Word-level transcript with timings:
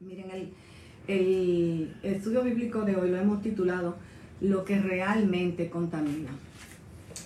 Miren, 0.00 0.30
el, 0.30 0.52
el 1.06 1.94
estudio 2.02 2.42
bíblico 2.42 2.82
de 2.82 2.96
hoy 2.96 3.10
lo 3.10 3.16
hemos 3.16 3.42
titulado 3.42 3.96
Lo 4.40 4.64
que 4.64 4.78
realmente 4.78 5.70
contamina. 5.70 6.30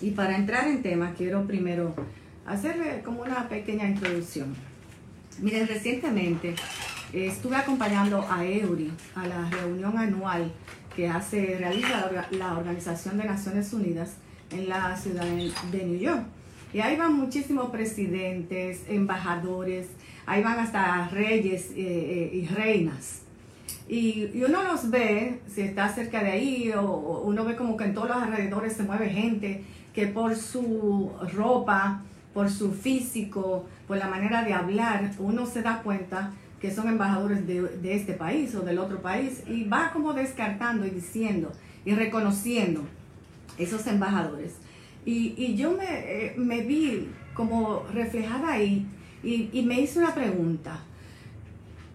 Y 0.01 0.11
para 0.11 0.37
entrar 0.37 0.67
en 0.67 0.83
tema, 0.83 1.13
quiero 1.17 1.45
primero 1.47 1.95
hacerle 2.45 3.01
como 3.03 3.23
una 3.23 3.49
pequeña 3.49 3.87
introducción. 3.87 4.55
Miren, 5.41 5.67
recientemente 5.67 6.49
eh, 7.11 7.25
estuve 7.25 7.55
acompañando 7.55 8.25
a 8.29 8.45
Eury 8.45 8.91
a 9.15 9.27
la 9.27 9.49
reunión 9.49 9.97
anual 9.97 10.51
que 10.95 11.07
hace, 11.07 11.57
realiza 11.57 12.11
la, 12.11 12.27
la 12.31 12.57
Organización 12.57 13.17
de 13.17 13.25
Naciones 13.25 13.73
Unidas 13.73 14.17
en 14.51 14.69
la 14.69 14.95
ciudad 14.95 15.25
de 15.25 15.85
New 15.85 15.99
York. 15.99 16.23
Y 16.71 16.81
ahí 16.81 16.95
van 16.95 17.13
muchísimos 17.13 17.71
presidentes, 17.71 18.83
embajadores, 18.87 19.87
ahí 20.29 20.43
van 20.43 20.59
hasta 20.59 21.07
reyes 21.07 21.71
eh, 21.71 21.75
eh, 21.75 22.29
y 22.33 22.45
reinas. 22.45 23.23
Y, 23.87 24.43
uno 24.43 24.61
los 24.63 24.91
ve, 24.91 25.41
si 25.47 25.61
está 25.61 25.89
cerca 25.89 26.23
de 26.23 26.31
ahí, 26.31 26.71
o, 26.71 27.23
uno 27.25 27.43
ve 27.45 27.55
como 27.55 27.75
que 27.75 27.85
en 27.85 27.95
todos 27.95 28.09
los 28.09 28.17
alrededores 28.17 28.73
se 28.73 28.83
mueve 28.83 29.09
gente 29.09 29.63
que 29.91 30.05
por 30.05 30.35
su 30.35 31.11
ropa, 31.33 32.03
por 32.31 32.51
su 32.51 32.71
físico, 32.73 33.65
por 33.87 33.97
la 33.97 34.07
manera 34.07 34.43
de 34.43 34.53
hablar, 34.53 35.13
uno 35.17 35.47
se 35.47 35.63
da 35.63 35.81
cuenta 35.81 36.31
que 36.61 36.69
son 36.69 36.87
embajadores 36.89 37.47
de, 37.47 37.95
este 37.95 38.13
país 38.13 38.53
o 38.53 38.61
del 38.61 38.77
otro 38.77 39.01
país 39.01 39.41
y 39.47 39.63
va 39.63 39.91
como 39.91 40.13
descartando 40.13 40.85
y 40.85 40.91
diciendo 40.91 41.51
y 41.85 41.95
reconociendo 41.95 42.83
esos 43.57 43.87
embajadores. 43.87 44.57
Y, 45.05 45.55
yo 45.55 45.75
eh, 45.81 46.35
me, 46.37 46.61
vi 46.61 47.09
como 47.33 47.83
reflejada 47.91 48.51
ahí 48.51 48.85
y, 49.23 49.61
me 49.63 49.81
hice 49.81 49.99
una 49.99 50.13
pregunta. 50.13 50.79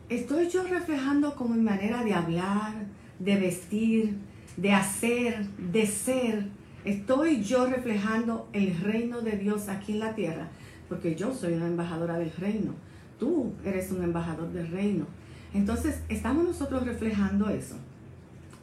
¿Estoy 0.09 0.49
yo 0.49 0.65
reflejando 0.65 1.35
como 1.35 1.55
mi 1.55 1.63
manera 1.63 2.05
de 2.05 2.15
hablar, 2.15 2.75
de 3.19 3.37
vestir, 3.37 4.17
de 4.57 4.73
hacer, 4.73 5.47
de 5.73 5.87
ser? 5.87 6.49
¿Estoy 6.85 7.43
yo 7.43 7.67
reflejando 7.67 8.49
el 8.53 8.79
reino 8.79 9.23
de 9.23 9.39
Dios 9.39 9.69
aquí 9.69 9.93
en 9.93 10.01
la 10.01 10.15
tierra? 10.15 10.49
Porque 10.89 11.15
yo 11.15 11.33
soy 11.33 11.55
una 11.55 11.67
embajadora 11.67 12.19
del 12.19 12.33
reino. 12.33 12.75
Tú 13.19 13.53
eres 13.65 13.91
un 13.91 14.03
embajador 14.03 14.53
del 14.53 14.69
reino. 14.69 15.07
Entonces, 15.55 16.03
¿estamos 16.09 16.45
nosotros 16.45 16.85
reflejando 16.85 17.49
eso? 17.49 17.77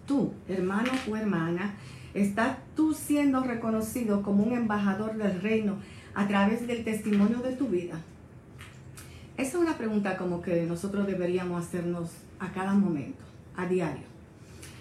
Tú, 0.06 0.34
hermano 0.48 0.92
o 1.10 1.16
hermana, 1.16 1.76
¿Estás 2.14 2.58
tú 2.76 2.94
siendo 2.94 3.42
reconocido 3.42 4.22
como 4.22 4.44
un 4.44 4.52
embajador 4.52 5.16
del 5.16 5.42
reino 5.42 5.78
a 6.14 6.28
través 6.28 6.68
del 6.68 6.84
testimonio 6.84 7.40
de 7.40 7.56
tu 7.56 7.68
vida? 7.68 8.02
Esa 9.38 9.50
es 9.50 9.56
una 9.56 9.78
pregunta 9.78 10.18
como 10.18 10.42
que 10.42 10.64
nosotros 10.64 11.08
deberíamos 11.08 11.66
hacernos 11.66 12.10
a 12.40 12.52
cada 12.52 12.74
momento, 12.74 13.24
a 13.56 13.66
diario. 13.66 14.04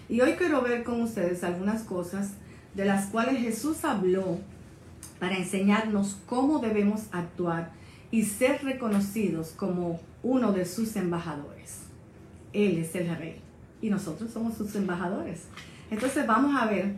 Y 0.09 0.21
hoy 0.21 0.33
quiero 0.33 0.61
ver 0.61 0.83
con 0.83 1.01
ustedes 1.01 1.43
algunas 1.43 1.83
cosas 1.83 2.31
de 2.75 2.85
las 2.85 3.07
cuales 3.07 3.39
Jesús 3.39 3.83
habló 3.85 4.39
para 5.19 5.37
enseñarnos 5.37 6.17
cómo 6.25 6.59
debemos 6.59 7.03
actuar 7.11 7.71
y 8.11 8.23
ser 8.23 8.63
reconocidos 8.63 9.49
como 9.49 9.99
uno 10.23 10.51
de 10.51 10.65
sus 10.65 10.95
embajadores. 10.95 11.79
Él 12.53 12.77
es 12.77 12.93
el 12.95 13.15
rey 13.15 13.41
y 13.81 13.89
nosotros 13.89 14.31
somos 14.31 14.55
sus 14.55 14.75
embajadores. 14.75 15.43
Entonces 15.89 16.27
vamos 16.27 16.61
a 16.61 16.65
ver 16.65 16.95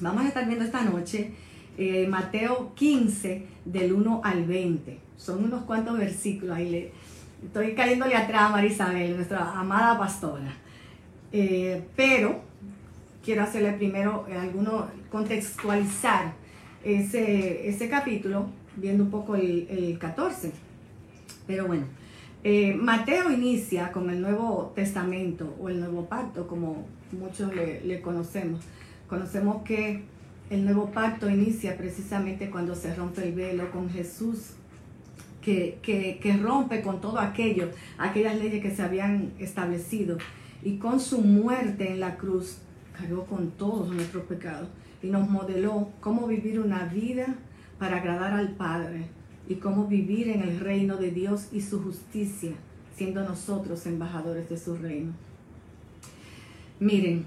Vamos 0.00 0.24
a 0.24 0.28
estar 0.28 0.46
viendo 0.46 0.64
esta 0.64 0.82
noche 0.82 1.30
eh, 1.78 2.06
Mateo 2.06 2.72
15 2.74 3.46
del 3.64 3.94
1 3.94 4.20
al 4.22 4.44
20. 4.44 4.98
Son 5.16 5.44
unos 5.44 5.64
cuantos 5.64 5.98
versículos. 5.98 6.56
Ahí 6.56 6.70
le, 6.70 6.92
estoy 7.44 7.74
cayéndole 7.74 8.14
atrás 8.14 8.42
a 8.42 8.48
Marisabel, 8.50 9.16
nuestra 9.16 9.58
amada 9.58 9.98
pastora. 9.98 10.54
Eh, 11.32 11.82
pero 11.96 12.40
quiero 13.24 13.42
hacerle 13.42 13.72
primero 13.72 14.26
alguno, 14.40 14.88
contextualizar 15.10 16.32
ese, 16.84 17.68
ese 17.68 17.88
capítulo, 17.88 18.46
viendo 18.76 19.04
un 19.04 19.10
poco 19.10 19.34
el, 19.36 19.66
el 19.68 19.98
14. 19.98 20.52
Pero 21.46 21.66
bueno, 21.66 21.84
eh, 22.44 22.74
Mateo 22.74 23.30
inicia 23.30 23.92
con 23.92 24.10
el 24.10 24.20
Nuevo 24.20 24.72
Testamento 24.74 25.56
o 25.60 25.68
el 25.68 25.80
Nuevo 25.80 26.06
Pacto, 26.06 26.46
como 26.46 26.86
muchos 27.12 27.54
le 27.54 28.00
conocemos. 28.00 28.60
Conocemos 29.08 29.62
que 29.62 30.02
el 30.50 30.64
nuevo 30.64 30.90
pacto 30.90 31.28
inicia 31.28 31.76
precisamente 31.76 32.50
cuando 32.50 32.74
se 32.74 32.94
rompe 32.94 33.26
el 33.26 33.34
velo 33.34 33.70
con 33.72 33.90
Jesús, 33.90 34.50
que, 35.46 36.40
rompe 36.42 36.82
con 36.82 37.00
todo 37.00 37.20
aquello, 37.20 37.70
aquellas 37.98 38.36
leyes 38.36 38.60
que 38.60 38.74
se 38.74 38.82
habían 38.82 39.32
establecido. 39.38 40.18
Y 40.62 40.78
con 40.78 40.98
su 40.98 41.20
muerte 41.20 41.90
en 41.90 42.00
la 42.00 42.16
cruz 42.16 42.58
cargó 42.98 43.24
con 43.26 43.52
todos 43.52 43.88
nuestros 43.88 44.24
pecados 44.24 44.68
y 45.02 45.08
nos 45.08 45.28
modeló 45.28 45.90
cómo 46.00 46.26
vivir 46.26 46.58
una 46.58 46.86
vida 46.86 47.36
para 47.78 47.98
agradar 47.98 48.32
al 48.32 48.56
Padre 48.56 49.06
y 49.48 49.56
cómo 49.56 49.86
vivir 49.86 50.28
en 50.28 50.42
el 50.42 50.58
reino 50.58 50.96
de 50.96 51.12
Dios 51.12 51.48
y 51.52 51.60
su 51.60 51.80
justicia, 51.82 52.52
siendo 52.96 53.22
nosotros 53.22 53.86
embajadores 53.86 54.48
de 54.48 54.58
su 54.58 54.76
reino. 54.76 55.12
Miren, 56.80 57.26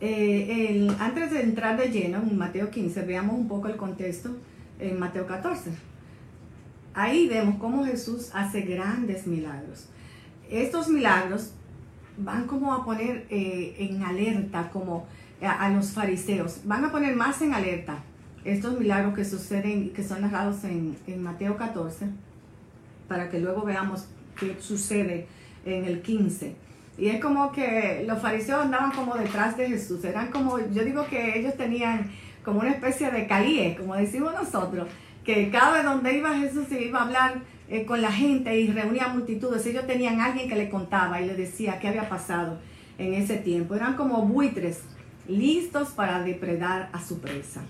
eh, 0.00 0.88
antes 1.00 1.32
de 1.32 1.42
entrar 1.42 1.78
de 1.78 1.88
lleno 1.88 2.18
en 2.18 2.36
Mateo 2.36 2.70
15, 2.70 3.02
veamos 3.02 3.34
un 3.34 3.48
poco 3.48 3.68
el 3.68 3.76
contexto 3.76 4.36
en 4.78 5.00
Mateo 5.00 5.26
14. 5.26 5.95
Ahí 6.96 7.28
vemos 7.28 7.56
cómo 7.60 7.84
Jesús 7.84 8.30
hace 8.32 8.62
grandes 8.62 9.26
milagros. 9.26 9.86
Estos 10.50 10.88
milagros 10.88 11.52
van 12.16 12.46
como 12.46 12.72
a 12.72 12.86
poner 12.86 13.26
eh, 13.28 13.76
en 13.78 14.02
alerta 14.02 14.70
como 14.70 15.06
a, 15.42 15.68
los 15.68 15.90
fariseos, 15.90 16.60
van 16.64 16.86
a 16.86 16.90
poner 16.90 17.14
más 17.14 17.42
en 17.42 17.52
alerta 17.52 17.98
estos 18.46 18.80
milagros 18.80 19.14
que 19.14 19.26
suceden, 19.26 19.90
que 19.90 20.02
son 20.02 20.22
narrados 20.22 20.64
en, 20.64 20.96
en 21.06 21.22
Mateo 21.22 21.58
14, 21.58 22.06
para 23.08 23.28
que 23.28 23.40
luego 23.40 23.62
veamos 23.62 24.06
qué 24.40 24.56
sucede 24.58 25.26
en 25.66 25.84
el 25.84 26.00
15. 26.00 26.56
Y 26.96 27.08
es 27.08 27.20
como 27.20 27.52
que 27.52 28.04
los 28.08 28.22
fariseos 28.22 28.62
andaban 28.62 28.92
como 28.92 29.16
detrás 29.16 29.58
de 29.58 29.68
Jesús. 29.68 30.02
Eran 30.02 30.30
como, 30.30 30.58
yo 30.70 30.82
digo 30.82 31.06
que 31.08 31.38
ellos 31.38 31.58
tenían 31.58 32.10
como 32.42 32.60
una 32.60 32.70
especie 32.70 33.10
de 33.10 33.26
calíe, 33.26 33.76
como 33.76 33.94
decimos 33.96 34.32
nosotros, 34.32 34.88
que 35.26 35.50
cada 35.50 35.72
vez 35.72 35.84
donde 35.84 36.16
iba 36.16 36.38
Jesús 36.38 36.68
se 36.68 36.80
iba 36.82 37.00
a 37.00 37.02
hablar 37.02 37.42
eh, 37.68 37.84
con 37.84 38.00
la 38.00 38.12
gente 38.12 38.58
y 38.58 38.68
reunía 38.68 39.08
multitudes. 39.08 39.66
Ellos 39.66 39.84
tenían 39.84 40.20
alguien 40.20 40.48
que 40.48 40.54
le 40.54 40.70
contaba 40.70 41.20
y 41.20 41.26
le 41.26 41.34
decía 41.34 41.80
qué 41.80 41.88
había 41.88 42.08
pasado 42.08 42.60
en 42.96 43.12
ese 43.12 43.36
tiempo. 43.36 43.74
Eran 43.74 43.96
como 43.96 44.22
buitres 44.22 44.82
listos 45.28 45.88
para 45.88 46.22
depredar 46.22 46.90
a 46.92 47.04
su 47.04 47.18
presa. 47.20 47.62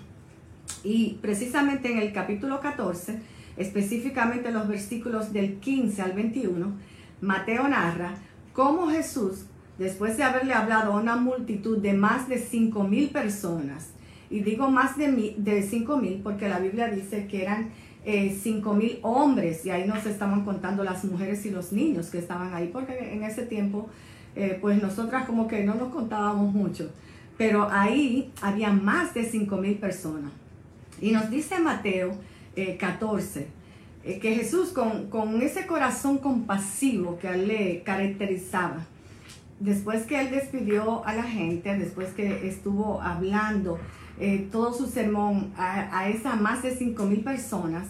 Y 0.83 1.17
precisamente 1.19 1.91
en 1.91 1.97
el 1.97 2.13
capítulo 2.13 2.59
14, 2.59 3.19
específicamente 3.57 4.51
los 4.51 4.67
versículos 4.67 5.33
del 5.33 5.55
15 5.55 6.01
al 6.03 6.13
21, 6.13 6.73
Mateo 7.21 7.67
narra 7.67 8.13
cómo 8.53 8.91
Jesús, 8.91 9.45
después 9.79 10.15
de 10.15 10.23
haberle 10.23 10.53
hablado 10.53 10.93
a 10.93 10.99
una 10.99 11.15
multitud 11.15 11.79
de 11.79 11.93
más 11.93 12.29
de 12.29 12.37
cinco 12.37 12.83
mil 12.83 13.09
personas, 13.09 13.89
y 14.29 14.41
digo 14.41 14.69
más 14.69 14.97
de, 14.97 15.35
de 15.37 15.63
cinco 15.63 15.97
mil 15.97 16.21
porque 16.23 16.49
la 16.49 16.59
Biblia 16.59 16.87
dice 16.87 17.27
que 17.27 17.41
eran 17.41 17.69
eh, 18.05 18.37
cinco 18.41 18.73
mil 18.73 18.99
hombres, 19.01 19.65
y 19.65 19.69
ahí 19.69 19.85
nos 19.85 20.05
estaban 20.05 20.45
contando 20.45 20.83
las 20.83 21.03
mujeres 21.03 21.45
y 21.45 21.49
los 21.49 21.73
niños 21.73 22.07
que 22.07 22.19
estaban 22.19 22.53
ahí, 22.53 22.69
porque 22.71 23.13
en 23.13 23.23
ese 23.23 23.45
tiempo, 23.45 23.89
eh, 24.35 24.57
pues 24.61 24.81
nosotras 24.81 25.25
como 25.25 25.47
que 25.47 25.63
no 25.65 25.75
nos 25.75 25.89
contábamos 25.89 26.53
mucho, 26.53 26.89
pero 27.37 27.67
ahí 27.69 28.31
había 28.41 28.71
más 28.71 29.13
de 29.13 29.25
cinco 29.25 29.57
mil 29.57 29.75
personas. 29.75 30.31
Y 31.01 31.11
nos 31.11 31.29
dice 31.29 31.59
Mateo 31.59 32.11
eh, 32.55 32.77
14, 32.77 33.47
eh, 34.03 34.19
que 34.19 34.35
Jesús 34.35 34.69
con, 34.69 35.09
con, 35.09 35.41
ese 35.41 35.67
corazón 35.67 36.17
compasivo 36.17 37.19
que 37.19 37.27
a 37.27 37.35
él 37.35 37.49
le 37.49 37.83
caracterizaba, 37.83 38.85
después 39.59 40.05
que 40.05 40.21
él 40.21 40.31
despidió 40.31 41.05
a 41.05 41.13
la 41.13 41.23
gente, 41.23 41.77
después 41.77 42.13
que 42.13 42.47
estuvo 42.47 43.01
hablando 43.01 43.79
eh, 44.19 44.47
todo 44.51 44.73
su 44.73 44.87
sermón 44.87 45.53
a, 45.57 45.97
a 45.97 46.09
esas 46.09 46.39
más 46.39 46.63
de 46.63 46.75
cinco 46.75 47.05
mil 47.05 47.21
personas, 47.21 47.87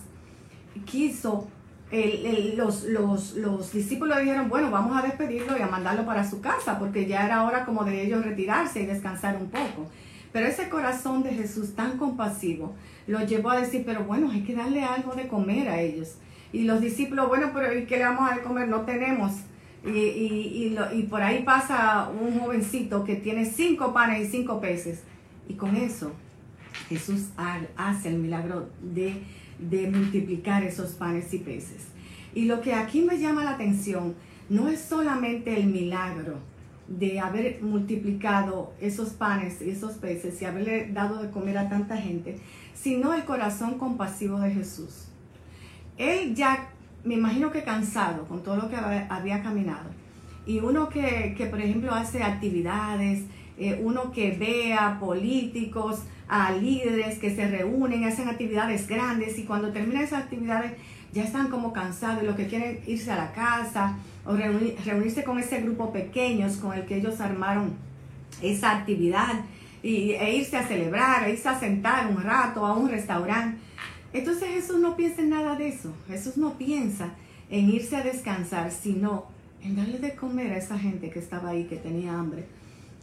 quiso, 0.85 1.47
el, 1.91 2.25
el, 2.25 2.57
los, 2.57 2.83
los, 2.83 3.35
los 3.35 3.71
discípulos 3.71 4.19
dijeron, 4.19 4.49
bueno, 4.49 4.69
vamos 4.71 4.97
a 4.97 5.01
despedirlo 5.01 5.57
y 5.57 5.61
a 5.61 5.67
mandarlo 5.67 6.05
para 6.05 6.29
su 6.29 6.41
casa, 6.41 6.77
porque 6.79 7.05
ya 7.05 7.25
era 7.25 7.43
hora 7.43 7.65
como 7.65 7.83
de 7.85 8.05
ellos 8.05 8.23
retirarse 8.23 8.81
y 8.81 8.85
descansar 8.85 9.37
un 9.37 9.49
poco. 9.49 9.89
Pero 10.33 10.47
ese 10.47 10.69
corazón 10.69 11.23
de 11.23 11.31
Jesús 11.31 11.75
tan 11.75 11.97
compasivo 11.97 12.75
lo 13.07 13.25
llevó 13.25 13.51
a 13.51 13.61
decir, 13.61 13.83
pero 13.85 14.03
bueno, 14.03 14.29
hay 14.29 14.43
que 14.43 14.53
darle 14.53 14.83
algo 14.83 15.15
de 15.15 15.27
comer 15.27 15.69
a 15.69 15.81
ellos. 15.81 16.15
Y 16.51 16.63
los 16.63 16.81
discípulos, 16.81 17.27
bueno, 17.27 17.51
pero 17.53 17.77
¿y 17.77 17.85
qué 17.85 17.97
le 17.97 18.03
vamos 18.03 18.29
a 18.29 18.41
comer? 18.41 18.67
No 18.67 18.81
tenemos. 18.81 19.31
Y, 19.85 19.89
y, 19.89 20.51
y, 20.53 20.69
lo, 20.71 20.93
y, 20.93 21.03
por 21.03 21.21
ahí 21.21 21.43
pasa 21.43 22.09
un 22.09 22.39
jovencito 22.39 23.03
que 23.03 23.15
tiene 23.15 23.45
cinco 23.45 23.93
panes 23.93 24.27
y 24.27 24.31
cinco 24.31 24.59
peces. 24.59 25.03
Y 25.47 25.53
con 25.53 25.75
eso 25.75 26.13
Jesús 26.89 27.29
hace 27.75 28.09
el 28.09 28.19
milagro 28.19 28.69
de, 28.81 29.23
de 29.59 29.89
multiplicar 29.89 30.63
esos 30.63 30.91
panes 30.91 31.33
y 31.33 31.39
peces. 31.39 31.87
Y 32.33 32.45
lo 32.45 32.61
que 32.61 32.73
aquí 32.73 33.01
me 33.01 33.17
llama 33.17 33.43
la 33.43 33.51
atención 33.51 34.15
no 34.49 34.69
es 34.69 34.81
solamente 34.81 35.59
el 35.59 35.67
milagro 35.67 36.39
de 36.87 37.19
haber 37.19 37.61
multiplicado 37.61 38.73
esos 38.79 39.09
panes 39.09 39.61
y 39.61 39.69
esos 39.69 39.93
peces 39.95 40.41
y 40.41 40.45
haberle 40.45 40.89
dado 40.91 41.21
de 41.21 41.29
comer 41.29 41.57
a 41.57 41.69
tanta 41.69 41.97
gente, 41.97 42.37
sino 42.73 43.13
el 43.13 43.25
corazón 43.25 43.77
compasivo 43.77 44.39
de 44.39 44.51
Jesús. 44.51 45.07
Él 45.97 46.35
ya, 46.35 46.69
me 47.03 47.15
imagino 47.15 47.51
que 47.51 47.63
cansado 47.63 48.25
con 48.25 48.43
todo 48.43 48.55
lo 48.55 48.69
que 48.69 48.75
había 48.75 49.43
caminado, 49.43 49.89
y 50.45 50.59
uno 50.59 50.87
que, 50.87 51.47
por 51.49 51.59
ejemplo, 51.59 51.93
hace 51.93 52.23
actividades, 52.23 53.25
eh, 53.57 53.79
uno 53.83 54.11
que 54.11 54.31
vea 54.31 54.97
políticos, 54.99 56.01
a 56.27 56.51
líderes 56.51 57.19
que 57.19 57.33
se 57.33 57.47
reúnen, 57.47 58.03
hacen 58.03 58.27
actividades 58.27 58.87
grandes 58.87 59.39
y 59.39 59.43
cuando 59.43 59.71
terminan 59.71 60.03
esas 60.03 60.23
actividades 60.23 60.73
ya 61.13 61.23
están 61.23 61.49
como 61.49 61.71
cansados 61.71 62.23
y 62.23 62.25
lo 62.25 62.35
que 62.35 62.47
quieren 62.47 62.81
irse 62.85 63.11
a 63.11 63.15
la 63.15 63.31
casa 63.31 63.97
o 64.25 64.35
reunirse 64.35 65.23
con 65.23 65.39
ese 65.39 65.61
grupo 65.61 65.93
pequeños 65.93 66.57
con 66.57 66.73
el 66.73 66.85
que 66.85 66.97
ellos 66.97 67.21
armaron 67.21 67.73
esa 68.41 68.71
actividad 68.71 69.45
y, 69.81 70.11
e 70.11 70.35
irse 70.35 70.57
a 70.57 70.67
celebrar, 70.67 71.27
e 71.27 71.31
irse 71.31 71.47
a 71.47 71.57
sentar 71.59 72.07
un 72.07 72.21
rato 72.21 72.65
a 72.65 72.75
un 72.75 72.89
restaurante. 72.89 73.57
Entonces 74.11 74.49
Jesús 74.49 74.79
no 74.79 74.97
piensa 74.97 75.21
en 75.21 75.29
nada 75.29 75.55
de 75.55 75.69
eso. 75.69 75.93
Jesús 76.07 76.37
no 76.37 76.57
piensa 76.57 77.13
en 77.49 77.69
irse 77.69 77.95
a 77.95 78.03
descansar, 78.03 78.71
sino 78.71 79.25
en 79.63 79.75
darle 79.75 79.99
de 79.99 80.13
comer 80.13 80.51
a 80.51 80.57
esa 80.57 80.77
gente 80.77 81.09
que 81.09 81.19
estaba 81.19 81.49
ahí, 81.49 81.65
que 81.65 81.77
tenía 81.77 82.13
hambre. 82.13 82.45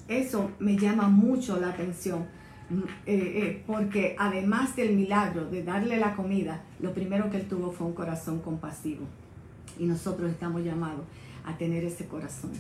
Eso 0.09 0.51
me 0.59 0.77
llama 0.77 1.09
mucho 1.09 1.59
la 1.59 1.71
atención, 1.71 2.27
mm, 2.71 2.79
eh, 2.79 2.85
eh, 3.07 3.63
porque 3.67 4.17
además 4.19 4.77
del 4.77 4.95
milagro 4.95 5.47
de 5.47 5.63
darle 5.63 5.97
la 5.97 6.15
comida, 6.15 6.63
lo 6.81 6.93
primero 6.93 7.31
que 7.31 7.39
él 7.39 7.49
tuvo 7.49 7.73
fue 7.73 7.87
un 7.87 7.95
corazón 7.95 8.41
compasivo. 8.41 9.07
Y 9.79 9.87
nosotros 9.87 10.31
estamos 10.31 10.63
llamados 10.63 11.05
a 11.45 11.57
tener 11.57 11.85
ese 11.85 12.07
corazón. 12.07 12.53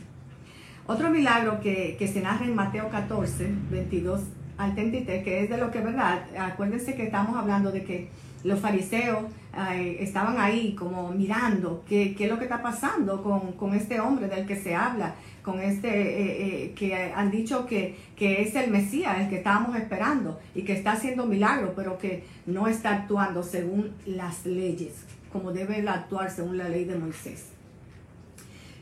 Otro 0.87 1.11
milagro 1.11 1.61
que, 1.61 1.97
que 1.99 2.09
se 2.09 2.21
narra 2.21 2.45
en 2.45 2.55
Mateo 2.55 2.91
14, 2.91 3.51
22 3.71 4.21
al 4.59 4.75
33, 4.75 5.25
que 5.25 5.45
es 5.45 5.51
de 5.51 5.59
lo 5.59 5.71
que, 5.71 5.81
¿verdad? 5.81 6.25
Acuérdense 6.39 6.95
que 6.95 7.05
estamos 7.05 7.37
hablando 7.37 7.73
de 7.73 7.85
que 7.85 8.11
los 8.45 8.61
fariseos 8.61 9.25
eh, 9.73 9.97
estaban 10.01 10.39
ahí 10.39 10.75
como 10.75 11.11
mirando 11.11 11.83
qué, 11.89 12.15
es 12.19 12.31
lo 12.31 12.39
que 12.39 12.45
está 12.45 12.63
pasando 12.63 13.23
con, 13.23 13.75
este 13.75 14.01
hombre 14.01 14.29
del 14.29 14.47
que 14.47 14.57
se 14.57 14.75
habla, 14.75 15.15
con 15.45 15.61
este 15.61 15.89
eh, 15.89 16.65
eh, 16.65 16.73
que 16.75 16.95
han 16.95 17.31
dicho 17.31 17.67
que, 17.67 17.97
que, 18.17 18.43
es 18.43 18.55
el 18.57 18.71
Mesías, 18.71 19.21
el 19.21 19.29
que 19.29 19.37
estábamos 19.37 19.77
esperando 19.77 20.41
y 20.55 20.63
que 20.63 20.73
está 20.73 20.93
haciendo 20.93 21.27
milagros, 21.27 21.73
pero 21.77 21.99
que 21.99 22.25
no 22.47 22.67
está 22.67 22.95
actuando 22.95 23.43
según 23.43 23.93
las 24.07 24.47
leyes, 24.47 25.05
como 25.33 25.53
debe 25.53 25.87
actuar 25.89 26.31
según 26.31 26.59
la 26.59 26.69
ley 26.69 26.85
de 26.85 26.97
Moisés. 26.97 27.51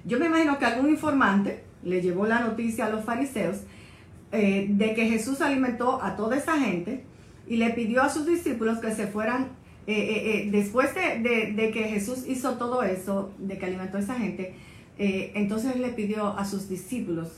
Yo 0.04 0.18
me 0.18 0.26
imagino 0.26 0.58
que 0.58 0.64
algún 0.64 0.88
informante 0.88 1.64
le 1.82 2.00
llevó 2.00 2.26
la 2.26 2.40
noticia 2.40 2.86
a 2.86 2.90
los 2.90 3.04
fariseos 3.04 3.58
de 4.30 4.94
que 4.96 5.10
Jesús 5.10 5.42
alimentó 5.42 6.02
a 6.02 6.16
toda 6.16 6.38
esa 6.38 6.58
gente 6.58 7.04
y 7.46 7.56
le 7.56 7.70
pidió 7.70 8.02
a 8.02 8.08
sus 8.08 8.26
discípulos 8.26 8.78
que 8.78 8.92
se 8.92 9.06
fueran, 9.06 9.48
eh, 9.86 9.94
eh, 9.94 10.46
eh, 10.46 10.48
después 10.50 10.94
de, 10.94 11.70
que 11.72 11.84
Jesús 11.84 12.24
hizo 12.26 12.54
todo 12.54 12.82
eso, 12.82 13.32
de 13.38 13.58
que 13.58 13.66
alimentó 13.66 13.98
a 13.98 14.00
esa 14.00 14.14
gente, 14.14 14.54
entonces 15.34 15.78
le 15.78 15.88
pidió 15.90 16.28
a 16.36 16.44
sus 16.44 16.68
discípulos 16.68 17.28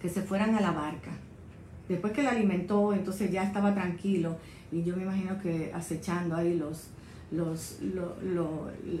que 0.00 0.08
se 0.08 0.22
fueran 0.22 0.54
a 0.54 0.60
la 0.60 0.72
barca. 0.72 1.12
Después 1.88 2.12
que 2.12 2.22
le 2.22 2.28
alimentó, 2.28 2.92
entonces 2.92 3.30
ya 3.30 3.44
estaba 3.44 3.74
tranquilo 3.74 4.36
y 4.72 4.82
yo 4.82 4.96
me 4.96 5.04
imagino 5.04 5.40
que 5.40 5.72
acechando 5.72 6.34
ahí 6.36 6.56
los, 6.56 6.88
los, 7.30 7.78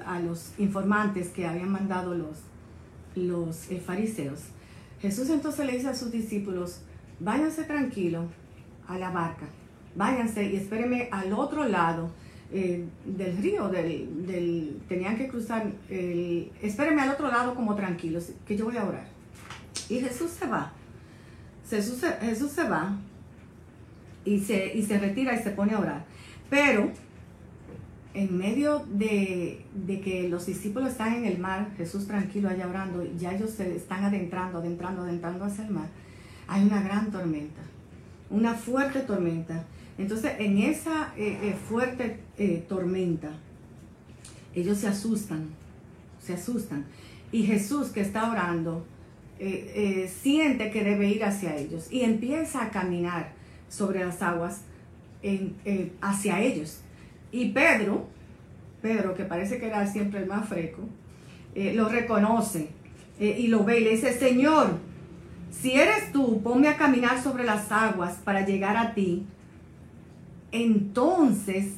a 0.06 0.20
los 0.20 0.52
informantes 0.58 1.28
que 1.28 1.46
habían 1.46 1.70
mandado 1.70 2.14
los, 2.14 2.38
los 3.16 3.68
fariseos. 3.84 4.40
Jesús 5.00 5.28
entonces 5.30 5.66
le 5.66 5.72
dice 5.72 5.88
a 5.88 5.94
sus 5.94 6.12
discípulos, 6.12 6.80
váyanse 7.18 7.64
tranquilo 7.64 8.26
a 8.86 8.98
la 8.98 9.10
barca 9.10 9.46
váyanse 9.96 10.44
y 10.44 10.56
espérenme 10.56 11.08
al 11.10 11.32
otro 11.32 11.66
lado 11.66 12.10
eh, 12.52 12.84
del 13.04 13.36
río, 13.38 13.68
del, 13.68 14.80
tenían 14.88 15.16
que 15.16 15.28
cruzar, 15.28 15.66
el, 15.90 16.52
espérenme 16.62 17.02
al 17.02 17.10
otro 17.10 17.28
lado 17.28 17.54
como 17.54 17.74
tranquilos, 17.74 18.30
que 18.46 18.56
yo 18.56 18.66
voy 18.66 18.76
a 18.76 18.84
orar. 18.84 19.08
Y 19.88 20.00
Jesús 20.00 20.30
se 20.30 20.46
va, 20.46 20.72
Jesús 21.68 21.96
se, 21.98 22.12
Jesús 22.12 22.52
se 22.52 22.68
va 22.68 22.96
y 24.24 24.40
se, 24.40 24.76
y 24.76 24.82
se 24.82 24.98
retira 24.98 25.34
y 25.34 25.42
se 25.42 25.50
pone 25.50 25.72
a 25.74 25.80
orar. 25.80 26.04
Pero 26.48 26.92
en 28.14 28.38
medio 28.38 28.86
de, 28.88 29.64
de, 29.74 30.00
que 30.00 30.28
los 30.28 30.46
discípulos 30.46 30.92
están 30.92 31.14
en 31.14 31.26
el 31.26 31.38
mar, 31.38 31.70
Jesús 31.76 32.06
tranquilo 32.06 32.48
allá 32.48 32.68
orando, 32.68 33.04
ya 33.18 33.34
ellos 33.34 33.50
se 33.50 33.76
están 33.76 34.04
adentrando, 34.04 34.58
adentrando, 34.58 35.02
adentrando 35.02 35.44
hacia 35.44 35.66
el 35.66 35.72
mar, 35.72 35.88
hay 36.48 36.64
una 36.64 36.80
gran 36.82 37.10
tormenta, 37.10 37.60
una 38.30 38.54
fuerte 38.54 39.00
tormenta. 39.00 39.64
Entonces, 39.98 40.32
en 40.38 40.58
esa 40.58 41.12
eh, 41.16 41.38
eh, 41.42 41.54
fuerte 41.68 42.18
eh, 42.38 42.64
tormenta, 42.68 43.30
ellos 44.54 44.78
se 44.78 44.88
asustan, 44.88 45.48
se 46.22 46.34
asustan. 46.34 46.84
Y 47.32 47.44
Jesús 47.44 47.88
que 47.88 48.00
está 48.00 48.30
orando, 48.30 48.86
siente 50.22 50.70
que 50.70 50.82
debe 50.82 51.08
ir 51.08 51.22
hacia 51.22 51.56
ellos 51.56 51.88
y 51.90 52.00
empieza 52.00 52.62
a 52.62 52.70
caminar 52.70 53.32
sobre 53.68 54.02
las 54.02 54.22
aguas 54.22 54.62
hacia 56.00 56.40
ellos. 56.40 56.80
Y 57.32 57.50
Pedro, 57.50 58.06
Pedro, 58.80 59.14
que 59.14 59.24
parece 59.24 59.58
que 59.58 59.66
era 59.66 59.86
siempre 59.86 60.20
el 60.20 60.26
más 60.26 60.48
freco, 60.48 60.88
lo 61.54 61.88
reconoce 61.90 62.68
y 63.20 63.48
lo 63.48 63.64
ve 63.64 63.80
y 63.80 63.84
le 63.84 63.90
dice, 63.90 64.14
Señor, 64.14 64.78
si 65.50 65.72
eres 65.72 66.12
tú, 66.12 66.42
ponme 66.42 66.68
a 66.68 66.76
caminar 66.76 67.22
sobre 67.22 67.44
las 67.44 67.70
aguas 67.70 68.14
para 68.24 68.46
llegar 68.46 68.76
a 68.78 68.94
ti. 68.94 69.26
Entonces 70.52 71.74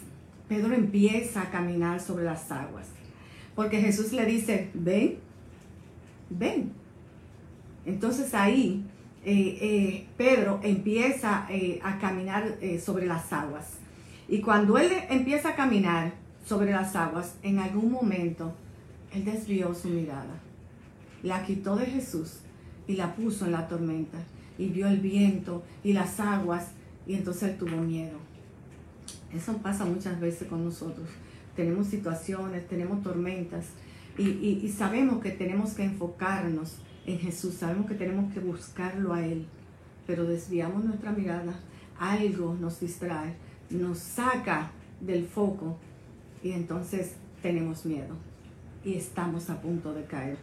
Pedro 0.48 0.74
empieza 0.74 1.42
a 1.42 1.50
caminar 1.50 2.00
sobre 2.00 2.24
las 2.24 2.50
aguas. 2.50 2.88
Porque 3.54 3.80
Jesús 3.80 4.12
le 4.12 4.24
dice, 4.24 4.70
ven, 4.74 5.18
ven. 6.30 6.72
Entonces 7.84 8.34
ahí 8.34 8.84
eh, 9.24 9.58
eh, 9.60 10.06
Pedro 10.16 10.60
empieza 10.62 11.46
eh, 11.50 11.80
a 11.82 11.98
caminar 11.98 12.56
sobre 12.82 13.06
las 13.06 13.32
aguas. 13.32 13.78
Y 14.28 14.40
cuando 14.40 14.78
él 14.78 14.92
empieza 15.10 15.50
a 15.50 15.56
caminar 15.56 16.12
sobre 16.44 16.70
las 16.70 16.94
aguas, 16.96 17.36
en 17.42 17.58
algún 17.58 17.90
momento, 17.90 18.54
él 19.12 19.24
desvió 19.24 19.74
su 19.74 19.88
mirada. 19.88 20.40
La 21.22 21.44
quitó 21.44 21.76
de 21.76 21.86
Jesús 21.86 22.40
y 22.86 22.94
la 22.94 23.14
puso 23.14 23.46
en 23.46 23.52
la 23.52 23.68
tormenta. 23.68 24.18
Y 24.56 24.68
vio 24.68 24.88
el 24.88 24.98
viento 24.98 25.62
y 25.84 25.92
las 25.92 26.20
aguas 26.20 26.72
y 27.06 27.14
entonces 27.14 27.50
él 27.50 27.58
tuvo 27.58 27.76
miedo. 27.76 28.18
Eso 29.34 29.56
pasa 29.58 29.84
muchas 29.84 30.18
veces 30.20 30.48
con 30.48 30.64
nosotros. 30.64 31.08
Tenemos 31.54 31.88
situaciones, 31.88 32.66
tenemos 32.68 33.02
tormentas 33.02 33.66
y, 34.16 34.68
sabemos 34.76 35.22
que 35.22 35.30
tenemos 35.30 35.74
que 35.74 35.84
enfocarnos 35.84 36.78
en 37.06 37.18
Jesús, 37.18 37.54
sabemos 37.54 37.86
que 37.86 37.94
tenemos 37.94 38.32
que 38.32 38.40
buscarlo 38.40 39.14
a 39.14 39.24
Él, 39.24 39.46
pero 40.06 40.24
desviamos 40.24 40.84
nuestra 40.84 41.12
mirada, 41.12 41.54
algo 41.98 42.56
nos 42.60 42.80
distrae, 42.80 43.34
nos 43.70 43.98
saca 43.98 44.72
del 45.00 45.26
foco 45.26 45.78
y 46.42 46.50
entonces 46.50 47.14
tenemos 47.42 47.86
miedo 47.86 48.16
y 48.84 48.94
estamos 48.94 49.50
a 49.50 49.60
punto 49.60 49.92
de 49.94 50.04
caer. 50.04 50.38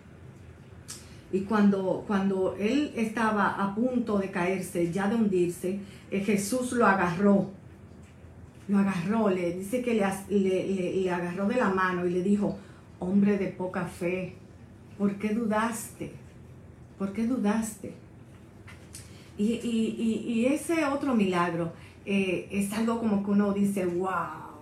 Y 1.31 1.41
cuando, 1.41 2.03
cuando 2.07 2.55
él 2.57 2.93
estaba 2.95 3.61
a 3.61 3.75
punto 3.75 4.19
de 4.19 4.31
caerse, 4.31 4.91
ya 4.91 5.09
de 5.09 5.15
hundirse, 5.15 5.79
eh, 6.11 6.21
Jesús 6.21 6.71
lo 6.71 6.85
agarró 6.85 7.49
lo 8.67 8.79
agarró, 8.79 9.29
le 9.29 9.53
dice 9.53 9.81
que 9.81 9.93
le, 9.93 10.03
le, 10.29 11.11
agarró 11.11 11.47
de 11.47 11.55
la 11.55 11.69
mano 11.69 12.05
y 12.05 12.11
le 12.11 12.23
dijo, 12.23 12.57
hombre 12.99 13.37
de 13.37 13.47
poca 13.47 13.85
fe, 13.85 14.35
¿por 14.97 15.15
qué 15.15 15.33
dudaste? 15.33 16.11
¿Por 16.97 17.13
qué 17.13 17.27
dudaste? 17.27 17.93
Y, 19.37 20.45
ese 20.49 20.85
otro 20.85 21.13
milagro 21.13 21.73
eh, 22.05 22.47
es 22.51 22.71
algo 22.73 22.99
como 22.99 23.23
que 23.23 23.31
uno 23.31 23.53
dice, 23.53 23.85
wow, 23.85 24.55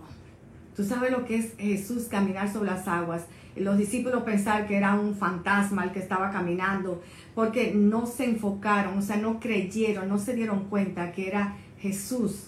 tú 0.75 0.83
sabes 0.83 1.11
lo 1.11 1.25
que 1.25 1.35
es 1.37 1.53
Jesús 1.57 2.05
caminar 2.05 2.51
sobre 2.51 2.71
las 2.71 2.87
aguas. 2.87 3.25
Los 3.55 3.77
discípulos 3.77 4.23
pensar 4.23 4.67
que 4.67 4.75
era 4.75 4.95
un 4.95 5.15
fantasma 5.15 5.83
el 5.83 5.91
que 5.91 5.99
estaba 5.99 6.31
caminando, 6.31 7.03
porque 7.35 7.71
no 7.75 8.07
se 8.07 8.25
enfocaron, 8.25 8.97
o 8.97 9.01
sea, 9.01 9.17
no 9.17 9.39
creyeron, 9.39 10.09
no 10.09 10.17
se 10.17 10.33
dieron 10.33 10.65
cuenta 10.65 11.11
que 11.11 11.27
era 11.27 11.55
Jesús 11.77 12.47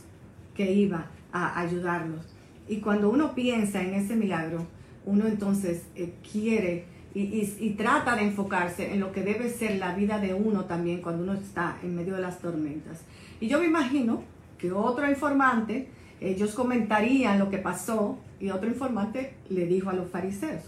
que 0.56 0.74
iba 0.74 1.12
a 1.36 1.60
ayudarlos. 1.60 2.25
Y 2.68 2.77
cuando 2.77 3.10
uno 3.10 3.36
piensa 3.36 3.84
en 3.84 3.94
ese 3.94 4.15
milagro, 4.15 4.65
uno 5.06 5.27
entonces 5.27 5.84
eh, 5.96 6.13
quiere 6.32 6.86
y, 7.13 7.70
trata 7.77 8.15
de 8.15 8.24
enfocarse 8.24 8.94
en 8.94 9.00
lo 9.00 9.13
que 9.13 9.22
debe 9.22 9.50
ser 9.50 9.77
la 9.77 9.96
vida 9.96 10.20
de 10.20 10.34
uno 10.34 10.65
también 10.65 11.01
cuando 11.01 11.24
uno 11.24 11.34
está 11.34 11.77
en 11.82 11.96
medio 11.96 12.15
de 12.15 12.22
las 12.22 12.39
tormentas. 12.39 13.01
Y 13.39 13.48
yo 13.48 13.60
me 13.60 13.68
imagino 13.68 14.24
que 14.58 14.72
otro 14.74 15.10
informante, 15.10 15.89
ellos 16.20 16.54
comentarían 16.54 17.39
lo 17.39 17.50
que 17.50 17.58
pasó 17.58 18.18
y 18.39 18.50
otro 18.50 18.68
informante 18.68 19.36
le 19.50 19.65
dijo 19.65 19.89
a 19.89 19.94
los 19.94 20.10
fariseos. 20.10 20.63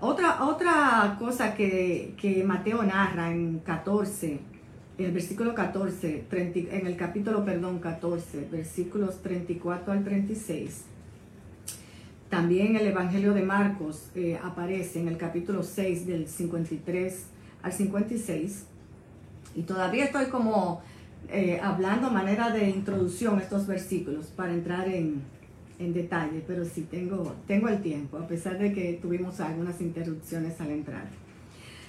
Otra, 0.00 0.44
otra 0.44 1.16
cosa 1.20 1.54
que, 1.54 2.14
que 2.20 2.42
Mateo 2.42 2.82
narra 2.82 3.30
en 3.30 3.60
14, 3.60 4.32
en 4.32 4.53
el 4.98 5.12
versículo 5.12 5.54
14, 5.54 6.24
en 6.30 6.86
el 6.86 6.96
capítulo, 6.96 7.44
perdón, 7.44 7.80
14, 7.80 8.48
versículos 8.50 9.22
34 9.22 9.92
al 9.92 10.04
36. 10.04 10.84
También 12.30 12.76
el 12.76 12.86
Evangelio 12.86 13.34
de 13.34 13.42
Marcos 13.42 14.10
eh, 14.14 14.38
aparece 14.42 15.00
en 15.00 15.08
el 15.08 15.16
capítulo 15.16 15.62
6 15.62 16.06
del 16.06 16.28
53 16.28 17.26
al 17.62 17.72
56. 17.72 18.64
Y 19.56 19.62
todavía 19.62 20.04
estoy 20.04 20.26
como 20.26 20.82
eh, 21.28 21.60
hablando 21.62 22.10
manera 22.10 22.50
de 22.50 22.70
introducción 22.70 23.40
estos 23.40 23.66
versículos 23.66 24.26
para 24.26 24.52
entrar 24.52 24.88
en, 24.88 25.22
en 25.78 25.92
detalle, 25.92 26.42
pero 26.46 26.64
sí 26.64 26.82
tengo, 26.82 27.34
tengo 27.46 27.68
el 27.68 27.82
tiempo, 27.82 28.18
a 28.18 28.26
pesar 28.26 28.58
de 28.58 28.72
que 28.72 28.98
tuvimos 29.00 29.40
algunas 29.40 29.80
interrupciones 29.80 30.60
al 30.60 30.70
entrar. 30.70 31.23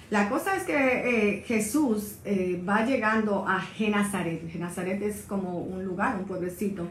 La 0.09 0.29
cosa 0.29 0.55
es 0.55 0.63
que 0.63 0.75
eh, 0.75 1.43
Jesús 1.47 2.17
eh, 2.25 2.61
va 2.67 2.85
llegando 2.85 3.47
a 3.47 3.59
Genazaret. 3.59 4.47
Genazaret 4.51 5.01
es 5.01 5.23
como 5.23 5.57
un 5.59 5.83
lugar, 5.83 6.17
un 6.17 6.25
pueblecito, 6.25 6.87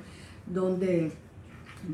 donde 0.46 1.12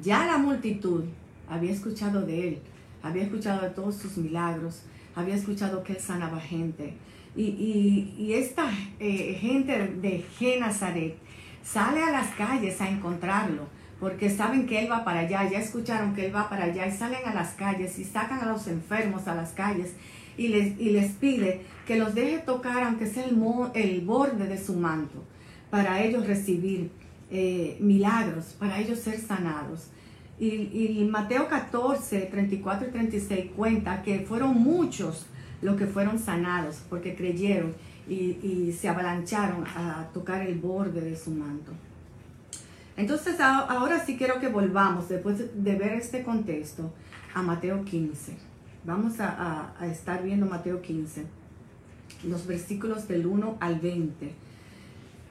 ya 0.02 0.26
la 0.26 0.38
multitud 0.38 1.04
había 1.48 1.72
escuchado 1.72 2.22
de 2.22 2.48
él, 2.48 2.58
había 3.02 3.24
escuchado 3.24 3.62
de 3.62 3.70
todos 3.70 3.96
sus 3.96 4.16
milagros, 4.16 4.82
había 5.14 5.34
escuchado 5.34 5.82
que 5.82 5.92
él 5.92 6.00
sanaba 6.00 6.40
gente. 6.40 6.94
Y, 7.36 8.12
y, 8.18 8.32
esta 8.34 8.70
eh, 8.98 9.36
gente 9.40 9.72
de 10.02 10.24
Genazaret 10.38 11.16
sale 11.62 12.02
a 12.02 12.10
las 12.10 12.34
calles 12.34 12.80
a 12.80 12.88
encontrarlo 12.88 13.68
porque 14.00 14.30
saben 14.30 14.66
que 14.66 14.80
Él 14.80 14.90
va 14.90 15.04
para 15.04 15.20
allá, 15.20 15.48
ya 15.48 15.58
escucharon 15.60 16.14
que 16.14 16.26
Él 16.26 16.34
va 16.34 16.48
para 16.48 16.64
allá 16.64 16.86
y 16.86 16.90
salen 16.90 17.20
a 17.26 17.34
las 17.34 17.50
calles 17.50 17.98
y 17.98 18.04
sacan 18.04 18.40
a 18.40 18.46
los 18.46 18.66
enfermos 18.66 19.28
a 19.28 19.34
las 19.34 19.50
calles 19.52 19.94
y 20.36 20.48
les, 20.48 20.78
les 20.78 21.12
pide 21.12 21.62
que 21.86 21.96
los 21.96 22.14
deje 22.14 22.38
tocar, 22.38 22.82
aunque 22.84 23.06
sea 23.06 23.24
el, 23.24 23.36
el 23.74 24.00
borde 24.02 24.46
de 24.46 24.58
su 24.58 24.74
manto, 24.74 25.24
para 25.70 26.02
ellos 26.02 26.26
recibir 26.26 26.90
eh, 27.30 27.76
milagros, 27.80 28.56
para 28.58 28.78
ellos 28.80 28.98
ser 28.98 29.18
sanados. 29.18 29.88
Y, 30.38 30.98
y, 30.98 31.06
Mateo 31.10 31.48
14, 31.48 32.22
34 32.22 32.88
y 32.88 32.90
36 32.90 33.50
cuenta 33.54 34.02
que 34.02 34.20
fueron 34.20 34.54
muchos 34.54 35.26
los 35.60 35.76
que 35.76 35.86
fueron 35.86 36.18
sanados 36.18 36.80
porque 36.88 37.14
creyeron 37.14 37.74
y, 38.08 38.38
y 38.42 38.72
se 38.72 38.88
avalancharon 38.88 39.64
a 39.66 40.08
tocar 40.14 40.40
el 40.40 40.58
borde 40.58 41.02
de 41.02 41.16
su 41.16 41.30
manto. 41.30 41.72
Entonces 42.96 43.38
ahora 43.40 44.04
sí 44.04 44.16
quiero 44.16 44.40
que 44.40 44.48
volvamos, 44.48 45.08
después 45.08 45.38
de 45.38 45.74
ver 45.76 45.92
este 45.92 46.22
contexto, 46.22 46.92
a 47.34 47.42
Mateo 47.42 47.84
15. 47.84 48.49
Vamos 48.84 49.20
a, 49.20 49.74
estar 49.82 50.22
viendo 50.22 50.46
Mateo 50.46 50.80
15, 50.80 51.26
los 52.24 52.46
versículos 52.46 53.06
del 53.08 53.26
1 53.26 53.58
al 53.60 53.78
20. 53.78 54.32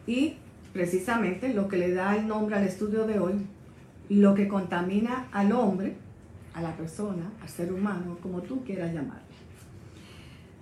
Y 0.05 0.35
precisamente 0.71 1.51
lo 1.51 1.67
que 1.67 1.77
le 1.77 1.91
da 1.91 2.15
el 2.15 2.27
nombre 2.27 2.55
al 2.55 2.63
estudio 2.63 3.07
de 3.07 3.19
hoy, 3.19 3.33
lo 4.09 4.35
que 4.35 4.47
contamina 4.47 5.27
al 5.31 5.51
hombre, 5.51 5.95
a 6.53 6.61
la 6.61 6.77
persona, 6.77 7.31
al 7.41 7.49
ser 7.49 7.73
humano, 7.73 8.17
como 8.21 8.41
tú 8.41 8.63
quieras 8.63 8.93
llamarle. 8.93 9.23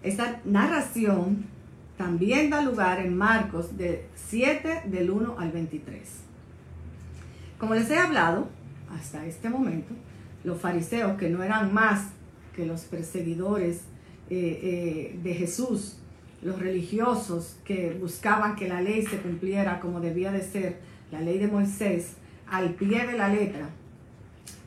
Esta 0.02 0.40
narración 0.46 1.46
también 1.98 2.50
da 2.50 2.62
lugar 2.62 3.00
en 3.00 3.18
Marcos 3.18 3.78
de 3.78 4.08
7 4.16 4.84
del 4.86 5.10
1 5.10 5.36
al 5.38 5.52
23. 5.52 6.10
Como 7.58 7.74
les 7.74 7.90
he 7.90 7.98
hablado 7.98 8.48
hasta 8.98 9.26
este 9.26 9.50
momento, 9.50 9.94
los 10.46 10.62
fariseos, 10.62 11.18
que 11.18 11.30
no 11.30 11.44
eran 11.44 11.74
más 11.74 12.12
que 12.58 12.66
los 12.66 12.82
perseguidores 12.82 13.82
eh, 14.32 14.60
eh, 14.64 15.20
de 15.22 15.34
Jesús, 15.36 16.00
los 16.42 16.60
religiosos 16.60 17.56
que 17.64 17.96
buscaban 18.02 18.56
que 18.56 18.68
la 18.68 18.82
ley 18.82 19.06
se 19.06 19.18
cumpliera 19.18 19.80
como 19.80 20.02
debía 20.02 20.32
de 20.32 20.42
ser, 20.42 20.80
la 21.12 21.22
ley 21.22 21.38
de 21.38 21.48
Moisés, 21.48 22.14
al 22.48 22.74
pie 22.74 23.06
de 23.06 23.16
la 23.16 23.30
letra, 23.30 23.70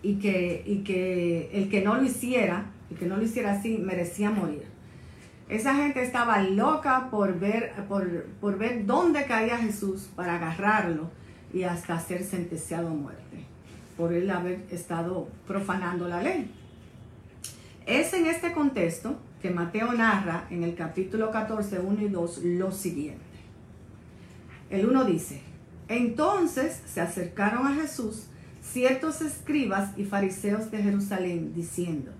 y 0.04 0.14
que, 0.14 0.62
y 0.64 0.78
que 0.84 1.50
el 1.52 1.68
que 1.68 1.82
no 1.82 1.96
lo 1.96 2.04
hiciera, 2.04 2.70
el 2.92 2.96
que 2.96 3.06
no 3.06 3.16
lo 3.16 3.24
hiciera 3.24 3.54
así, 3.54 3.76
merecía 3.76 4.30
morir. 4.30 4.62
Esa 5.48 5.74
gente 5.74 6.00
estaba 6.04 6.40
loca 6.42 7.08
por 7.10 7.40
ver, 7.40 7.72
por, 7.88 8.26
por 8.40 8.56
ver 8.56 8.86
dónde 8.86 9.24
caía 9.24 9.58
Jesús 9.58 10.08
para 10.14 10.36
agarrarlo 10.36 11.10
y 11.52 11.64
hasta 11.64 11.98
ser 11.98 12.22
sentenciado 12.22 12.86
a 12.86 12.92
muerte 12.92 13.44
por 13.96 14.12
él 14.12 14.30
haber 14.30 14.60
estado 14.70 15.28
profanando 15.46 16.06
la 16.06 16.22
ley. 16.22 16.59
Es 17.86 18.12
en 18.12 18.26
este 18.26 18.52
contexto 18.52 19.18
que 19.40 19.50
Mateo 19.50 19.92
narra 19.92 20.46
en 20.50 20.62
el 20.62 20.74
capítulo 20.74 21.30
14, 21.30 21.80
1 21.80 22.02
y 22.02 22.08
2 22.08 22.40
lo 22.44 22.70
siguiente. 22.70 23.24
El 24.68 24.86
1 24.86 25.04
dice, 25.04 25.42
entonces 25.88 26.80
se 26.86 27.00
acercaron 27.00 27.66
a 27.66 27.74
Jesús 27.74 28.26
ciertos 28.62 29.22
escribas 29.22 29.98
y 29.98 30.04
fariseos 30.04 30.70
de 30.70 30.82
Jerusalén 30.82 31.54
diciendo, 31.54 32.12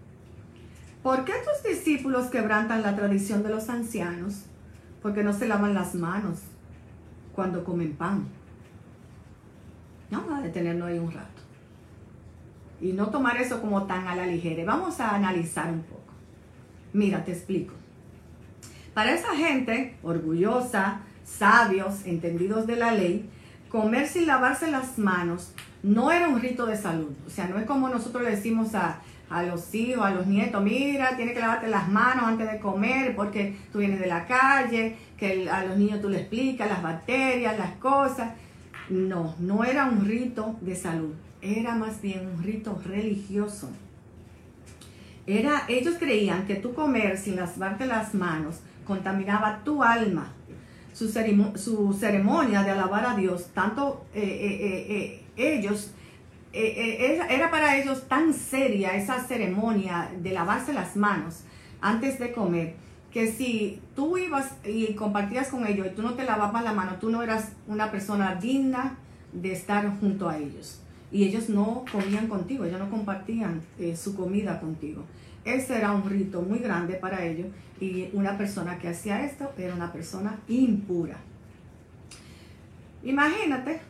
¿por 1.02 1.24
qué 1.24 1.34
tus 1.44 1.70
discípulos 1.70 2.26
quebrantan 2.26 2.82
la 2.82 2.96
tradición 2.96 3.42
de 3.42 3.50
los 3.50 3.68
ancianos? 3.68 4.46
Porque 5.02 5.22
no 5.22 5.32
se 5.32 5.46
lavan 5.46 5.74
las 5.74 5.94
manos 5.94 6.40
cuando 7.34 7.64
comen 7.64 7.94
pan. 7.94 8.26
Vamos 10.10 10.38
a 10.38 10.42
detenernos 10.42 10.88
ahí 10.88 10.98
un 10.98 11.12
rato. 11.12 11.42
Y 12.80 12.92
no 12.92 13.08
tomar 13.10 13.37
eso 13.37 13.60
como 13.60 13.84
tan 13.84 14.06
a 14.06 14.16
la 14.16 14.26
ligera. 14.26 14.64
Vamos 14.64 15.00
a 15.00 15.14
analizar 15.14 15.70
un 15.70 15.82
poco. 15.82 16.00
Mira, 16.92 17.25
te 17.25 17.32
explico. 17.32 17.75
Para 18.94 19.12
esa 19.12 19.37
gente 19.37 19.96
orgullosa, 20.02 21.00
sabios, 21.25 22.04
entendidos 22.06 22.66
de 22.66 22.76
la 22.76 22.92
ley, 22.92 23.28
comer 23.68 24.08
sin 24.08 24.26
lavarse 24.26 24.70
las 24.70 24.99
manos 24.99 25.52
no 25.82 26.10
era 26.10 26.28
un 26.28 26.40
rito 26.40 26.66
de 26.66 26.76
salud. 26.76 27.12
O 27.26 27.30
sea, 27.30 27.46
no 27.46 27.58
es 27.58 27.64
como 27.64 27.88
nosotros 27.88 28.25
le 28.25 28.30
decimos 28.30 28.75
a, 28.75 29.00
a 29.30 29.42
los 29.42 29.75
hijos, 29.75 30.04
a 30.04 30.10
los 30.10 30.26
nietos, 30.26 30.62
mira, 30.62 31.16
tienes 31.16 31.34
que 31.34 31.40
lavarte 31.40 31.68
las 31.68 31.88
manos 31.88 32.25
antes 32.25 32.50
de 32.50 32.58
comer 32.58 33.14
porque 33.14 33.56
tú 33.72 33.78
vienes 33.78 34.00
de 34.00 34.06
la 34.06 34.26
calle, 34.26 34.96
que 35.16 35.49
a 35.49 35.64
los 35.64 35.78
niños 35.78 36.00
tú 36.00 36.08
le 36.08 36.20
explicas 36.20 36.68
las 36.68 36.82
bacterias, 36.82 37.56
las 37.56 37.72
cosas. 37.76 38.32
No, 38.88 39.37
no 39.38 39.64
era 39.64 39.87
un 39.87 40.04
rito 40.04 40.56
de 40.60 40.75
salud, 40.75 41.14
era 41.42 41.75
más 41.75 42.00
bien 42.00 42.26
un 42.26 42.42
rito 42.42 42.80
religioso. 42.85 43.70
Era, 45.26 45.64
ellos 45.68 45.94
creían 45.99 46.47
que 46.47 46.56
tu 46.56 46.75
comer 46.75 47.18
sin 47.18 47.37
lavarte 47.37 47.87
las 47.87 48.14
manos 48.14 48.61
contaminaba 48.87 49.62
tu 49.64 49.82
alma. 49.82 50.32
Su, 50.92 51.09
ceremonia 51.99 52.62
de 52.62 52.73
alabar 52.73 53.06
a 53.06 53.14
Dios, 53.14 53.50
tanto 53.54 54.04
eh, 54.12 54.20
eh, 54.23 55.23
eh, 55.37 55.56
ellos, 55.56 55.92
era 56.52 57.50
para 57.50 57.78
ellos 57.78 58.09
tan 58.09 58.35
seria 58.35 58.97
esa 58.97 59.20
ceremonia 59.20 60.11
de 60.20 60.32
lavarse 60.32 60.73
las 60.73 60.97
manos 60.97 61.44
antes 61.80 62.18
de 62.18 62.32
comer, 62.32 62.75
que 63.12 63.32
si 63.32 63.80
tú 63.97 64.18
ibas 64.18 64.52
y 64.64 64.94
compartías 64.94 65.49
con 65.49 65.66
ellos 65.66 65.87
y 65.87 65.90
tú 65.90 66.02
no 66.02 66.14
te 66.14 66.25
lavabas 66.25 66.64
la 66.64 66.73
mano, 66.73 66.97
tú 67.00 67.11
no 67.11 67.23
eras 67.23 67.52
una 67.66 67.90
persona 67.90 68.35
digna 68.35 68.99
de 69.32 69.52
estar 69.52 69.99
junto 70.00 70.28
a 70.28 70.38
ellos. 70.38 70.79
Y 71.12 71.24
ellos 71.24 71.48
no 71.48 71.84
comían 71.90 72.28
contigo, 72.28 72.64
ellos 72.64 72.78
no 72.78 72.90
compartían 72.90 73.60
eh, 73.78 73.96
su 73.96 74.14
comida 74.14 74.60
contigo. 74.60 75.04
Ese 75.44 75.76
era 75.76 75.92
un 75.92 76.08
rito 76.08 76.42
muy 76.42 76.58
grande 76.58 76.94
para 76.94 77.24
ellos 77.24 77.48
y 77.80 78.10
una 78.12 78.36
persona 78.36 78.78
que 78.78 78.88
hacía 78.88 79.24
esto 79.24 79.52
era 79.56 79.74
una 79.74 79.92
persona 79.92 80.38
impura. 80.48 81.16
Imagínate, 83.02 83.80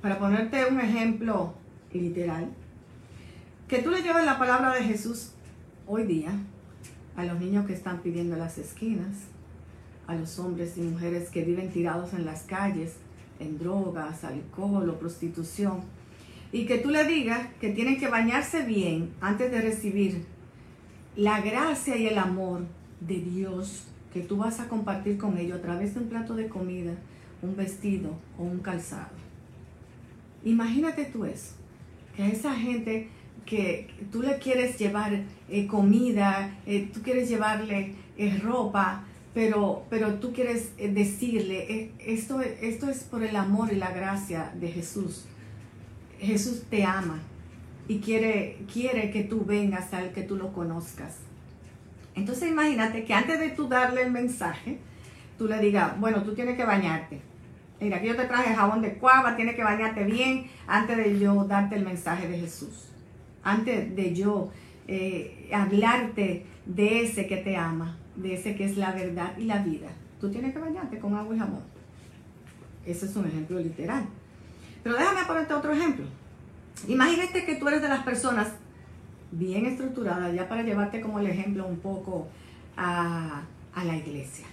para 0.00 0.18
ponerte 0.18 0.64
un 0.64 0.80
ejemplo 0.80 1.54
literal, 1.92 2.48
que 3.68 3.82
tú 3.82 3.90
le 3.90 4.02
llevas 4.02 4.24
la 4.24 4.38
palabra 4.38 4.74
de 4.74 4.84
Jesús 4.84 5.32
hoy 5.86 6.04
día 6.04 6.30
a 7.16 7.24
los 7.24 7.38
niños 7.38 7.66
que 7.66 7.74
están 7.74 8.00
pidiendo 8.00 8.36
las 8.36 8.58
esquinas, 8.58 9.16
a 10.06 10.14
los 10.14 10.38
hombres 10.38 10.76
y 10.78 10.82
mujeres 10.82 11.30
que 11.30 11.42
viven 11.42 11.70
tirados 11.70 12.12
en 12.14 12.24
las 12.24 12.42
calles, 12.42 12.94
en 13.40 13.58
drogas, 13.58 14.24
alcohol 14.24 14.88
o 14.88 14.98
prostitución, 14.98 15.80
y 16.56 16.64
que 16.64 16.78
tú 16.78 16.88
le 16.88 17.04
digas 17.04 17.48
que 17.60 17.68
tienen 17.68 17.98
que 17.98 18.08
bañarse 18.08 18.62
bien 18.62 19.10
antes 19.20 19.50
de 19.50 19.60
recibir 19.60 20.24
la 21.14 21.42
gracia 21.42 21.98
y 21.98 22.06
el 22.06 22.16
amor 22.16 22.62
de 22.98 23.16
Dios 23.16 23.84
que 24.10 24.22
tú 24.22 24.38
vas 24.38 24.58
a 24.58 24.66
compartir 24.66 25.18
con 25.18 25.36
ellos 25.36 25.58
a 25.58 25.62
través 25.62 25.92
de 25.92 26.00
un 26.00 26.08
plato 26.08 26.34
de 26.34 26.48
comida, 26.48 26.94
un 27.42 27.56
vestido 27.56 28.18
o 28.38 28.44
un 28.44 28.60
calzado. 28.60 29.10
Imagínate 30.46 31.04
tú 31.04 31.26
eso, 31.26 31.56
que 32.16 32.22
a 32.22 32.28
esa 32.28 32.54
gente 32.54 33.10
que 33.44 33.88
tú 34.10 34.22
le 34.22 34.38
quieres 34.38 34.78
llevar 34.78 35.24
eh, 35.50 35.66
comida, 35.66 36.56
eh, 36.64 36.88
tú 36.90 37.02
quieres 37.02 37.28
llevarle 37.28 37.96
eh, 38.16 38.40
ropa, 38.42 39.04
pero, 39.34 39.84
pero 39.90 40.14
tú 40.14 40.32
quieres 40.32 40.70
decirle, 40.78 41.92
esto, 41.98 42.40
esto 42.40 42.88
es 42.88 43.04
por 43.04 43.22
el 43.22 43.36
amor 43.36 43.70
y 43.74 43.76
la 43.76 43.90
gracia 43.90 44.54
de 44.58 44.68
Jesús. 44.68 45.26
Jesús 46.18 46.64
te 46.70 46.84
ama 46.84 47.20
y 47.88 47.98
quiere, 47.98 48.58
quiere 48.72 49.10
que 49.10 49.24
tú 49.24 49.44
vengas 49.44 49.92
al 49.94 50.12
que 50.12 50.22
tú 50.22 50.36
lo 50.36 50.52
conozcas. 50.52 51.18
Entonces 52.14 52.50
imagínate 52.50 53.04
que 53.04 53.14
antes 53.14 53.38
de 53.38 53.50
tú 53.50 53.68
darle 53.68 54.02
el 54.02 54.10
mensaje, 54.10 54.78
tú 55.38 55.46
le 55.46 55.58
digas, 55.58 55.98
bueno, 56.00 56.22
tú 56.22 56.34
tienes 56.34 56.56
que 56.56 56.64
bañarte. 56.64 57.20
Mira, 57.80 57.98
aquí 57.98 58.06
yo 58.06 58.16
te 58.16 58.24
traje 58.24 58.54
jabón 58.54 58.80
de 58.80 58.94
cuava, 58.94 59.36
tienes 59.36 59.54
que 59.54 59.62
bañarte 59.62 60.04
bien 60.04 60.46
antes 60.66 60.96
de 60.96 61.18
yo 61.18 61.44
darte 61.44 61.76
el 61.76 61.84
mensaje 61.84 62.26
de 62.26 62.38
Jesús. 62.38 62.88
Antes 63.42 63.94
de 63.94 64.14
yo 64.14 64.50
eh, 64.88 65.50
hablarte 65.52 66.46
de 66.64 67.02
ese 67.02 67.26
que 67.26 67.36
te 67.36 67.56
ama, 67.56 67.98
de 68.16 68.34
ese 68.34 68.56
que 68.56 68.64
es 68.64 68.78
la 68.78 68.92
verdad 68.92 69.36
y 69.36 69.44
la 69.44 69.58
vida. 69.58 69.88
Tú 70.20 70.30
tienes 70.30 70.54
que 70.54 70.58
bañarte 70.58 70.98
con 70.98 71.14
agua 71.14 71.36
y 71.36 71.38
jabón. 71.38 71.62
Ese 72.86 73.06
es 73.06 73.14
un 73.14 73.26
ejemplo 73.26 73.60
literal. 73.60 74.06
Pero 74.86 74.98
déjame 74.98 75.24
ponerte 75.24 75.52
otro 75.52 75.72
ejemplo. 75.72 76.04
Imagínate 76.86 77.44
que 77.44 77.56
tú 77.56 77.66
eres 77.66 77.82
de 77.82 77.88
las 77.88 78.04
personas 78.04 78.52
bien 79.32 79.66
estructuradas, 79.66 80.32
ya 80.32 80.48
para 80.48 80.62
llevarte 80.62 81.00
como 81.00 81.18
el 81.18 81.26
ejemplo 81.26 81.66
un 81.66 81.80
poco 81.80 82.28
a, 82.76 83.42
a 83.74 83.84
la 83.84 83.96
iglesia. 83.96 84.46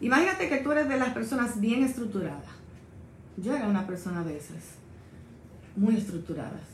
Imagínate 0.00 0.48
que 0.48 0.58
tú 0.58 0.70
eres 0.70 0.88
de 0.88 0.98
las 0.98 1.08
personas 1.08 1.60
bien 1.60 1.82
estructuradas. 1.82 2.44
Yo 3.36 3.56
era 3.56 3.66
una 3.66 3.88
persona 3.88 4.22
de 4.22 4.36
esas, 4.36 4.76
muy 5.74 5.96
estructuradas. 5.96 6.68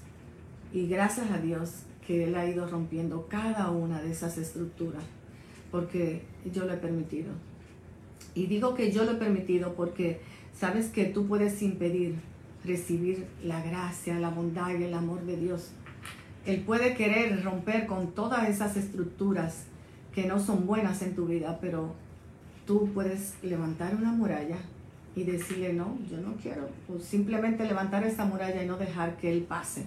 Y 0.70 0.86
gracias 0.86 1.30
a 1.30 1.38
Dios 1.38 1.84
que 2.06 2.24
Él 2.24 2.34
ha 2.34 2.44
ido 2.44 2.68
rompiendo 2.68 3.26
cada 3.26 3.70
una 3.70 4.02
de 4.02 4.12
esas 4.12 4.36
estructuras, 4.36 5.04
porque 5.70 6.26
yo 6.52 6.66
lo 6.66 6.74
he 6.74 6.76
permitido. 6.76 7.32
Y 8.34 8.48
digo 8.48 8.74
que 8.74 8.92
yo 8.92 9.04
lo 9.04 9.12
he 9.12 9.16
permitido 9.16 9.72
porque 9.72 10.20
sabes 10.52 10.88
que 10.88 11.06
tú 11.06 11.26
puedes 11.26 11.62
impedir 11.62 12.16
recibir 12.64 13.26
la 13.42 13.62
gracia, 13.62 14.18
la 14.18 14.30
bondad 14.30 14.70
y 14.70 14.84
el 14.84 14.94
amor 14.94 15.22
de 15.22 15.36
Dios. 15.36 15.72
Él 16.46 16.62
puede 16.62 16.94
querer 16.94 17.42
romper 17.44 17.86
con 17.86 18.12
todas 18.12 18.48
esas 18.48 18.76
estructuras 18.76 19.64
que 20.14 20.26
no 20.26 20.40
son 20.40 20.66
buenas 20.66 21.02
en 21.02 21.14
tu 21.14 21.26
vida, 21.26 21.58
pero 21.60 21.94
tú 22.66 22.90
puedes 22.92 23.34
levantar 23.42 23.94
una 23.94 24.12
muralla 24.12 24.58
y 25.14 25.24
decirle, 25.24 25.72
no, 25.72 25.98
yo 26.10 26.18
no 26.18 26.34
quiero, 26.36 26.68
o 26.88 26.98
simplemente 26.98 27.64
levantar 27.64 28.04
esa 28.04 28.24
muralla 28.24 28.62
y 28.62 28.66
no 28.66 28.76
dejar 28.76 29.16
que 29.16 29.32
Él 29.32 29.42
pase. 29.42 29.84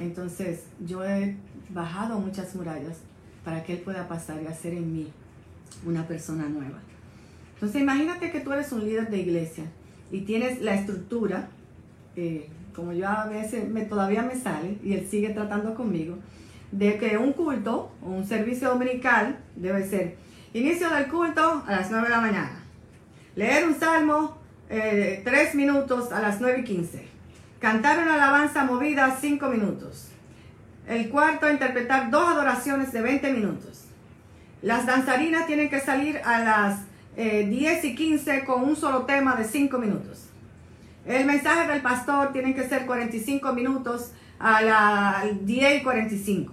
Entonces, 0.00 0.64
yo 0.84 1.04
he 1.04 1.36
bajado 1.70 2.18
muchas 2.18 2.54
murallas 2.54 2.98
para 3.44 3.62
que 3.62 3.74
Él 3.74 3.80
pueda 3.80 4.08
pasar 4.08 4.42
y 4.42 4.46
hacer 4.46 4.74
en 4.74 4.92
mí 4.92 5.12
una 5.86 6.06
persona 6.06 6.48
nueva. 6.48 6.80
Entonces, 7.54 7.80
imagínate 7.80 8.30
que 8.30 8.40
tú 8.40 8.52
eres 8.52 8.72
un 8.72 8.84
líder 8.84 9.10
de 9.10 9.18
iglesia 9.18 9.64
y 10.10 10.22
tienes 10.22 10.60
la 10.60 10.74
estructura, 10.74 11.48
eh, 12.16 12.48
como 12.74 12.92
yo 12.92 13.08
a 13.08 13.26
veces 13.26 13.68
me, 13.68 13.82
todavía 13.82 14.22
me 14.22 14.36
sale, 14.36 14.78
y 14.82 14.94
Él 14.94 15.06
sigue 15.08 15.30
tratando 15.30 15.74
conmigo, 15.74 16.16
de 16.70 16.96
que 16.98 17.18
un 17.18 17.32
culto 17.32 17.92
o 18.02 18.10
un 18.10 18.26
servicio 18.26 18.70
dominical 18.70 19.38
debe 19.56 19.86
ser 19.86 20.16
Inicio 20.54 20.90
del 20.90 21.06
culto 21.06 21.64
a 21.66 21.72
las 21.72 21.90
9 21.90 22.08
de 22.08 22.10
la 22.10 22.20
mañana. 22.20 22.60
Leer 23.36 23.66
un 23.66 23.74
salmo 23.74 24.36
eh, 24.68 25.22
3 25.24 25.54
minutos 25.54 26.12
a 26.12 26.20
las 26.20 26.42
9 26.42 26.60
y 26.60 26.64
15. 26.64 27.06
Cantar 27.58 28.00
una 28.00 28.14
alabanza 28.14 28.64
movida 28.64 29.16
5 29.18 29.48
minutos. 29.48 30.08
El 30.86 31.08
cuarto, 31.08 31.50
interpretar 31.50 32.10
dos 32.10 32.28
adoraciones 32.28 32.92
de 32.92 33.00
20 33.00 33.32
minutos. 33.32 33.84
Las 34.60 34.84
danzarinas 34.84 35.46
tienen 35.46 35.70
que 35.70 35.80
salir 35.80 36.20
a 36.22 36.40
las 36.40 36.80
10 37.16 37.16
eh, 37.16 37.80
y 37.82 37.94
15 37.94 38.44
con 38.44 38.62
un 38.62 38.76
solo 38.76 39.06
tema 39.06 39.36
de 39.36 39.44
5 39.44 39.78
minutos. 39.78 40.28
El 41.06 41.26
mensaje 41.26 41.68
del 41.68 41.82
pastor 41.82 42.32
tiene 42.32 42.54
que 42.54 42.68
ser 42.68 42.86
45 42.86 43.52
minutos 43.52 44.12
a 44.38 44.62
las 44.62 45.46
10 45.46 45.80
y 45.80 45.82
45 45.82 46.52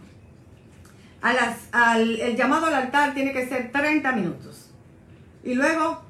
el 1.23 2.35
llamado 2.35 2.67
al 2.67 2.75
altar 2.75 3.13
tiene 3.13 3.33
que 3.33 3.47
ser 3.47 3.71
30 3.71 4.11
minutos. 4.13 4.69
Y 5.43 5.53
luego 5.53 6.01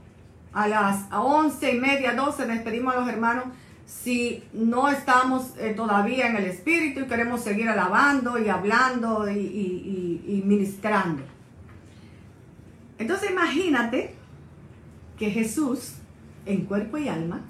a 0.54 0.68
las 0.68 1.06
11 1.12 1.76
y 1.76 1.80
media, 1.80 2.14
12 2.14 2.46
despedimos 2.46 2.96
a 2.96 3.00
los 3.00 3.10
hermanos 3.10 3.46
si 3.86 4.44
no 4.54 4.90
estamos 4.90 5.54
eh, 5.58 5.74
todavía 5.76 6.28
en 6.28 6.36
el 6.36 6.46
espíritu 6.46 7.02
y 7.02 7.08
queremos 7.08 7.42
seguir 7.42 7.68
alabando 7.70 8.38
y 8.38 8.48
hablando 8.48 9.30
y 9.30 10.44
ministrando. 10.46 11.24
Entonces 13.00 13.32
imagínate 13.32 14.16
que 15.18 15.32
Jesús, 15.32 15.94
en 16.46 16.66
cuerpo 16.66 16.98
y 16.98 17.08
alma, 17.08 17.42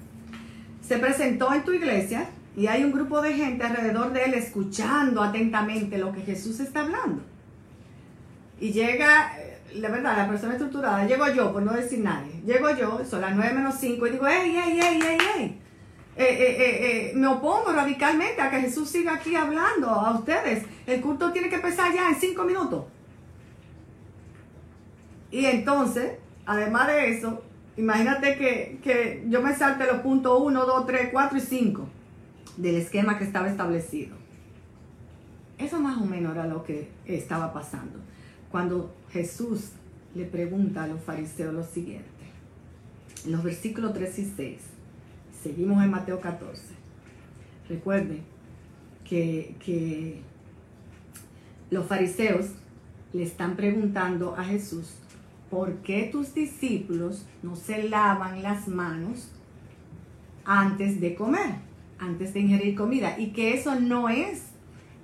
se 0.90 0.98
presentó 0.98 1.54
en 1.54 1.62
tu 1.62 1.72
iglesia 1.72 2.26
y 2.56 2.66
hay 2.66 2.82
un 2.82 2.90
grupo 2.90 3.22
de 3.22 3.32
gente 3.34 3.62
alrededor 3.62 4.12
de 4.12 4.24
él 4.24 4.34
escuchando 4.34 5.22
atentamente 5.22 5.98
lo 5.98 6.10
que 6.10 6.22
Jesús 6.22 6.58
está 6.58 6.80
hablando 6.80 7.22
y 8.58 8.72
llega, 8.72 9.32
la 9.76 9.88
verdad, 9.88 10.16
la 10.16 10.28
persona 10.28 10.54
estructurada, 10.54 11.06
llego 11.06 11.28
yo, 11.28 11.52
por 11.52 11.62
no 11.62 11.74
decir 11.74 12.00
nadie, 12.00 12.42
llego 12.44 12.70
yo, 12.70 13.04
son 13.08 13.20
las 13.20 13.36
9 13.36 13.54
menos 13.54 13.76
5 13.78 14.04
y 14.04 14.10
digo, 14.10 14.26
ey, 14.26 14.56
ey, 14.56 14.80
ey, 14.80 15.00
ey, 15.00 15.18
ey. 15.36 15.60
Eh, 16.16 16.24
eh, 16.24 16.56
eh, 16.58 17.12
me 17.14 17.28
opongo 17.28 17.70
radicalmente 17.72 18.42
a 18.42 18.50
que 18.50 18.60
Jesús 18.62 18.90
siga 18.90 19.14
aquí 19.14 19.36
hablando 19.36 19.88
a 19.90 20.18
ustedes. 20.18 20.64
El 20.88 21.00
culto 21.00 21.30
tiene 21.30 21.48
que 21.48 21.54
empezar 21.54 21.94
ya 21.94 22.08
en 22.08 22.16
5 22.16 22.42
minutos. 22.42 22.86
Y 25.30 25.44
entonces, 25.44 26.14
además 26.44 26.88
de 26.88 27.10
eso, 27.10 27.44
imagínate 27.80 28.36
que, 28.36 28.78
que 28.82 29.24
yo 29.28 29.42
me 29.42 29.54
salte 29.54 29.86
los 29.86 30.00
puntos 30.02 30.40
1, 30.40 30.66
2, 30.66 30.86
3, 30.86 31.08
4 31.12 31.38
y 31.38 31.40
5 31.40 31.88
del 32.56 32.76
esquema 32.76 33.18
que 33.18 33.24
estaba 33.24 33.48
establecido. 33.48 34.16
Eso 35.58 35.80
más 35.80 36.00
o 36.00 36.04
menos 36.04 36.32
era 36.32 36.46
lo 36.46 36.62
que 36.62 36.88
estaba 37.06 37.52
pasando 37.52 37.98
cuando 38.50 38.94
Jesús 39.12 39.72
le 40.14 40.24
pregunta 40.24 40.84
a 40.84 40.86
los 40.86 41.00
fariseos 41.00 41.54
lo 41.54 41.64
siguiente. 41.64 42.08
En 43.24 43.32
los 43.32 43.42
versículos 43.42 43.92
3 43.94 44.18
y 44.18 44.24
6, 44.24 44.58
seguimos 45.42 45.82
en 45.82 45.90
Mateo 45.90 46.20
14. 46.20 46.62
Recuerden 47.68 48.22
que, 49.04 49.54
que 49.64 50.20
los 51.70 51.86
fariseos 51.86 52.46
le 53.12 53.22
están 53.22 53.56
preguntando 53.56 54.34
a 54.36 54.44
Jesús, 54.44 54.94
¿por 55.50 55.78
qué 55.78 56.08
tus 56.10 56.32
discípulos 56.32 57.26
no 57.42 57.56
se 57.56 57.88
lavan 57.88 58.42
las 58.42 58.68
manos 58.68 59.30
antes 60.44 61.00
de 61.00 61.14
comer, 61.14 61.56
antes 61.98 62.32
de 62.32 62.40
ingerir 62.40 62.76
comida? 62.76 63.18
Y 63.18 63.32
que 63.32 63.54
eso 63.54 63.78
no 63.78 64.08
es 64.08 64.44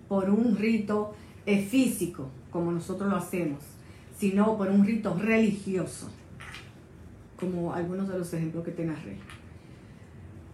por 0.08 0.30
un 0.30 0.56
rito 0.56 1.14
físico, 1.44 2.30
como 2.50 2.72
nosotros 2.72 3.10
lo 3.10 3.16
hacemos, 3.16 3.60
sino 4.18 4.56
por 4.56 4.68
un 4.68 4.86
rito 4.86 5.14
religioso, 5.14 6.10
como 7.38 7.74
algunos 7.74 8.08
de 8.08 8.18
los 8.18 8.32
ejemplos 8.32 8.64
que 8.64 8.70
te 8.70 8.84
narré. 8.84 9.18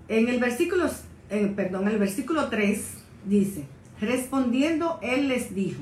En 0.09 0.28
el 0.28 0.40
versículo, 0.40 0.87
perdón, 1.28 1.88
el 1.88 1.98
versículo 1.98 2.48
3 2.48 2.94
dice, 3.26 3.66
respondiendo 4.00 4.98
él 5.02 5.28
les 5.28 5.55
dijo, 5.55 5.81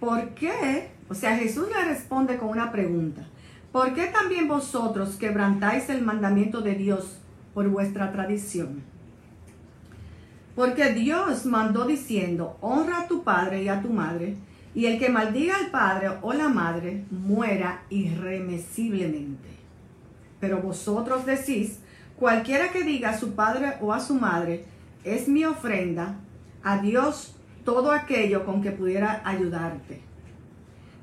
¿por 0.00 0.30
qué? 0.30 0.88
O 1.10 1.14
sea, 1.14 1.36
Jesús 1.36 1.66
le 1.68 1.84
responde 1.86 2.36
con 2.36 2.50
una 2.50 2.70
pregunta. 2.70 3.26
¿Por 3.72 3.94
qué 3.94 4.06
también 4.06 4.46
vosotros 4.46 5.16
quebrantáis 5.16 5.90
el 5.90 6.02
mandamiento 6.02 6.60
de 6.60 6.76
Dios 6.76 7.18
por 7.52 7.68
vuestra 7.68 8.12
tradición? 8.12 8.84
Porque 10.54 10.92
Dios 10.92 11.46
mandó 11.46 11.84
diciendo, 11.84 12.56
honra 12.60 13.00
a 13.00 13.08
tu 13.08 13.24
padre 13.24 13.64
y 13.64 13.68
a 13.68 13.82
tu 13.82 13.90
madre, 13.90 14.36
y 14.72 14.86
el 14.86 15.00
que 15.00 15.08
maldiga 15.08 15.56
al 15.56 15.72
padre 15.72 16.10
o 16.22 16.32
la 16.32 16.48
madre 16.48 17.04
muera 17.10 17.82
irremisiblemente. 17.90 19.48
Pero 20.38 20.62
vosotros 20.62 21.26
decís, 21.26 21.80
cualquiera 22.16 22.70
que 22.70 22.84
diga 22.84 23.10
a 23.10 23.18
su 23.18 23.34
padre 23.34 23.74
o 23.80 23.92
a 23.92 23.98
su 23.98 24.14
madre, 24.14 24.64
es 25.02 25.26
mi 25.26 25.44
ofrenda, 25.44 26.20
a 26.62 26.78
Dios 26.78 27.34
todo 27.64 27.90
aquello 27.90 28.46
con 28.46 28.62
que 28.62 28.70
pudiera 28.70 29.22
ayudarte. 29.24 30.09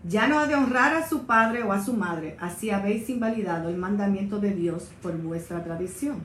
Ya 0.08 0.28
no 0.28 0.39
ha 0.39 0.48
de 0.48 0.56
honrar 0.56 0.93
a 0.93 1.08
su 1.08 1.26
padre 1.26 1.63
o 1.63 1.74
a 1.74 1.84
su 1.84 1.93
madre, 1.93 2.38
así 2.39 2.70
habéis 2.70 3.10
invalidado 3.10 3.67
el 3.67 3.78
mandamiento 3.78 4.39
de 4.39 4.54
Dios 4.54 4.89
por 5.02 5.17
vuestra 5.17 5.63
tradición. 5.63 6.20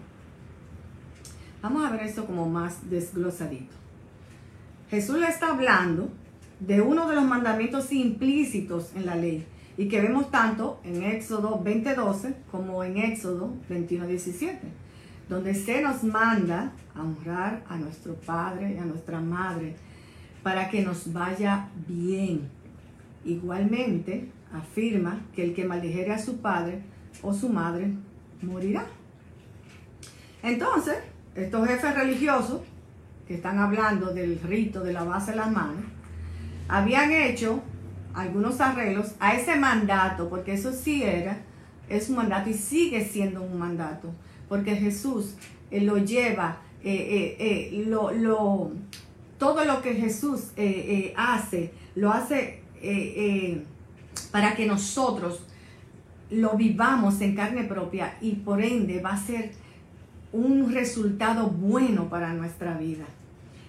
Vamos 1.63 1.85
a 1.85 1.91
ver 1.91 2.03
esto 2.03 2.25
como 2.25 2.49
más 2.49 2.89
desglosadito. 2.89 3.75
Jesús 4.89 5.19
le 5.19 5.27
está 5.27 5.49
hablando 5.49 6.11
de 6.61 6.81
uno 6.81 7.09
de 7.09 7.17
los 7.17 7.25
mandamientos 7.25 7.91
implícitos 7.93 8.95
en 8.95 9.07
la 9.07 9.17
ley 9.17 9.47
y 9.77 9.89
que 9.89 10.01
vemos 10.01 10.31
tanto 10.31 10.81
en 10.85 11.03
Éxodo 11.03 11.61
20:12 11.61 12.35
como 12.53 12.85
en 12.85 12.99
Éxodo 12.99 13.53
21:17, 13.69 14.59
donde 15.29 15.55
se 15.55 15.83
nos 15.83 16.05
manda 16.05 16.73
a 16.95 17.01
honrar 17.01 17.65
a 17.69 17.77
nuestro 17.79 18.15
padre 18.15 18.75
y 18.75 18.79
a 18.79 18.85
nuestra 18.85 19.21
madre 19.21 19.75
para 20.43 20.69
que 20.69 20.83
nos 20.83 21.13
vaya 21.13 21.69
bien. 21.89 22.62
Igualmente 23.25 24.31
afirma 24.53 25.21
que 25.35 25.45
el 25.45 25.55
que 25.55 25.65
maldijere 25.65 26.13
a 26.13 26.19
su 26.19 26.41
padre 26.41 26.83
o 27.23 27.33
su 27.33 27.49
madre 27.49 27.93
morirá. 28.43 28.87
Entonces, 30.43 30.97
estos 31.35 31.67
jefes 31.69 31.95
religiosos 31.95 32.61
que 33.27 33.35
están 33.35 33.59
hablando 33.59 34.13
del 34.13 34.41
rito 34.41 34.83
de 34.83 34.93
lavarse 34.93 35.35
las 35.35 35.51
manos, 35.51 35.85
habían 36.69 37.13
hecho 37.13 37.63
algunos 38.15 38.61
arreglos 38.61 39.15
a 39.21 39.35
ese 39.35 39.57
mandato, 39.57 40.29
porque 40.29 40.55
eso 40.55 40.73
sí 40.73 41.03
era, 41.03 41.39
es 41.89 42.09
un 42.09 42.17
mandato 42.17 42.51
y 42.51 42.55
sigue 42.55 43.05
siendo 43.05 43.43
un 43.43 43.59
mandato, 43.59 44.13
porque 44.49 44.77
Jesús 44.77 45.35
eh, 45.71 45.81
lo 45.81 45.99
lleva, 45.99 46.59
eh, 46.83 47.37
eh, 47.39 47.85
lo, 47.87 48.11
lo, 48.11 48.73
todo 49.39 49.65
lo 49.65 49.81
que 49.81 49.95
Jesús 49.95 50.53
hace, 51.17 51.73
lo 51.95 52.11
hace 52.11 52.62
para 54.31 54.55
que 54.55 54.67
nosotros 54.67 55.47
lo 56.31 56.57
vivamos 56.57 57.21
en 57.21 57.35
carne 57.35 57.65
propia 57.65 58.17
y 58.21 58.33
por 58.37 58.63
ende 58.63 59.01
va 59.01 59.11
a 59.11 59.19
ser 59.19 59.53
un 60.33 60.73
resultado 60.73 61.49
bueno 61.49 62.09
para 62.09 62.33
nuestra 62.33 62.79
vida. 62.79 63.05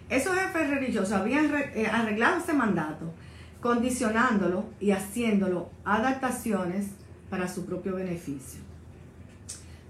Esos 0.09 0.35
jefes 0.35 0.69
religiosos 0.69 1.11
habían 1.11 1.53
arreglado 1.91 2.37
ese 2.37 2.53
mandato, 2.53 3.13
condicionándolo 3.59 4.65
y 4.79 4.91
haciéndolo 4.91 5.69
adaptaciones 5.83 6.87
para 7.29 7.47
su 7.47 7.65
propio 7.65 7.95
beneficio. 7.95 8.61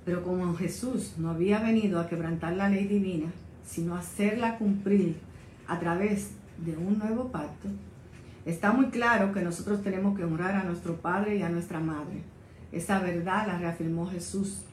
Pero 0.06 0.24
como 0.24 0.56
Jesús 0.56 1.14
no 1.18 1.30
había 1.30 1.60
venido 1.60 2.00
a 2.00 2.08
quebrantar 2.08 2.54
la 2.54 2.70
ley 2.70 2.86
divina, 2.86 3.32
sino 3.66 3.96
a 3.96 4.00
hacerla 4.00 4.58
cumplir 4.58 5.18
a 5.68 5.80
través 5.80 6.32
de 6.58 6.76
un 6.76 7.00
nuevo 7.00 7.32
pacto, 7.32 7.70
está 8.45 8.71
muy 8.71 8.88
claro 8.88 9.34
que 9.34 9.41
nosotros 9.41 9.82
tenemos 9.82 10.17
que 10.17 10.23
honrar 10.23 10.56
a 10.56 10.63
nuestro 10.63 10.97
Padre 11.01 11.38
y 11.38 11.41
a 11.41 11.49
nuestra 11.49 11.79
Madre. 11.79 12.23
Esa 12.71 12.99
verdad 12.99 13.47
la 13.47 13.58
reafirmó 13.58 14.08
Jesús, 14.08 14.63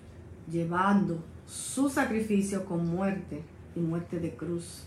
llevando 0.51 1.25
su 1.47 1.89
sacrificio 1.89 2.65
con 2.65 2.87
muerte 2.87 3.43
y 3.77 3.81
muerte 3.81 4.19
de 4.21 4.35
cruz. 4.35 4.85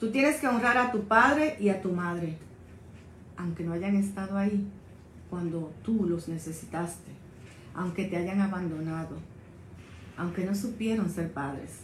Tú 0.00 0.10
tienes 0.10 0.40
que 0.40 0.48
honrar 0.48 0.78
a 0.78 0.90
tu 0.90 1.04
Padre 1.04 1.56
y 1.60 1.68
a 1.68 1.80
tu 1.80 1.92
Madre 1.92 2.38
aunque 3.36 3.64
no 3.64 3.72
hayan 3.72 3.96
estado 3.96 4.38
ahí 4.38 4.66
cuando 5.30 5.72
tú 5.82 6.06
los 6.06 6.28
necesitaste, 6.28 7.10
aunque 7.74 8.04
te 8.04 8.16
hayan 8.16 8.40
abandonado, 8.40 9.16
aunque 10.16 10.44
no 10.44 10.54
supieron 10.54 11.10
ser 11.10 11.32
padres, 11.32 11.80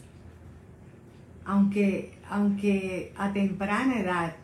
aunque, 1.44 2.18
aunque 2.28 3.12
a 3.16 3.32
temprana 3.32 4.00
edad 4.00 4.36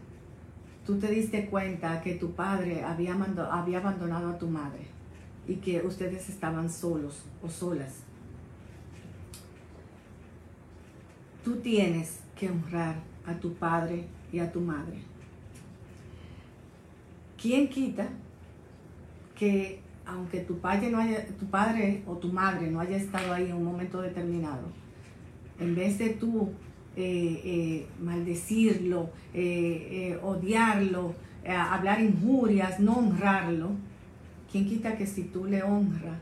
tú 0.84 0.98
te 0.98 1.10
diste 1.10 1.46
cuenta 1.46 2.00
que 2.02 2.14
tu 2.14 2.32
padre 2.32 2.84
había, 2.84 3.14
había 3.50 3.78
abandonado 3.78 4.30
a 4.30 4.38
tu 4.38 4.46
madre 4.46 4.86
y 5.46 5.56
que 5.56 5.80
ustedes 5.82 6.28
estaban 6.28 6.70
solos 6.70 7.24
o 7.42 7.48
solas. 7.48 8.02
Tú 11.44 11.56
tienes 11.56 12.20
que 12.36 12.50
honrar 12.50 12.96
a 13.26 13.34
tu 13.34 13.54
padre 13.54 14.06
y 14.32 14.38
a 14.38 14.50
tu 14.50 14.60
madre 14.60 15.14
¿Quién 17.44 17.68
quita 17.68 18.08
que 19.36 19.82
aunque 20.06 20.40
tu 20.40 20.60
padre, 20.60 20.90
no 20.90 20.98
haya, 20.98 21.26
tu 21.26 21.44
padre 21.44 22.02
o 22.06 22.16
tu 22.16 22.32
madre 22.32 22.70
no 22.70 22.80
haya 22.80 22.96
estado 22.96 23.34
ahí 23.34 23.50
en 23.50 23.56
un 23.56 23.64
momento 23.64 24.00
determinado, 24.00 24.62
en 25.60 25.74
vez 25.74 25.98
de 25.98 26.08
tú 26.08 26.54
eh, 26.96 27.40
eh, 27.44 27.88
maldecirlo, 28.00 29.10
eh, 29.32 30.18
odiarlo, 30.22 31.14
hablar 31.46 32.00
injurias, 32.00 32.80
no 32.80 32.98
honrarlo, 32.98 33.70
¿quién 34.50 34.66
quita 34.66 34.96
que 34.96 35.06
si 35.06 35.24
tú 35.24 35.44
le 35.44 35.62
honras, 35.62 36.18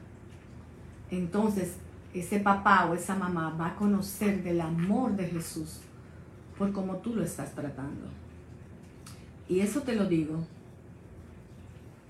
entonces 1.11 1.77
ese 2.13 2.41
papá 2.41 2.87
o 2.91 2.95
esa 2.95 3.15
mamá 3.15 3.57
va 3.59 3.69
a 3.69 3.77
conocer 3.77 4.43
del 4.43 4.61
amor 4.61 5.15
de 5.15 5.27
Jesús 5.27 5.81
por 6.59 6.73
cómo 6.73 6.97
tú 6.97 7.15
lo 7.15 7.23
estás 7.23 7.55
tratando? 7.55 8.07
Y 9.49 9.61
eso 9.61 9.83
te 9.83 9.95
lo 9.95 10.07
digo 10.07 10.45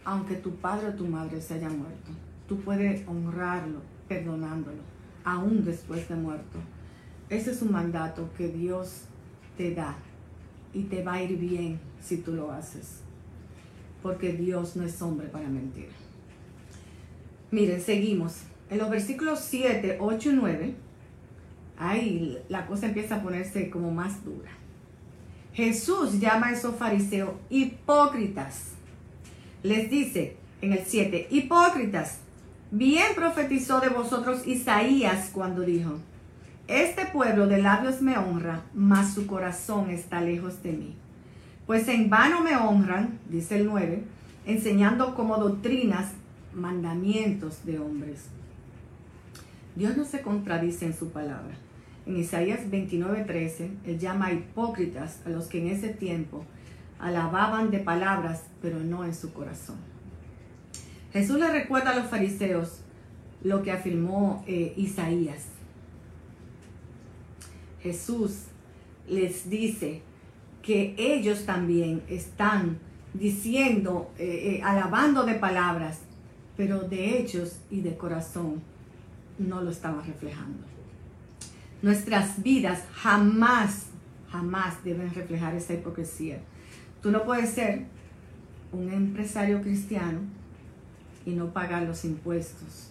aunque 0.05 0.35
tu 0.35 0.57
padre 0.57 0.89
o 0.89 0.95
tu 0.95 1.07
madre 1.07 1.41
se 1.41 1.55
haya 1.55 1.69
muerto. 1.69 2.11
Tú 2.49 2.61
puedes 2.61 3.07
honrarlo, 3.07 3.81
perdonándolo, 4.09 4.83
aún 5.25 5.65
después 5.65 6.09
de 6.09 6.17
muerto. 6.17 6.59
Ese 7.33 7.51
es 7.51 7.63
un 7.63 7.73
mandato 7.73 8.29
que 8.37 8.49
Dios 8.49 9.05
te 9.57 9.75
da 9.75 9.97
y 10.73 10.85
te 10.85 11.03
va 11.03 11.15
a 11.15 11.23
ir 11.23 11.39
bien 11.39 11.81
si 12.01 12.19
tú 12.19 12.33
lo 12.33 12.53
haces. 12.53 13.01
Porque 14.03 14.33
Dios 14.33 14.77
no 14.77 14.85
es 14.85 15.01
hombre 15.01 15.29
para 15.29 15.49
mentir. 15.49 15.89
Miren, 17.51 17.81
seguimos. 17.81 18.43
En 18.71 18.79
los 18.79 18.91
versículos 18.91 19.41
7, 19.41 19.99
8 20.01 20.31
y 20.31 20.35
9, 20.35 20.75
ahí 21.79 22.39
la 22.49 22.67
cosa 22.67 22.87
empieza 22.87 23.17
a 23.17 23.23
ponerse 23.23 23.71
como 23.71 23.91
más 23.91 24.25
dura. 24.25 24.51
Jesús 25.53 26.21
llama 26.21 26.49
a 26.49 26.53
esos 26.53 26.77
fariseos 26.77 27.33
hipócritas 27.51 28.73
les 29.63 29.89
dice 29.89 30.37
en 30.61 30.73
el 30.73 30.85
7, 30.85 31.29
hipócritas, 31.31 32.19
bien 32.71 33.15
profetizó 33.15 33.81
de 33.81 33.89
vosotros 33.89 34.47
Isaías 34.47 35.31
cuando 35.33 35.63
dijo, 35.63 35.99
este 36.69 37.07
pueblo 37.07 37.47
de 37.47 37.59
labios 37.61 38.03
me 38.03 38.17
honra, 38.17 38.63
mas 38.75 39.15
su 39.15 39.27
corazón 39.27 39.91
está 39.91 40.21
lejos 40.21 40.63
de 40.63 40.73
mí. 40.73 40.95
Pues 41.67 41.89
en 41.89 42.09
vano 42.11 42.43
me 42.43 42.57
honran, 42.57 43.19
dice 43.29 43.57
el 43.57 43.67
9, 43.67 44.03
enseñando 44.47 45.15
como 45.15 45.39
doctrinas 45.39 46.13
mandamientos 46.55 47.65
de 47.65 47.79
hombres. 47.79 48.27
Dios 49.75 49.97
no 49.97 50.05
se 50.05 50.21
contradice 50.21 50.87
en 50.87 50.95
su 50.95 51.11
palabra. 51.11 51.55
En 52.07 52.17
Isaías 52.17 52.61
29:13, 52.71 53.71
Él 53.87 53.99
llama 53.99 54.33
hipócritas 54.33 55.21
a 55.25 55.31
los 55.31 55.47
que 55.47 55.61
en 55.61 55.69
ese 55.69 55.89
tiempo 55.89 56.45
alababan 56.99 57.71
de 57.71 57.79
palabras, 57.79 58.45
pero 58.61 58.79
no 58.81 59.05
en 59.05 59.15
su 59.15 59.33
corazón. 59.33 59.77
Jesús 61.13 61.39
le 61.39 61.51
recuerda 61.51 61.91
a 61.91 61.97
los 61.97 62.07
fariseos 62.07 62.81
lo 63.43 63.63
que 63.63 63.73
afirmó 63.73 64.45
eh, 64.47 64.73
Isaías. 64.77 65.52
Jesús 67.83 68.45
les 69.09 69.51
dice 69.51 70.03
que 70.63 70.95
ellos 70.97 71.45
también 71.45 72.03
están 72.09 72.79
diciendo, 73.15 74.11
eh, 74.19 74.59
eh, 74.59 74.63
alabando 74.63 75.25
de 75.25 75.35
palabras, 75.35 76.01
pero 76.57 76.81
de 76.81 77.19
hechos 77.19 77.59
y 77.71 77.81
de 77.81 77.97
corazón 77.97 78.63
no 79.39 79.61
lo 79.61 79.71
estaban 79.71 80.05
reflejando. 80.07 80.65
Nuestras 81.83 82.43
vidas 82.43 82.85
jamás, 82.93 83.87
jamás 84.31 84.83
deben 84.85 85.13
reflejar 85.13 85.55
esa 85.55 85.75
hipocresía. 85.75 86.41
Tú 87.03 87.11
no 87.11 87.25
puedes 87.25 87.51
ser 87.51 87.87
un 88.71 88.91
empresario 88.93 89.61
cristiano 89.61 90.21
y 91.27 91.33
no 91.33 91.53
pagar 91.53 91.83
los 91.83 92.05
impuestos. 92.05 92.91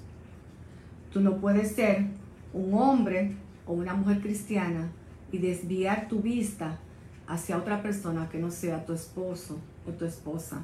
Tú 1.12 1.22
no 1.22 1.38
puedes 1.38 1.72
ser 1.72 2.08
un 2.54 2.74
hombre 2.74 3.36
o 3.66 3.74
una 3.74 3.94
mujer 3.94 4.22
cristiana 4.22 4.90
y 5.32 5.38
desviar 5.38 6.08
tu 6.08 6.22
vista 6.22 6.80
hacia 7.28 7.58
otra 7.58 7.82
persona 7.82 8.30
que 8.30 8.40
no 8.40 8.52
sea 8.52 8.86
tu 8.86 8.94
esposo 8.94 9.60
o 9.88 9.92
tu 9.92 10.06
esposa. 10.06 10.62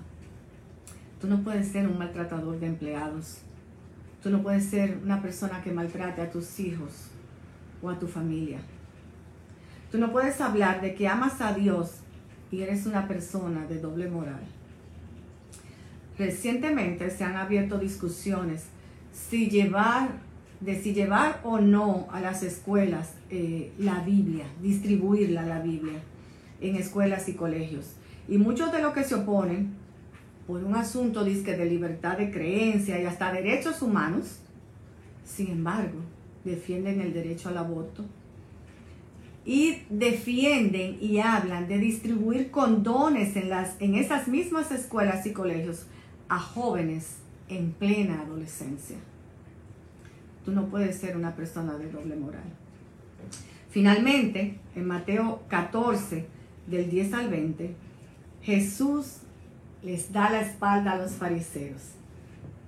Tú 1.22 1.28
no 1.28 1.42
puedes 1.44 1.68
ser 1.70 1.88
un 1.88 1.98
maltratador 1.98 2.60
de 2.60 2.68
empleados. 2.68 3.40
Tú 4.22 4.30
no 4.30 4.44
puedes 4.44 4.66
ser 4.66 5.00
una 5.04 5.22
persona 5.22 5.62
que 5.62 5.72
maltrate 5.72 6.22
a 6.22 6.30
tus 6.30 6.60
hijos 6.60 7.08
o 7.82 7.90
a 7.90 7.98
tu 7.98 8.08
familia. 8.08 8.60
Tú 9.92 9.98
no 9.98 10.12
puedes 10.12 10.42
hablar 10.42 10.82
de 10.82 10.94
que 10.94 11.08
amas 11.08 11.40
a 11.42 11.54
Dios 11.54 12.02
y 12.52 12.62
eres 12.62 12.86
una 12.86 13.08
persona 13.08 13.66
de 13.66 13.80
doble 13.80 14.10
moral. 14.10 14.42
Recientemente 16.18 17.10
se 17.10 17.24
han 17.24 17.36
abierto 17.36 17.78
discusiones 17.78 18.66
si 19.14 19.50
llevar, 19.50 20.10
de 20.60 20.82
si 20.82 20.94
llevar 20.94 21.42
o 21.44 21.60
no 21.60 22.08
a 22.12 22.20
las 22.20 22.44
escuelas 22.44 23.14
eh, 23.30 23.72
la 23.78 24.02
Biblia, 24.02 24.46
distribuirla 24.62 25.46
la 25.46 25.62
Biblia 25.62 26.00
en 26.62 26.76
escuelas 26.76 27.30
y 27.30 27.34
colegios. 27.34 27.94
Y 28.28 28.38
muchos 28.38 28.72
de 28.72 28.82
los 28.82 28.94
que 28.94 29.04
se 29.04 29.16
oponen 29.16 29.76
por 30.48 30.64
un 30.64 30.76
asunto 30.76 31.24
de 31.24 31.66
libertad 31.66 32.18
de 32.18 32.32
creencia 32.32 33.00
y 33.00 33.06
hasta 33.06 33.32
derechos 33.32 33.82
humanos, 33.82 34.40
sin 35.26 35.50
embargo, 35.50 36.00
defienden 36.44 37.02
el 37.02 37.14
derecho 37.14 37.50
al 37.50 37.58
aborto, 37.58 38.06
y 39.48 39.84
defienden 39.90 40.98
y 41.00 41.20
hablan 41.20 41.70
de 41.70 41.78
distribuir 41.78 42.52
condones 42.52 43.38
en, 43.38 43.50
las, 43.50 43.78
en 43.80 43.96
esas 43.96 44.28
mismas 44.28 44.72
escuelas 44.72 45.26
y 45.26 45.32
colegios 45.32 45.86
a 46.28 46.38
jóvenes 46.38 47.16
en 47.48 47.72
plena 47.72 48.22
adolescencia. 48.22 48.98
Tú 50.48 50.54
no 50.54 50.68
puedes 50.68 50.96
ser 50.96 51.18
una 51.18 51.36
persona 51.36 51.78
de 51.78 51.92
doble 51.92 52.16
moral. 52.16 52.46
Finalmente, 53.70 54.58
en 54.76 54.88
Mateo 54.88 55.42
14, 55.50 56.26
del 56.68 56.90
10 56.90 57.14
al 57.16 57.30
20, 57.30 57.76
Jesús 58.44 59.18
les 59.84 60.14
da 60.14 60.30
la 60.30 60.40
espalda 60.40 60.94
a 60.94 60.98
los 61.00 61.12
fariseos 61.12 61.82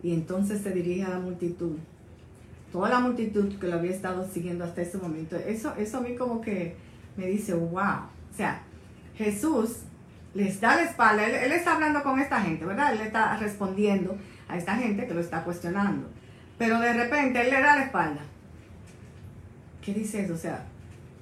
y 0.04 0.14
entonces 0.14 0.62
se 0.62 0.72
dirige 0.72 1.06
a 1.06 1.10
la 1.12 1.20
multitud 1.20 1.78
toda 2.74 2.90
la 2.90 3.00
multitud 3.00 3.58
que 3.58 3.68
lo 3.68 3.76
había 3.76 3.92
estado 3.92 4.28
siguiendo 4.28 4.66
hasta 4.66 4.82
ese 4.82 4.98
momento. 4.98 5.38
Eso, 5.38 5.74
eso 5.78 6.00
a 6.00 6.02
mí 6.02 6.18
como 6.18 6.42
que 6.42 6.76
me 7.16 7.28
dice, 7.28 7.54
wow. 7.54 8.10
O 8.30 8.36
sea, 8.36 8.62
Jesús 9.16 9.84
les 10.34 10.60
da 10.60 10.76
la 10.76 10.84
espalda, 10.84 11.26
él, 11.26 11.54
está 11.54 11.76
hablando 11.76 12.04
con 12.04 12.20
esta 12.20 12.42
gente, 12.42 12.66
¿verdad? 12.66 12.92
Él 12.92 13.00
está 13.00 13.38
respondiendo 13.38 14.18
a 14.50 14.58
esta 14.58 14.76
gente 14.76 15.08
que 15.08 15.14
lo 15.14 15.22
está 15.22 15.46
cuestionando. 15.46 16.19
Pero 16.60 16.80
de 16.80 16.94
repente 16.94 17.42
él 17.42 17.50
le 17.50 17.62
da 17.62 17.78
la 17.78 17.84
espalda. 17.86 18.22
¿Qué 19.82 19.94
dice 19.94 20.26
eso? 20.26 20.34
O 20.34 20.38
sea, 20.38 20.66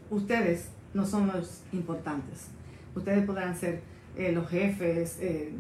ustedes 0.10 0.69
no 0.93 1.06
son 1.06 1.28
los 1.28 1.62
importantes. 1.71 2.47
Ustedes 2.95 3.23
podrán 3.23 3.56
ser 3.56 3.82
eh, 4.17 4.32
los 4.32 4.50
jefes 4.50 5.19
eh, 5.21 5.54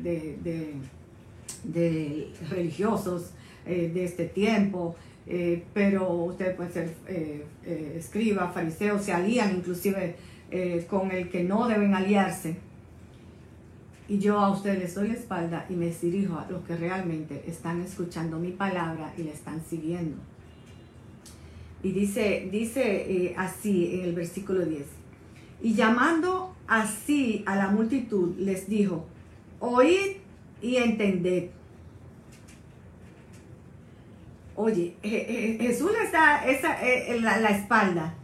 de, 1.63 2.27
religiosos 2.49 3.31
eh, 3.65 3.91
de 3.93 4.03
este 4.03 4.25
tiempo, 4.25 4.95
pero 5.73 6.09
ustedes 6.09 6.55
pueden 6.55 6.71
ser 6.71 6.95
escribas, 7.95 8.53
fariseos, 8.53 9.03
se 9.03 9.11
alían 9.11 9.57
inclusive 9.57 10.15
con 10.89 11.11
el 11.11 11.29
que 11.29 11.43
no 11.43 11.67
deben 11.67 11.93
aliarse. 11.93 12.55
Y 14.09 14.19
yo 14.19 14.39
a 14.39 14.49
ustedes 14.49 14.79
les 14.79 14.95
doy 14.95 15.09
la 15.09 15.15
espalda 15.15 15.65
y 15.69 15.73
me 15.73 15.89
dirijo 15.89 16.39
a 16.39 16.47
los 16.49 16.63
que 16.63 16.77
realmente 16.77 17.43
están 17.45 17.81
escuchando 17.81 18.39
mi 18.39 18.51
palabra 18.51 19.13
y 19.17 19.23
la 19.23 19.31
están 19.31 19.61
siguiendo. 19.63 20.17
Y 21.83 21.91
dice, 21.91 22.47
dice 22.51 23.33
así 23.37 23.99
en 23.99 24.05
el 24.05 24.13
versículo 24.13 24.65
10. 24.65 24.83
Y 25.61 25.73
llamando 25.73 26.55
así 26.67 27.43
a 27.45 27.55
la 27.55 27.69
multitud, 27.69 28.35
les 28.37 28.69
dijo, 28.69 29.05
oíd 29.59 30.17
y 30.61 30.77
entended. 30.77 31.49
Oye, 34.55 34.95
Jesús 35.03 35.91
le 35.91 36.03
está 36.03 36.47
esa, 36.47 36.81
eh, 36.81 37.19
la, 37.21 37.39
la 37.39 37.49
espalda, 37.49 38.15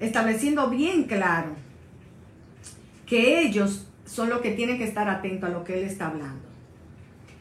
estableciendo 0.00 0.68
bien 0.68 1.04
claro 1.04 1.50
que 3.06 3.42
ellos 3.42 3.85
son 4.06 4.30
los 4.30 4.40
que 4.40 4.52
tienen 4.52 4.78
que 4.78 4.84
estar 4.84 5.08
atentos 5.08 5.50
a 5.50 5.52
lo 5.52 5.64
que 5.64 5.78
Él 5.78 5.84
está 5.84 6.06
hablando. 6.08 6.46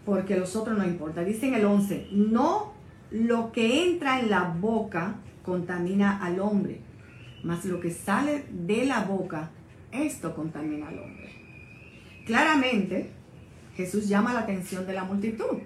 Porque 0.06 0.36
los 0.36 0.56
otros 0.56 0.78
no 0.78 0.84
importa. 0.84 1.24
Dice 1.24 1.48
en 1.48 1.56
el 1.56 1.66
11, 1.66 2.10
no 2.12 2.74
lo 3.12 3.52
que 3.52 3.88
entra 3.88 4.20
en 4.20 4.30
la 4.30 4.44
boca 4.44 5.16
contamina 5.44 6.24
al 6.24 6.40
hombre, 6.40 6.82
mas 7.44 7.64
lo 7.66 7.80
que 7.80 7.92
sale 7.92 8.46
de 8.52 8.86
la 8.86 9.02
boca, 9.02 9.52
esto 9.92 10.36
contamina 10.36 10.90
al 10.90 11.00
hombre. 11.00 11.30
Claramente, 12.26 13.12
Jesús 13.76 14.08
llama 14.08 14.34
la 14.34 14.40
atención 14.40 14.86
de 14.88 14.94
la 14.94 15.04
multitud, 15.04 15.60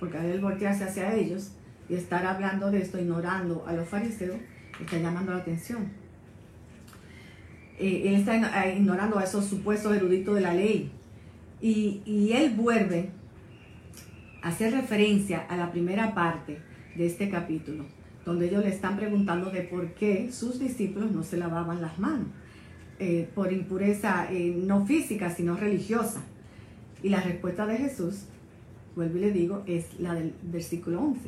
porque 0.00 0.16
al 0.16 0.26
él 0.26 0.40
voltearse 0.40 0.84
hacia 0.84 1.14
ellos 1.14 1.52
y 1.88 1.94
estar 1.94 2.24
hablando 2.24 2.70
de 2.70 2.80
esto, 2.80 2.98
ignorando 2.98 3.64
a 3.66 3.74
los 3.74 3.88
fariseos, 3.88 4.38
está 4.80 4.98
llamando 4.98 5.32
la 5.32 5.38
atención. 5.38 6.01
Eh, 7.82 8.08
él 8.08 8.14
está 8.14 8.64
eh, 8.64 8.76
ignorando 8.78 9.18
a 9.18 9.24
esos 9.24 9.44
supuestos 9.46 9.92
eruditos 9.96 10.36
de 10.36 10.40
la 10.40 10.54
ley. 10.54 10.92
Y, 11.60 12.30
él 12.32 12.50
vuelve 12.50 13.10
a 14.40 14.48
hacer 14.48 14.72
referencia 14.72 15.40
a 15.48 15.56
la 15.56 15.72
primera 15.72 16.14
parte 16.14 16.60
de 16.94 17.06
este 17.06 17.28
capítulo 17.28 17.84
donde 18.24 18.46
ellos 18.46 18.62
le 18.62 18.70
están 18.70 18.96
preguntando 18.96 19.50
de 19.50 19.62
por 19.62 19.94
qué 19.94 20.30
sus 20.30 20.60
discípulos 20.60 21.10
no 21.10 21.24
se 21.24 21.36
lavaban 21.36 21.82
las 21.82 21.98
manos, 21.98 22.28
eh, 23.00 23.28
por 23.34 23.52
impureza 23.52 24.28
no 24.30 24.86
física, 24.86 25.30
sino 25.30 25.56
religiosa. 25.56 26.22
Y 27.02 27.08
la 27.08 27.20
respuesta 27.20 27.66
de 27.66 27.78
Jesús, 27.78 28.26
vuelvo 28.94 29.18
y 29.18 29.22
le 29.22 29.32
digo, 29.32 29.64
es 29.66 29.98
la 29.98 30.14
del 30.14 30.34
versículo 30.44 31.00
11. 31.00 31.20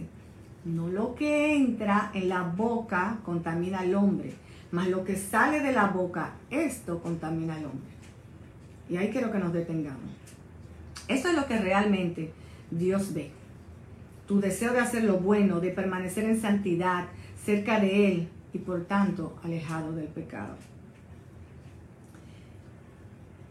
No 0.66 0.86
lo 0.86 1.16
que 1.16 1.56
entra 1.56 2.12
en 2.14 2.28
la 2.28 2.44
boca 2.44 3.18
contamina 3.24 3.80
al 3.80 3.96
hombre, 3.96 4.34
mas 4.74 4.88
lo 4.88 5.04
que 5.04 5.16
sale 5.16 5.60
de 5.60 5.72
la 5.72 5.86
boca, 5.86 6.34
esto 6.50 7.00
contamina 7.00 7.54
al 7.54 7.66
hombre. 7.66 7.94
Y 8.90 8.96
ahí 8.96 9.08
quiero 9.10 9.30
que 9.30 9.38
nos 9.38 9.52
detengamos. 9.52 10.10
Eso 11.08 11.28
es 11.28 11.34
lo 11.34 11.46
que 11.46 11.58
realmente 11.58 12.32
Dios 12.70 13.14
ve 13.14 13.30
tu 14.26 14.40
deseo 14.40 14.72
de 14.72 14.80
hacer 14.80 15.04
lo 15.04 15.18
bueno, 15.18 15.60
de 15.60 15.70
permanecer 15.70 16.24
en 16.24 16.40
santidad, 16.40 17.06
cerca 17.44 17.78
de 17.80 18.08
Él 18.08 18.28
y 18.52 18.58
por 18.58 18.84
tanto 18.84 19.36
alejado 19.42 19.92
del 19.92 20.06
pecado. 20.06 20.56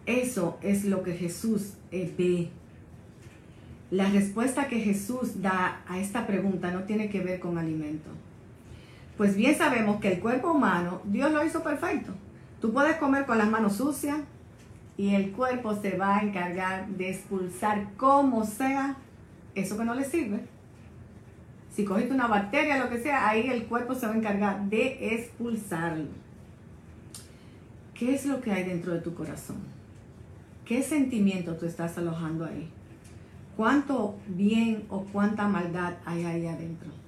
Eso 0.05 0.57
es 0.61 0.83
lo 0.85 1.03
que 1.03 1.13
Jesús 1.13 1.73
eh, 1.91 2.13
ve. 2.17 2.49
La 3.91 4.09
respuesta 4.09 4.67
que 4.67 4.79
Jesús 4.79 5.41
da 5.41 5.83
a 5.87 5.99
esta 5.99 6.25
pregunta 6.25 6.71
no 6.71 6.83
tiene 6.83 7.09
que 7.09 7.21
ver 7.21 7.39
con 7.39 7.57
alimento. 7.57 8.09
Pues 9.17 9.35
bien 9.35 9.55
sabemos 9.55 9.99
que 9.99 10.13
el 10.13 10.19
cuerpo 10.19 10.51
humano, 10.51 11.01
Dios 11.05 11.31
lo 11.31 11.45
hizo 11.45 11.61
perfecto. 11.61 12.13
Tú 12.59 12.73
puedes 12.73 12.95
comer 12.97 13.25
con 13.25 13.37
las 13.37 13.49
manos 13.49 13.77
sucias 13.77 14.17
y 14.97 15.13
el 15.13 15.31
cuerpo 15.31 15.75
se 15.75 15.97
va 15.97 16.17
a 16.17 16.21
encargar 16.21 16.87
de 16.87 17.11
expulsar 17.11 17.93
como 17.97 18.45
sea 18.45 18.95
eso 19.53 19.77
que 19.77 19.85
no 19.85 19.93
le 19.93 20.03
sirve. 20.03 20.45
Si 21.71 21.85
cogiste 21.85 22.13
una 22.13 22.27
bacteria, 22.27 22.77
lo 22.77 22.89
que 22.89 22.99
sea, 22.99 23.27
ahí 23.27 23.47
el 23.47 23.65
cuerpo 23.65 23.95
se 23.95 24.07
va 24.07 24.13
a 24.13 24.17
encargar 24.17 24.63
de 24.69 25.15
expulsarlo. 25.15 26.09
¿Qué 27.93 28.15
es 28.15 28.25
lo 28.25 28.41
que 28.41 28.51
hay 28.51 28.63
dentro 28.63 28.93
de 28.93 29.01
tu 29.01 29.13
corazón? 29.13 29.57
¿Qué 30.65 30.81
sentimiento 30.81 31.55
tú 31.55 31.65
estás 31.65 31.97
alojando 31.97 32.45
ahí? 32.45 32.69
¿Cuánto 33.57 34.15
bien 34.27 34.85
o 34.89 35.01
cuánta 35.05 35.47
maldad 35.47 35.93
hay 36.05 36.25
ahí 36.25 36.47
adentro? 36.47 37.02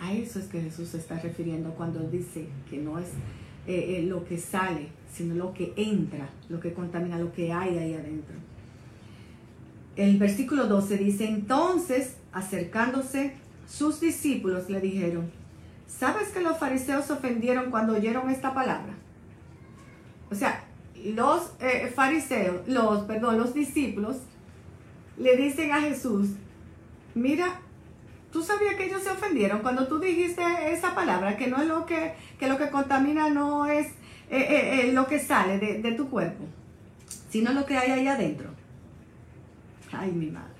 A 0.00 0.12
eso 0.12 0.38
es 0.38 0.46
que 0.46 0.62
Jesús 0.62 0.88
se 0.88 0.98
está 0.98 1.18
refiriendo 1.18 1.70
cuando 1.74 2.00
dice 2.00 2.46
que 2.70 2.78
no 2.78 2.98
es 2.98 3.08
eh, 3.66 3.98
eh, 3.98 4.02
lo 4.02 4.24
que 4.24 4.38
sale, 4.38 4.88
sino 5.12 5.34
lo 5.34 5.52
que 5.52 5.74
entra, 5.76 6.30
lo 6.48 6.58
que 6.58 6.72
contamina, 6.72 7.18
lo 7.18 7.32
que 7.32 7.52
hay 7.52 7.76
ahí 7.76 7.94
adentro. 7.94 8.34
El 9.96 10.16
versículo 10.18 10.66
12 10.66 10.96
dice, 10.96 11.28
entonces, 11.28 12.16
acercándose 12.32 13.34
sus 13.68 14.00
discípulos 14.00 14.70
le 14.70 14.80
dijeron, 14.80 15.30
¿sabes 15.86 16.28
que 16.28 16.40
los 16.40 16.58
fariseos 16.58 17.04
se 17.04 17.12
ofendieron 17.12 17.70
cuando 17.70 17.94
oyeron 17.94 18.30
esta 18.30 18.54
palabra? 18.54 18.94
O 20.30 20.34
sea, 20.34 20.64
los 21.04 21.52
eh, 21.60 21.92
fariseos, 21.94 22.66
los, 22.66 23.04
perdón, 23.04 23.38
los 23.38 23.52
discípulos 23.52 24.16
le 25.18 25.36
dicen 25.36 25.72
a 25.72 25.80
Jesús, 25.82 26.30
mira, 27.14 27.60
tú 28.32 28.42
sabías 28.42 28.74
que 28.74 28.86
ellos 28.86 29.02
se 29.02 29.10
ofendieron 29.10 29.60
cuando 29.60 29.86
tú 29.86 29.98
dijiste 29.98 30.42
esa 30.72 30.94
palabra, 30.94 31.36
que 31.36 31.46
no 31.48 31.60
es 31.60 31.68
lo 31.68 31.86
que, 31.86 32.14
que 32.38 32.48
lo 32.48 32.56
que 32.56 32.70
contamina 32.70 33.28
no 33.30 33.66
es 33.66 33.88
eh, 34.30 34.84
eh, 34.88 34.92
lo 34.92 35.06
que 35.06 35.18
sale 35.18 35.58
de, 35.58 35.80
de 35.80 35.92
tu 35.92 36.08
cuerpo, 36.08 36.44
sino 37.30 37.52
lo 37.52 37.66
que 37.66 37.76
hay 37.76 37.90
ahí 37.90 38.06
adentro. 38.06 38.50
Ay, 39.92 40.12
mi 40.12 40.30
madre. 40.30 40.50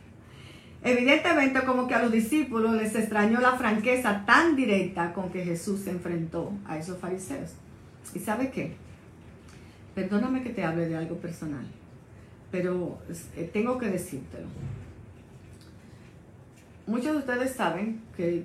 Evidentemente 0.83 1.63
como 1.65 1.87
que 1.87 1.95
a 1.95 2.03
los 2.03 2.11
discípulos 2.11 2.75
les 2.75 2.95
extrañó 2.95 3.41
la 3.41 3.53
franqueza 3.53 4.25
tan 4.25 4.57
directa 4.57 5.13
con 5.13 5.31
que 5.31 5.45
Jesús 5.45 5.81
se 5.81 5.91
enfrentó 5.91 6.53
a 6.67 6.79
esos 6.79 6.99
fariseos. 6.99 7.51
¿Y 8.15 8.19
sabe 8.19 8.51
qué? 8.51 8.75
Perdóname 9.95 10.43
que 10.43 10.51
te 10.51 10.65
hable 10.65 10.89
de 10.89 10.97
algo 10.97 11.17
personal, 11.17 11.67
pero 12.51 12.99
eh, 13.37 13.51
tengo 13.53 13.77
que 13.77 13.89
decírtelo. 13.89 14.47
Muchos 16.87 17.13
de 17.13 17.19
ustedes 17.19 17.53
saben 17.55 18.01
que 18.17 18.45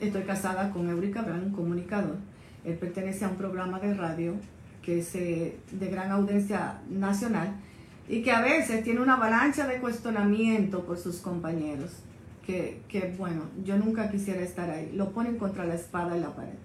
estoy 0.00 0.22
casada 0.22 0.70
con 0.70 0.88
Eury 0.88 1.10
Cabral, 1.10 1.44
un 1.44 1.52
comunicador. 1.52 2.16
Él 2.64 2.74
pertenece 2.74 3.24
a 3.24 3.28
un 3.28 3.36
programa 3.36 3.78
de 3.80 3.94
radio 3.94 4.34
que 4.82 5.00
es 5.00 5.14
eh, 5.14 5.56
de 5.70 5.86
gran 5.88 6.10
audiencia 6.10 6.78
nacional 6.88 7.54
y 8.08 8.22
que 8.22 8.32
a 8.32 8.40
veces 8.40 8.82
tiene 8.82 9.00
una 9.00 9.14
avalancha 9.14 9.66
de 9.66 9.78
cuestionamiento 9.78 10.84
por 10.84 10.98
sus 10.98 11.18
compañeros, 11.18 11.90
que, 12.44 13.14
bueno, 13.16 13.42
yo 13.64 13.76
nunca 13.76 14.10
quisiera 14.10 14.40
estar 14.40 14.68
ahí, 14.68 14.90
lo 14.92 15.10
ponen 15.12 15.36
contra 15.36 15.64
la 15.64 15.76
espada 15.76 16.16
y 16.16 16.20
la 16.20 16.34
pared. 16.34 16.58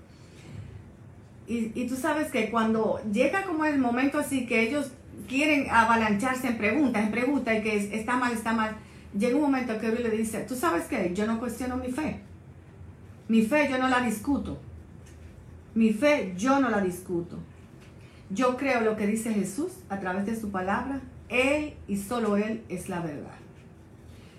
Y, 1.48 1.72
y 1.80 1.88
tú 1.88 1.96
sabes 1.96 2.32
que 2.32 2.50
cuando 2.50 3.00
llega 3.14 3.44
como 3.44 3.66
el 3.66 3.78
momento 3.78 4.18
así 4.18 4.48
que 4.48 4.62
ellos 4.64 4.90
quieren 5.28 5.68
avalancharse 5.70 6.48
en 6.48 6.58
preguntas, 6.58 7.04
en 7.04 7.12
preguntas, 7.12 7.56
y 7.60 7.62
que 7.62 7.96
está 7.96 8.18
mal, 8.18 8.34
está 8.34 8.54
mal, 8.54 8.76
llega 9.18 9.36
un 9.36 9.44
momento 9.44 9.78
que 9.80 9.88
él 9.88 10.04
le 10.04 10.10
dice, 10.10 10.42
tú 10.48 10.56
sabes 10.56 10.86
que 10.86 11.14
yo 11.14 11.26
no 11.26 11.40
cuestiono 11.40 11.78
mi 11.78 11.92
fe, 11.92 12.20
mi 13.28 13.44
fe 13.44 13.68
yo 13.70 13.78
no 13.78 13.88
la 13.88 14.02
discuto, 14.02 14.60
mi 15.74 15.92
fe 15.94 16.34
yo 16.38 16.60
no 16.60 16.70
la 16.70 16.82
discuto. 16.82 17.38
Yo 18.32 18.58
creo 18.58 18.82
lo 18.82 18.96
que 18.96 19.06
dice 19.06 19.32
Jesús 19.34 19.74
a 19.88 20.00
través 20.00 20.26
de 20.26 20.36
su 20.36 20.50
palabra 20.50 21.00
él 21.30 21.74
y 21.88 21.98
solo 21.98 22.38
Él 22.38 22.64
es 22.70 22.90
la 22.90 23.02
verdad. 23.02 23.38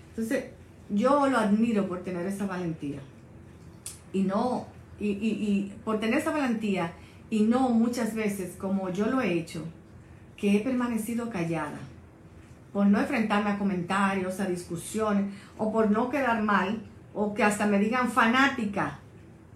Entonces, 0.09 0.45
yo 0.89 1.27
lo 1.27 1.37
admiro 1.37 1.87
por 1.87 2.03
tener 2.03 2.25
esa 2.25 2.45
valentía. 2.45 2.99
Y 4.13 4.21
no, 4.21 4.67
y, 4.99 5.71
por 5.83 5.99
tener 5.99 6.19
esa 6.19 6.31
valentía, 6.31 6.93
y 7.29 7.41
no 7.41 7.69
muchas 7.69 8.15
veces 8.15 8.55
como 8.57 8.89
yo 8.89 9.07
lo 9.07 9.21
he 9.21 9.33
hecho, 9.33 9.63
que 10.37 10.55
he 10.55 10.59
permanecido 10.61 11.29
callada, 11.29 11.77
por 12.73 12.85
no 12.85 12.99
enfrentarme 12.99 13.51
a 13.51 13.57
comentarios, 13.57 14.39
a 14.39 14.45
discusiones, 14.45 15.33
o 15.57 15.71
por 15.71 15.89
no 15.89 16.09
quedar 16.09 16.43
mal, 16.43 16.81
o 17.13 17.33
que 17.33 17.43
hasta 17.43 17.65
me 17.65 17.79
digan 17.79 18.09
fanática, 18.09 18.99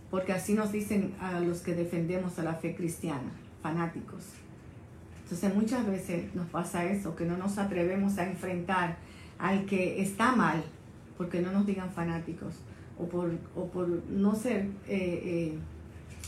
porque 0.10 0.34
así 0.34 0.54
nos 0.54 0.72
dicen 0.72 1.14
a 1.22 1.40
los 1.40 1.62
que 1.62 1.76
defendemos 1.76 2.38
a 2.40 2.44
la 2.44 2.56
fe 2.56 2.76
cristiana, 2.76 3.32
fanáticos. 3.62 4.24
Entonces 5.24 5.56
muchas 5.56 5.86
veces 5.86 6.34
nos 6.36 6.48
pasa 6.48 6.84
eso, 6.86 7.16
que 7.16 7.26
no 7.26 7.38
nos 7.38 7.58
atrevemos 7.58 8.18
a 8.18 8.26
enfrentar 8.26 8.98
al 9.40 9.66
que 9.66 10.02
está 10.02 10.36
mal, 10.36 10.64
porque 11.18 11.42
no 11.42 11.52
nos 11.52 11.66
digan 11.66 11.92
fanáticos, 11.92 12.56
o 12.98 13.06
por, 13.06 13.32
o 13.56 13.68
por 13.68 13.88
no 14.10 14.36
ser 14.36 14.68
eh, 14.88 15.22
eh, 15.24 15.58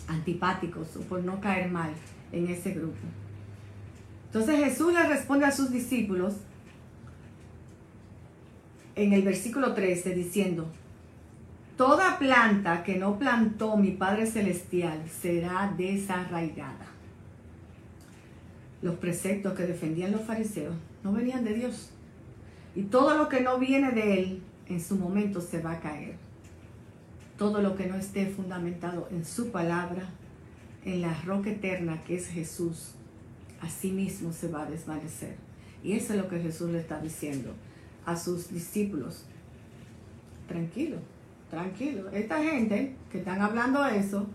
antipáticos, 0.08 0.96
o 0.96 1.02
por 1.02 1.24
no 1.24 1.41
caer 1.41 1.69
mal 1.69 1.91
en 2.32 2.48
ese 2.48 2.72
grupo. 2.72 2.98
Entonces 4.28 4.63
Jesús 4.63 4.93
le 4.93 5.04
responde 5.08 5.46
a 5.46 5.52
sus 5.52 5.69
discípulos 5.72 6.36
en 8.96 9.14
el 9.14 9.22
versículo 9.24 9.74
13 9.74 10.14
diciendo, 10.16 10.68
Toda 11.78 12.20
planta 12.20 12.84
que 12.84 12.98
no 12.98 13.18
plantó 13.18 13.78
mi 13.78 13.92
Padre 13.92 14.28
Celestial 14.28 15.02
será 15.10 15.74
desarraigada 15.76 16.94
los 18.84 18.96
preceptos 18.96 19.54
que 19.54 19.64
defendían 19.64 20.12
los 20.12 20.22
fariseos 20.22 20.76
no 21.04 21.14
venían 21.14 21.44
de 21.44 21.54
Dios. 21.54 21.90
Y 22.76 22.84
todo 22.84 23.18
lo 23.18 23.30
que 23.30 23.42
no 23.42 23.58
viene 23.58 23.92
de 23.92 24.20
Él, 24.20 24.42
en 24.68 24.82
su 24.82 24.98
momento 24.98 25.42
se 25.42 25.62
va 25.62 25.74
a 25.74 25.80
caer. 25.80 26.16
Todo 27.38 27.62
lo 27.62 27.76
que 27.76 27.88
no 27.88 27.96
esté 27.96 28.28
fundamentado 28.28 29.08
en 29.12 29.26
su 29.26 29.52
palabra, 29.52 30.10
en 30.86 31.02
la 31.02 31.14
roca 31.22 31.50
eterna 31.50 32.04
que 32.06 32.16
es 32.16 32.28
Jesús, 32.28 32.96
así 33.62 33.92
mismo 33.92 34.34
se 34.34 34.50
va 34.50 34.64
a 34.64 34.70
desvanecer. 34.70 35.36
Y 35.84 35.94
eso 35.94 36.14
es 36.14 36.20
lo 36.20 36.28
que 36.28 36.40
Jesús 36.40 36.70
le 36.70 36.80
está 36.80 37.00
diciendo 37.00 37.54
a 38.06 38.16
sus 38.16 38.50
discípulos. 38.52 39.26
Tranquilo, 40.48 40.98
tranquilo. 41.50 42.10
Esta 42.12 42.42
gente 42.44 42.96
que 43.12 43.20
están 43.20 43.42
hablando 43.42 43.84
eso, 43.86 44.28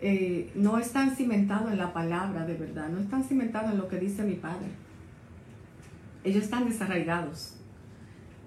eh, 0.00 0.50
no 0.54 0.78
están 0.78 1.14
cimentados 1.14 1.70
en 1.72 1.78
la 1.78 1.92
palabra 1.92 2.44
de 2.44 2.54
verdad, 2.54 2.88
no 2.88 3.00
están 3.00 3.24
cimentados 3.24 3.72
en 3.72 3.78
lo 3.78 3.88
que 3.88 3.98
dice 3.98 4.22
mi 4.22 4.34
Padre. 4.34 4.66
Ellos 6.24 6.44
están 6.44 6.68
desarraigados. 6.68 7.54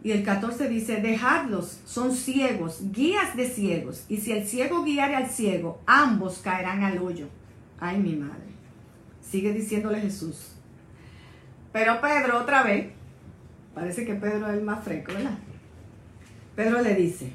Y 0.03 0.11
el 0.11 0.23
14 0.23 0.69
dice, 0.69 1.01
dejadlos, 1.01 1.79
son 1.85 2.11
ciegos, 2.11 2.79
guías 2.91 3.35
de 3.35 3.49
ciegos. 3.49 4.05
Y 4.07 4.17
si 4.17 4.31
el 4.33 4.45
ciego 4.45 4.83
guiare 4.83 5.15
al 5.15 5.29
ciego, 5.29 5.81
ambos 5.87 6.37
caerán 6.43 6.83
al 6.83 6.99
hoyo. 6.99 7.27
Ay, 7.79 7.97
mi 7.97 8.15
madre. 8.15 8.53
Sigue 9.19 9.51
diciéndole 9.51 9.99
Jesús. 9.99 10.51
Pero 11.71 11.99
Pedro 12.01 12.39
otra 12.39 12.61
vez, 12.61 12.91
parece 13.75 14.05
que 14.05 14.15
Pedro 14.15 14.47
es 14.47 14.53
el 14.53 14.63
más 14.63 14.83
fresco, 14.83 15.13
¿verdad? 15.13 15.37
Pedro 16.55 16.81
le 16.81 16.95
dice, 16.95 17.31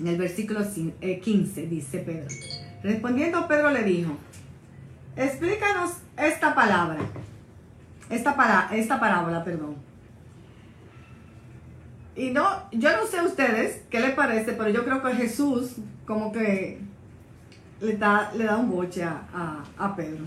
en 0.00 0.06
el 0.06 0.16
versículo 0.16 0.60
15 0.60 0.94
eh, 1.00 1.66
dice 1.68 1.98
Pedro, 1.98 2.28
Respondiendo 2.82 3.48
Pedro 3.48 3.70
le 3.70 3.82
dijo, 3.82 4.16
explícanos 5.16 5.94
esta 6.16 6.54
palabra, 6.54 6.98
esta, 8.08 8.36
para, 8.36 8.68
esta 8.72 9.00
parábola, 9.00 9.42
perdón. 9.42 9.74
Y 12.14 12.30
no, 12.30 12.70
yo 12.70 12.96
no 12.96 13.06
sé 13.06 13.18
a 13.18 13.24
ustedes 13.24 13.82
qué 13.90 14.00
les 14.00 14.12
parece, 14.12 14.52
pero 14.52 14.70
yo 14.70 14.84
creo 14.84 15.02
que 15.02 15.14
Jesús 15.14 15.76
como 16.06 16.30
que 16.32 16.78
le 17.80 17.96
da, 17.96 18.32
le 18.34 18.44
da 18.44 18.56
un 18.56 18.70
boche 18.70 19.02
a, 19.02 19.64
a 19.76 19.96
Pedro. 19.96 20.24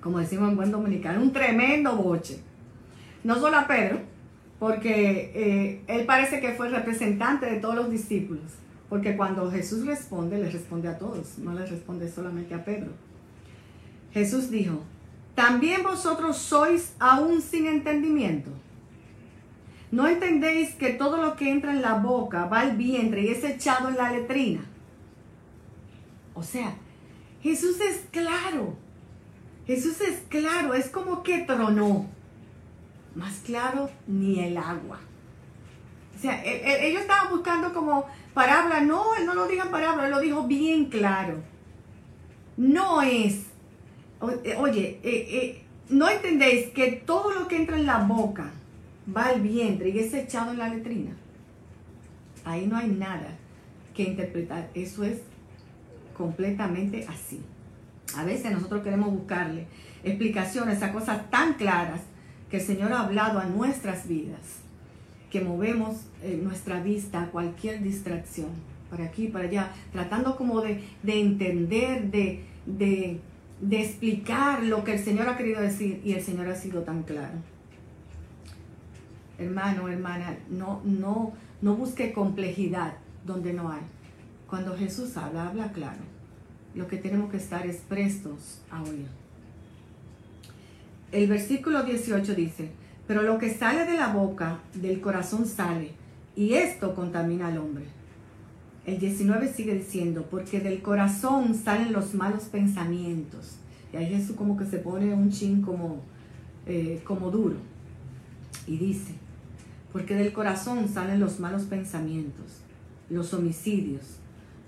Como 0.00 0.18
decimos 0.18 0.48
en 0.48 0.56
buen 0.56 0.70
dominicano, 0.70 1.20
un 1.20 1.32
tremendo 1.32 1.94
boche. 1.94 2.40
No 3.22 3.38
solo 3.38 3.58
a 3.58 3.66
Pedro, 3.66 4.00
porque 4.60 5.32
eh, 5.34 5.82
él 5.88 6.04
parece 6.04 6.38
que 6.38 6.52
fue 6.52 6.66
el 6.66 6.74
representante 6.74 7.46
de 7.46 7.58
todos 7.60 7.74
los 7.74 7.90
discípulos. 7.90 8.44
Porque 8.90 9.16
cuando 9.16 9.50
Jesús 9.50 9.86
responde, 9.86 10.36
le 10.36 10.50
responde 10.50 10.88
a 10.88 10.98
todos, 10.98 11.38
no 11.38 11.54
le 11.54 11.64
responde 11.64 12.10
solamente 12.10 12.54
a 12.54 12.64
Pedro. 12.64 12.90
Jesús 14.12 14.50
dijo, 14.50 14.82
¿también 15.34 15.82
vosotros 15.82 16.36
sois 16.36 16.94
aún 16.98 17.40
sin 17.40 17.66
entendimiento? 17.66 18.50
¿No 19.90 20.06
entendéis 20.06 20.74
que 20.74 20.90
todo 20.90 21.22
lo 21.22 21.36
que 21.36 21.50
entra 21.50 21.72
en 21.72 21.82
la 21.82 21.94
boca 21.94 22.44
va 22.44 22.60
al 22.60 22.76
vientre 22.76 23.22
y 23.22 23.28
es 23.28 23.42
echado 23.42 23.88
en 23.88 23.96
la 23.96 24.12
letrina? 24.12 24.60
O 26.34 26.42
sea, 26.42 26.74
Jesús 27.42 27.80
es 27.80 28.04
claro. 28.10 28.76
Jesús 29.66 30.00
es 30.02 30.18
claro, 30.28 30.74
es 30.74 30.88
como 30.90 31.22
que 31.22 31.38
tronó. 31.38 32.06
Más 33.14 33.40
claro 33.44 33.90
ni 34.06 34.40
el 34.40 34.56
agua. 34.56 35.00
O 36.16 36.18
sea, 36.20 36.44
e, 36.44 36.56
e, 36.56 36.88
ellos 36.88 37.02
estaban 37.02 37.30
buscando 37.30 37.72
como 37.72 38.06
parábola. 38.34 38.80
No, 38.80 39.14
él 39.16 39.26
no 39.26 39.34
lo 39.34 39.46
diga 39.46 39.64
en 39.64 39.70
parábola, 39.70 40.04
él 40.04 40.10
lo 40.10 40.20
dijo 40.20 40.44
bien 40.44 40.86
claro. 40.86 41.38
No 42.56 43.02
es, 43.02 43.46
eh, 44.44 44.56
oye, 44.58 45.64
no 45.88 46.08
entendéis 46.08 46.68
que 46.70 46.92
todo 46.92 47.32
lo 47.32 47.48
que 47.48 47.56
entra 47.56 47.76
en 47.76 47.86
la 47.86 47.98
boca 47.98 48.50
va 49.16 49.26
al 49.26 49.40
vientre 49.40 49.88
y 49.88 49.98
es 49.98 50.12
echado 50.14 50.52
en 50.52 50.58
la 50.58 50.68
letrina. 50.68 51.12
Ahí 52.44 52.66
no 52.66 52.76
hay 52.76 52.88
nada 52.88 53.36
que 53.94 54.04
interpretar. 54.04 54.70
Eso 54.74 55.04
es 55.04 55.22
completamente 56.16 57.06
así. 57.08 57.42
A 58.16 58.24
veces 58.24 58.52
nosotros 58.52 58.82
queremos 58.82 59.10
buscarle 59.10 59.66
explicaciones 60.04 60.82
a 60.82 60.92
cosas 60.92 61.30
tan 61.30 61.54
claras 61.54 62.00
que 62.50 62.58
el 62.58 62.62
Señor 62.62 62.92
ha 62.92 63.02
hablado 63.02 63.38
a 63.38 63.46
nuestras 63.46 64.08
vidas 64.08 64.60
que 65.30 65.40
movemos 65.40 65.98
eh, 66.22 66.38
nuestra 66.42 66.80
vista 66.82 67.22
a 67.22 67.26
cualquier 67.30 67.82
distracción, 67.82 68.48
para 68.90 69.04
aquí, 69.04 69.28
para 69.28 69.44
allá, 69.44 69.70
tratando 69.92 70.36
como 70.36 70.60
de, 70.60 70.82
entender, 71.04 72.10
de, 72.10 72.44
de, 72.66 73.20
de 73.60 73.80
explicar 73.80 74.64
lo 74.64 74.82
que 74.82 74.94
el 74.94 74.98
Señor 74.98 75.28
ha 75.28 75.36
querido 75.36 75.60
decir 75.60 76.02
y 76.04 76.12
el 76.12 76.22
Señor 76.22 76.48
ha 76.48 76.56
sido 76.56 76.82
tan 76.82 77.04
claro. 77.04 77.38
Hermano, 79.38 79.88
hermana, 79.88 80.36
no, 80.50 80.82
no, 80.84 81.32
no 81.62 81.76
busque 81.76 82.12
complejidad 82.12 82.94
donde 83.24 83.52
no 83.52 83.70
hay. 83.70 83.82
Cuando 84.48 84.76
Jesús 84.76 85.16
habla, 85.16 85.48
habla 85.48 85.70
claro. 85.70 86.00
Lo 86.74 86.88
que 86.88 86.96
tenemos 86.96 87.30
que 87.30 87.36
estar 87.36 87.66
es 87.66 87.76
prestos 87.76 88.60
a 88.70 88.82
oír. 88.82 89.19
El 91.12 91.26
versículo 91.26 91.82
18 91.82 92.34
dice, 92.36 92.70
pero 93.08 93.22
lo 93.22 93.38
que 93.38 93.52
sale 93.52 93.84
de 93.84 93.96
la 93.98 94.12
boca, 94.12 94.60
del 94.74 95.00
corazón 95.00 95.44
sale, 95.44 95.90
y 96.36 96.54
esto 96.54 96.94
contamina 96.94 97.48
al 97.48 97.58
hombre. 97.58 97.84
El 98.86 99.00
19 99.00 99.52
sigue 99.52 99.74
diciendo, 99.74 100.28
porque 100.30 100.60
del 100.60 100.82
corazón 100.82 101.56
salen 101.56 101.92
los 101.92 102.14
malos 102.14 102.44
pensamientos. 102.44 103.56
Y 103.92 103.96
ahí 103.96 104.06
Jesús 104.06 104.36
como 104.36 104.56
que 104.56 104.66
se 104.66 104.78
pone 104.78 105.12
un 105.12 105.30
chin 105.30 105.62
como, 105.62 106.02
eh, 106.66 107.00
como 107.04 107.32
duro. 107.32 107.56
Y 108.68 108.78
dice, 108.78 109.14
porque 109.92 110.14
del 110.14 110.32
corazón 110.32 110.88
salen 110.88 111.18
los 111.18 111.40
malos 111.40 111.62
pensamientos, 111.64 112.60
los 113.08 113.34
homicidios, 113.34 114.18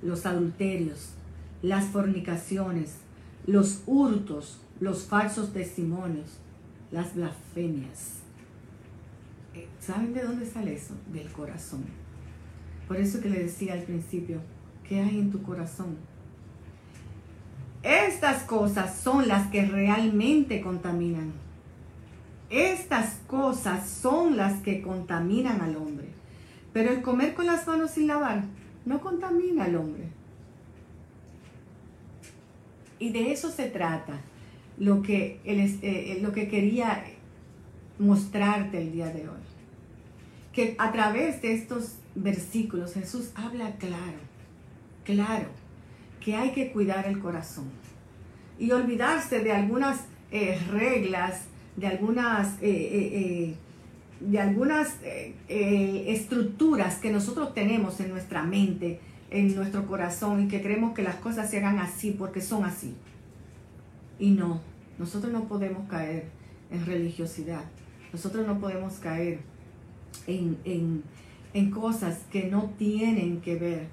los 0.03 0.27
adulterios, 0.27 1.11
las 1.63 1.85
fornicaciones, 1.87 2.97
los 3.47 3.83
hurtos, 3.87 4.59
los 4.83 5.05
falsos 5.05 5.53
testimonios, 5.53 6.27
las 6.91 7.15
blasfemias 7.15 8.19
¿Saben 9.79 10.13
de 10.13 10.23
dónde 10.23 10.45
sale 10.45 10.75
eso? 10.75 10.95
Del 11.13 11.31
corazón. 11.31 11.85
Por 12.89 12.97
eso 12.97 13.21
que 13.21 13.29
le 13.29 13.45
decía 13.45 13.75
al 13.75 13.83
principio, 13.83 14.41
¿qué 14.89 15.01
hay 15.01 15.21
en 15.21 15.31
tu 15.31 15.43
corazón? 15.43 15.99
Estas 17.85 18.43
cosas 18.43 18.99
son 18.99 19.29
las 19.29 19.49
que 19.53 19.65
realmente 19.65 20.61
contaminan. 20.61 21.33
Estas 22.51 23.21
cosas 23.29 23.89
son 23.89 24.37
las 24.37 24.63
que 24.63 24.83
contaminan 24.83 25.61
al 25.61 25.77
hombre. 25.77 26.09
Pero 26.73 26.91
el 26.91 27.03
comer 27.03 27.35
con 27.35 27.47
las 27.47 27.67
manos 27.69 27.93
sin 27.93 28.09
lavar 28.09 28.45
no 28.85 29.01
contamina 29.01 29.65
al 29.65 29.77
hombre. 29.77 30.09
Y 32.99 33.11
de 33.11 33.33
eso 33.33 33.51
se 33.51 33.69
trata 33.69 34.21
lo 34.83 35.03
que, 35.03 35.41
eh, 35.45 36.19
lo 36.21 36.33
que 36.33 36.49
quería 36.49 37.05
mostrarte 37.99 38.79
el 38.79 38.93
día 38.93 39.07
de 39.07 39.29
hoy 39.29 39.43
que 40.53 40.75
a 40.79 40.93
través 40.93 41.41
de 41.43 41.55
estos 41.55 41.97
versículos 42.15 42.95
Jesús 42.95 43.31
habla 43.35 43.73
claro, 43.77 44.19
claro, 45.05 45.49
que 46.21 46.37
hay 46.37 46.51
que 46.51 46.71
cuidar 46.73 47.07
el 47.07 47.19
corazón 47.19 47.71
y 48.59 48.71
olvidarse 48.71 49.41
de 49.41 49.53
algunas 49.53 50.01
eh, 50.31 50.59
reglas, 50.71 51.47
de 51.77 51.87
algunas, 51.87 52.55
eh, 52.61 52.61
eh, 52.63 53.55
de 54.21 54.39
algunas 54.39 54.97
estructuras 55.49 56.97
que 56.97 57.11
nosotros 57.11 57.55
tenemos 57.55 57.99
en 58.01 58.11
nuestra 58.11 58.43
mente, 58.43 59.01
en 59.31 59.55
nuestro 59.55 59.87
corazón 59.87 60.45
y 60.45 60.49
que 60.49 60.63
creemos 60.63 60.95
que 60.95 61.03
las 61.03 61.17
cosas 61.17 61.51
se 61.51 61.59
hagan 61.59 61.79
así 61.79 62.13
porque 62.13 62.41
son 62.41 62.65
así. 62.65 62.95
Y 64.19 64.31
no, 64.31 64.61
nosotros 65.03 65.33
no 65.33 65.49
podemos 65.49 65.89
caer 65.89 66.29
en 66.71 66.87
religiosidad, 66.87 67.65
nosotros 68.13 68.47
no 68.47 68.61
podemos 68.61 68.95
caer 68.95 69.41
en, 70.29 71.03
cosas 71.73 72.21
que 72.31 72.45
no 72.45 72.71
tienen 72.79 73.41
que 73.41 73.57
ver 73.57 73.89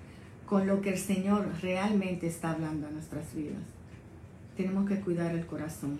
con 0.45 0.68
lo 0.68 0.82
que 0.82 0.91
el 0.91 0.99
Señor 0.99 1.47
realmente 1.64 2.28
está 2.28 2.51
hablando 2.51 2.86
a 2.86 2.91
nuestras 2.91 3.34
vidas. 3.34 3.64
Tenemos 4.55 4.88
que 4.88 4.99
cuidar 4.99 5.34
el 5.34 5.47
corazón. 5.47 5.97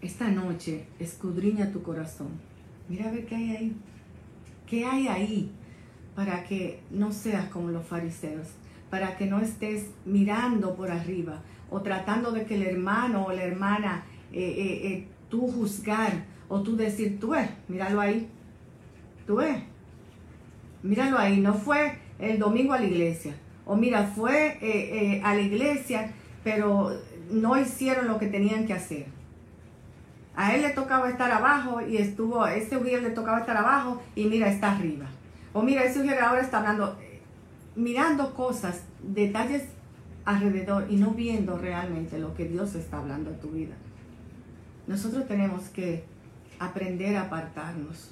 esta 0.00 0.28
noche 0.30 0.86
escudriña 0.98 1.72
tu 1.72 1.82
corazón. 1.82 2.30
Mira 2.88 3.10
a 3.10 3.12
ver 3.12 3.26
qué 3.26 3.36
hay 3.36 3.56
ahí. 3.56 3.76
¿Qué 4.66 4.86
hay 4.86 5.08
ahí 5.08 5.50
para 6.16 6.42
que 6.44 6.80
no 6.90 7.12
seas 7.12 7.50
como 7.50 7.68
los 7.68 7.84
fariseos? 7.84 8.48
Para 8.88 9.18
que 9.18 9.26
no 9.26 9.40
estés 9.40 9.90
mirando 10.06 10.74
por 10.74 10.90
arriba 10.90 11.42
o 11.72 11.80
tratando 11.80 12.30
de 12.32 12.44
que 12.44 12.54
el 12.54 12.64
hermano 12.64 13.24
o 13.24 13.32
la 13.32 13.42
hermana, 13.42 14.04
eh, 14.30 14.40
eh, 14.40 14.86
eh, 14.88 15.08
tú 15.30 15.50
juzgar 15.50 16.24
o 16.48 16.60
tú 16.60 16.76
decir, 16.76 17.18
tú 17.18 17.30
ves, 17.30 17.48
míralo 17.66 17.98
ahí, 17.98 18.28
tú 19.26 19.36
ves, 19.36 19.56
míralo 20.82 21.18
ahí, 21.18 21.40
no 21.40 21.54
fue 21.54 21.98
el 22.18 22.38
domingo 22.38 22.74
a 22.74 22.78
la 22.78 22.84
iglesia, 22.84 23.34
o 23.64 23.74
mira, 23.74 24.04
fue 24.04 25.20
a 25.24 25.34
la 25.34 25.40
iglesia, 25.40 26.12
pero 26.44 26.90
no 27.30 27.58
hicieron 27.58 28.06
lo 28.06 28.18
que 28.18 28.26
tenían 28.26 28.66
que 28.66 28.74
hacer. 28.74 29.06
A 30.36 30.54
él 30.54 30.62
le 30.62 30.70
tocaba 30.70 31.08
estar 31.08 31.30
abajo 31.30 31.80
y 31.80 31.96
estuvo, 31.96 32.46
ese 32.46 32.76
Uriel 32.76 33.02
le 33.02 33.10
tocaba 33.10 33.40
estar 33.40 33.56
abajo 33.56 34.02
y 34.14 34.26
mira, 34.26 34.48
está 34.48 34.72
arriba. 34.72 35.06
O 35.54 35.62
mira, 35.62 35.84
ese 35.84 36.00
Uriel 36.00 36.18
ahora 36.18 36.42
está 36.42 36.58
hablando, 36.58 36.98
mirando 37.76 38.34
cosas, 38.34 38.82
detalles 39.02 39.64
alrededor 40.24 40.86
y 40.88 40.96
no 40.96 41.10
viendo 41.10 41.58
realmente 41.58 42.18
lo 42.18 42.34
que 42.34 42.46
Dios 42.46 42.74
está 42.74 42.98
hablando 42.98 43.30
en 43.30 43.40
tu 43.40 43.48
vida. 43.50 43.74
Nosotros 44.86 45.26
tenemos 45.26 45.64
que 45.68 46.04
aprender 46.58 47.16
a 47.16 47.22
apartarnos. 47.22 48.10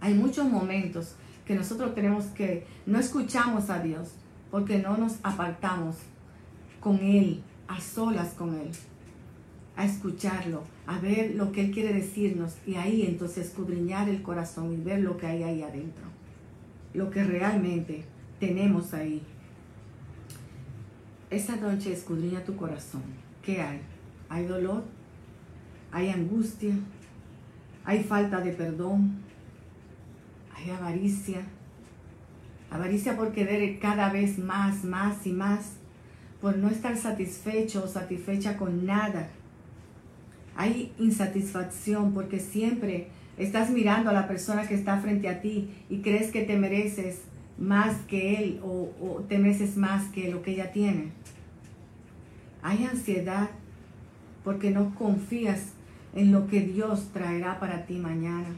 Hay 0.00 0.14
muchos 0.14 0.48
momentos 0.48 1.14
que 1.44 1.54
nosotros 1.54 1.94
tenemos 1.94 2.26
que, 2.26 2.66
no 2.86 2.98
escuchamos 2.98 3.70
a 3.70 3.80
Dios 3.80 4.12
porque 4.50 4.78
no 4.78 4.96
nos 4.96 5.18
apartamos 5.22 5.96
con 6.80 6.98
Él, 6.98 7.42
a 7.68 7.80
solas 7.80 8.34
con 8.34 8.54
Él, 8.54 8.70
a 9.76 9.84
escucharlo, 9.84 10.62
a 10.86 10.98
ver 10.98 11.34
lo 11.34 11.52
que 11.52 11.62
Él 11.62 11.70
quiere 11.70 11.92
decirnos 11.92 12.56
y 12.66 12.74
ahí 12.74 13.06
entonces 13.06 13.46
escudriñar 13.46 14.08
el 14.08 14.22
corazón 14.22 14.72
y 14.72 14.76
ver 14.76 15.00
lo 15.00 15.16
que 15.16 15.26
hay 15.26 15.42
ahí 15.42 15.62
adentro, 15.62 16.04
lo 16.94 17.10
que 17.10 17.24
realmente 17.24 18.04
tenemos 18.40 18.92
ahí. 18.92 19.22
Esta 21.32 21.56
noche 21.56 21.92
escudriña 21.92 22.44
tu 22.44 22.54
corazón. 22.56 23.02
¿Qué 23.42 23.60
hay? 23.60 23.80
¿Hay 24.28 24.46
dolor? 24.46 24.84
¿Hay 25.90 26.10
angustia? 26.10 26.74
¿Hay 27.84 28.04
falta 28.04 28.40
de 28.40 28.52
perdón? 28.52 29.16
¿Hay 30.54 30.70
avaricia? 30.70 31.40
Avaricia 32.70 33.16
por 33.16 33.32
querer 33.32 33.80
cada 33.80 34.12
vez 34.12 34.38
más, 34.38 34.84
más 34.84 35.26
y 35.26 35.32
más, 35.32 35.72
por 36.40 36.56
no 36.56 36.68
estar 36.68 36.96
satisfecho 36.96 37.84
o 37.84 37.88
satisfecha 37.88 38.56
con 38.56 38.86
nada 38.86 39.28
hay 40.56 40.92
insatisfacción 40.98 42.12
porque 42.12 42.38
siempre 42.38 43.08
estás 43.38 43.70
mirando 43.70 44.10
a 44.10 44.12
la 44.12 44.28
persona 44.28 44.66
que 44.66 44.74
está 44.74 44.98
frente 44.98 45.28
a 45.28 45.40
ti 45.40 45.70
y 45.88 45.98
crees 45.98 46.30
que 46.30 46.42
te 46.42 46.56
mereces 46.58 47.22
más 47.58 47.96
que 48.06 48.36
él 48.36 48.60
o, 48.62 49.24
te 49.28 49.38
mereces 49.38 49.76
más 49.76 50.08
que 50.10 50.30
lo 50.30 50.42
que 50.42 50.52
ella 50.52 50.72
tiene. 50.72 51.12
Hay 52.62 52.84
ansiedad 52.84 53.50
porque 54.44 54.70
no 54.70 54.94
confías 54.94 55.72
en 56.14 56.32
lo 56.32 56.46
que 56.46 56.60
Dios 56.60 57.10
traerá 57.12 57.58
para 57.60 57.86
ti 57.86 57.94
mañana. 57.94 58.48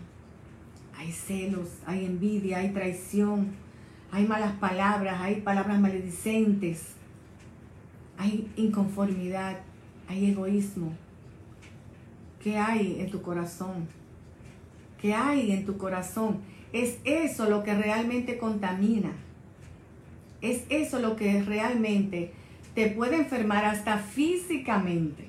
Hay 0.96 1.12
celos, 1.12 1.68
hay 1.86 2.04
envidia, 2.04 2.58
hay 2.58 2.70
traición, 2.70 3.48
hay 4.10 4.26
malas 4.26 4.52
palabras, 4.58 5.20
hay 5.20 5.40
palabras 5.40 5.80
maledicentes, 5.80 6.94
hay 8.16 8.50
inconformidad, 8.56 9.60
hay 10.08 10.30
egoísmo. 10.30 10.92
¿Qué 12.42 12.58
hay 12.58 13.00
en 13.00 13.10
tu 13.10 13.22
corazón? 13.22 13.88
¿Qué 15.00 15.14
hay 15.14 15.52
en 15.52 15.64
tu 15.64 15.76
corazón? 15.76 16.40
Es 16.74 16.98
eso 17.04 17.48
lo 17.48 17.62
que 17.62 17.72
realmente 17.72 18.36
contamina. 18.36 19.12
Es 20.40 20.64
eso 20.68 20.98
lo 20.98 21.14
que 21.14 21.40
realmente 21.42 22.32
te 22.74 22.88
puede 22.90 23.16
enfermar 23.16 23.64
hasta 23.64 23.98
físicamente. 23.98 25.28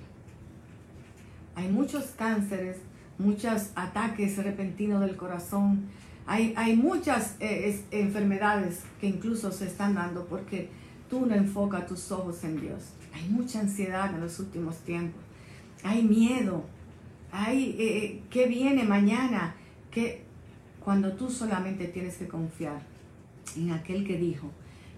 Hay 1.53 1.67
muchos 1.69 2.07
cánceres, 2.17 2.77
muchos 3.19 3.69
ataques 3.75 4.35
repentinos 4.43 5.01
del 5.01 5.15
corazón. 5.15 5.83
Hay, 6.25 6.55
hay 6.57 6.75
muchas 6.75 7.35
eh, 7.39 7.79
enfermedades 7.91 8.81
que 8.99 9.05
incluso 9.07 9.51
se 9.51 9.67
están 9.67 9.93
dando 9.93 10.25
porque 10.25 10.69
tú 11.09 11.27
no 11.27 11.35
enfocas 11.35 11.85
tus 11.85 12.11
ojos 12.11 12.43
en 12.43 12.59
Dios. 12.59 12.81
Hay 13.13 13.29
mucha 13.29 13.59
ansiedad 13.59 14.13
en 14.13 14.21
los 14.21 14.39
últimos 14.39 14.79
tiempos. 14.79 15.21
Hay 15.83 16.01
miedo 16.01 16.65
ay, 17.31 17.75
eh, 17.77 17.97
eh, 17.97 18.23
¿qué 18.31 18.47
viene 18.47 18.83
mañana? 18.83 19.55
que 19.91 20.24
Cuando 20.85 21.13
tú 21.13 21.31
solamente 21.31 21.87
tienes 21.87 22.17
que 22.17 22.27
confiar 22.27 22.79
en 23.57 23.71
aquel 23.71 24.05
que 24.05 24.17
dijo 24.17 24.51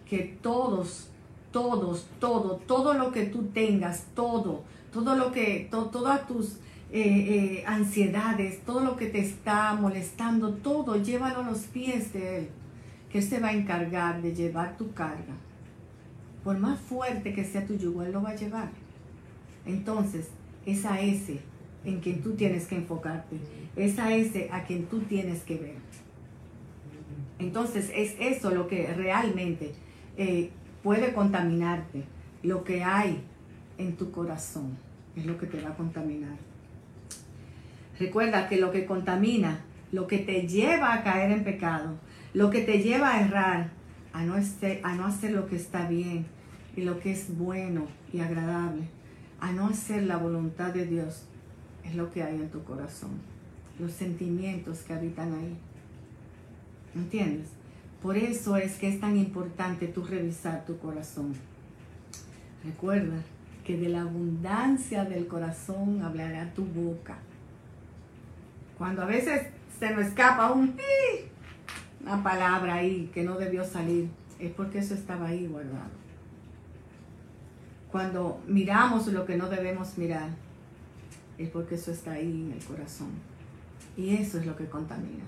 que 0.10 0.38
todos, 0.42 1.08
todos, 1.54 2.08
todo, 2.20 2.58
todo 2.68 2.94
lo 2.94 3.14
que 3.14 3.24
tú 3.24 3.44
tengas, 3.54 4.04
todo, 4.14 4.64
todo 4.92 5.16
lo 5.16 5.32
que, 5.32 5.70
todas 5.72 6.28
tus 6.28 6.58
eh, 6.92 7.64
ansiedades, 7.66 8.66
todo 8.66 8.82
lo 8.82 8.98
que 8.98 9.06
te 9.06 9.20
está 9.20 9.76
molestando, 9.76 10.56
todo, 10.56 11.02
llévalo 11.02 11.40
a 11.40 11.52
los 11.52 11.60
pies 11.60 12.12
de 12.12 12.40
Él, 12.40 12.50
que 13.10 13.20
Él 13.20 13.24
se 13.24 13.40
va 13.40 13.48
a 13.48 13.54
encargar 13.54 14.22
de 14.22 14.36
llevar 14.36 14.76
tu 14.76 14.92
carga. 14.92 15.36
Por 16.44 16.58
más 16.58 16.82
fuerte 16.82 17.34
que 17.34 17.46
sea 17.46 17.66
tu 17.66 17.78
yugo, 17.78 18.04
Él 18.04 18.12
lo 18.12 18.22
va 18.22 18.32
a 18.32 18.36
llevar. 18.36 18.70
Entonces, 19.66 20.28
es 20.66 20.84
a 20.86 21.00
ese 21.00 21.40
en 21.86 22.00
quien 22.00 22.22
tú 22.22 22.34
tienes 22.34 22.68
que 22.68 22.76
enfocarte. 22.76 23.38
Es 23.76 24.00
a 24.00 24.14
ese 24.16 24.50
a 24.52 24.64
quien 24.64 24.86
tú 24.86 25.00
tienes 25.02 25.42
que 25.42 25.58
ver. 25.58 25.76
Entonces 27.40 27.92
es 27.94 28.16
eso 28.20 28.52
lo 28.52 28.68
que 28.68 28.94
realmente 28.94 29.74
eh, 30.18 30.50
puede 30.84 31.14
contaminarte. 31.14 32.04
Lo 32.44 32.64
que 32.64 32.84
hay 32.84 33.22
en 33.78 33.96
tu 33.96 34.12
corazón 34.12 34.78
es 35.16 35.26
lo 35.26 35.38
que 35.38 35.48
te 35.48 35.62
va 35.62 35.70
a 35.70 35.76
contaminar. 35.76 36.38
Recuerda 38.00 38.48
que 38.48 38.58
lo 38.58 38.72
que 38.72 38.86
contamina, 38.86 39.60
lo 39.92 40.08
que 40.08 40.20
te 40.20 40.48
lleva 40.48 40.94
a 40.94 41.04
caer 41.04 41.32
en 41.32 41.44
pecado, 41.44 41.96
lo 42.34 42.50
que 42.50 42.62
te 42.62 42.80
lleva 42.84 43.16
a 43.16 43.22
errar, 43.22 43.72
a 44.14 44.24
no, 44.24 44.38
este, 44.38 44.82
a 44.84 44.96
no 44.96 45.06
hacer 45.06 45.32
lo 45.32 45.48
que 45.48 45.56
está 45.56 45.88
bien 45.88 46.26
y 46.76 46.82
lo 46.82 47.00
que 47.00 47.12
es 47.12 47.36
bueno 47.36 47.88
y 48.14 48.20
agradable, 48.20 48.84
a 49.40 49.52
no 49.52 49.68
hacer 49.68 50.04
la 50.04 50.18
voluntad 50.18 50.74
de 50.74 50.86
Dios, 50.86 51.28
es 51.88 51.96
lo 51.96 52.12
que 52.12 52.24
hay 52.24 52.36
en 52.36 52.50
tu 52.50 52.64
corazón, 52.64 53.12
los 53.80 53.92
sentimientos 53.92 54.80
que 54.80 54.94
habitan 54.94 55.34
ahí. 55.34 55.58
¿Entiendes? 56.96 57.50
Por 58.02 58.18
eso 58.18 58.58
es 58.58 58.78
que 58.78 58.90
es 58.90 59.00
tan 59.00 59.18
importante 59.18 59.88
tú 59.88 60.04
revisar 60.04 60.66
tu 60.66 60.78
corazón. 60.78 61.34
Recuerda 62.64 63.18
que 63.66 63.78
de 63.78 63.90
la 63.90 64.02
abundancia 64.02 65.06
del 65.06 65.28
corazón 65.28 66.02
hablará 66.02 66.54
tu 66.54 66.66
boca. 66.66 67.18
Cuando 68.78 69.02
a 69.02 69.06
veces 69.06 69.48
se 69.80 69.92
nos 69.92 70.08
escapa 70.08 70.52
un 70.52 70.76
una 72.02 72.24
palabra 72.24 72.76
ahí 72.76 73.10
que 73.14 73.24
no 73.24 73.38
debió 73.38 73.66
salir, 73.66 74.10
es 74.40 74.52
porque 74.52 74.80
eso 74.80 74.94
estaba 74.94 75.28
ahí 75.28 75.48
guardado. 75.48 75.92
Cuando 77.92 78.42
miramos 78.48 79.08
lo 79.08 79.26
que 79.26 79.36
no 79.36 79.50
debemos 79.50 79.98
mirar, 79.98 80.30
es 81.38 81.50
porque 81.50 81.76
eso 81.76 81.92
está 81.92 82.14
ahí 82.14 82.48
en 82.48 82.52
el 82.52 82.64
corazón. 82.64 83.10
Y 83.96 84.16
eso 84.16 84.40
es 84.40 84.46
lo 84.46 84.56
que 84.56 84.66
contamina. 84.66 85.24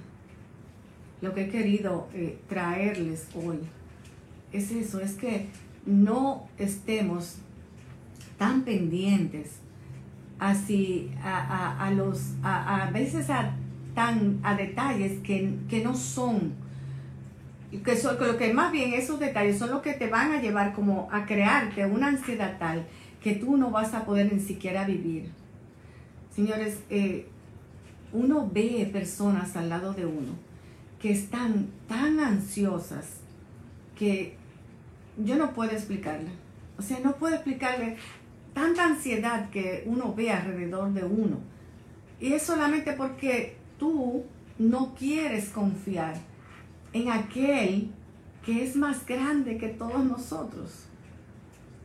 Lo 1.22 1.34
que 1.34 1.45
he 1.45 1.49
querido 1.49 2.07
eh, 2.14 2.39
traerles 2.47 3.28
hoy 3.36 3.60
es 4.51 4.72
eso, 4.72 4.99
es 4.99 5.14
que 5.14 5.47
no 5.86 6.47
estemos 6.57 7.38
tan 8.38 8.64
pendientes 8.64 9.60
así 10.39 11.12
a, 11.22 11.91
los 11.93 12.36
a, 12.41 12.89
veces 12.93 13.30
a 13.30 13.55
tan 13.93 14.39
a 14.43 14.55
detalles 14.55 15.20
que, 15.20 15.82
no 15.84 15.93
son 15.93 16.53
que 17.84 17.97
son 17.97 18.18
lo 18.20 18.38
que 18.38 18.53
más 18.53 18.72
bien 18.72 18.93
esos 18.93 19.20
detalles 19.20 19.60
son 19.60 19.72
los 19.72 19.82
que 19.82 19.93
te 19.93 20.07
van 20.07 20.32
a 20.32 20.41
llevar 20.41 20.74
como 20.74 21.10
a 21.12 21.26
crearte 21.26 21.86
una 21.86 22.07
ansiedad 22.07 22.57
tal 22.57 22.88
que 23.22 23.36
tú 23.36 23.57
no 23.57 23.70
vas 23.70 23.93
a 23.93 24.05
poder 24.05 24.32
ni 24.32 24.39
siquiera 24.39 24.86
vivir 24.86 25.30
Señores, 26.36 26.80
eh, 26.89 27.27
uno 28.13 28.49
ve 28.51 28.89
personas 28.91 29.55
al 29.55 29.69
lado 29.69 29.93
de 29.93 30.05
uno 30.05 30.34
que 30.99 31.11
están 31.11 31.67
tan 31.88 32.19
ansiosas 32.19 33.05
que 33.97 34.36
yo 35.17 35.36
no 35.36 35.53
puedo 35.53 35.71
explicarle. 35.71 36.30
O 36.77 36.82
sea, 36.82 36.99
no 36.99 37.15
puedo 37.15 37.36
explicarle 37.36 37.97
tanta 38.53 38.86
ansiedad 38.86 39.49
que 39.49 39.84
uno 39.86 40.13
ve 40.13 40.32
alrededor 40.32 40.93
de 40.93 41.03
uno. 41.03 41.39
Y 42.19 42.34
es 42.34 42.43
solamente 42.43 42.93
porque 42.93 43.57
tú 43.77 44.23
no 44.57 44.93
quieres 44.95 45.49
confiar 45.49 46.15
en 46.91 47.09
aquel 47.09 47.91
que 48.45 48.63
es 48.63 48.75
más 48.75 49.05
grande 49.05 49.57
que 49.57 49.69
todos 49.69 50.03
nosotros. 50.03 50.88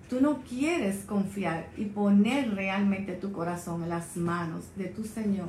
Tú 0.08 0.20
no 0.20 0.42
quieres 0.42 1.04
confiar 1.04 1.68
y 1.76 1.86
poner 1.86 2.54
realmente 2.54 3.14
tu 3.14 3.32
corazón 3.32 3.82
en 3.82 3.88
las 3.88 4.16
manos 4.16 4.64
de 4.76 4.86
tu 4.86 5.04
Señor. 5.04 5.48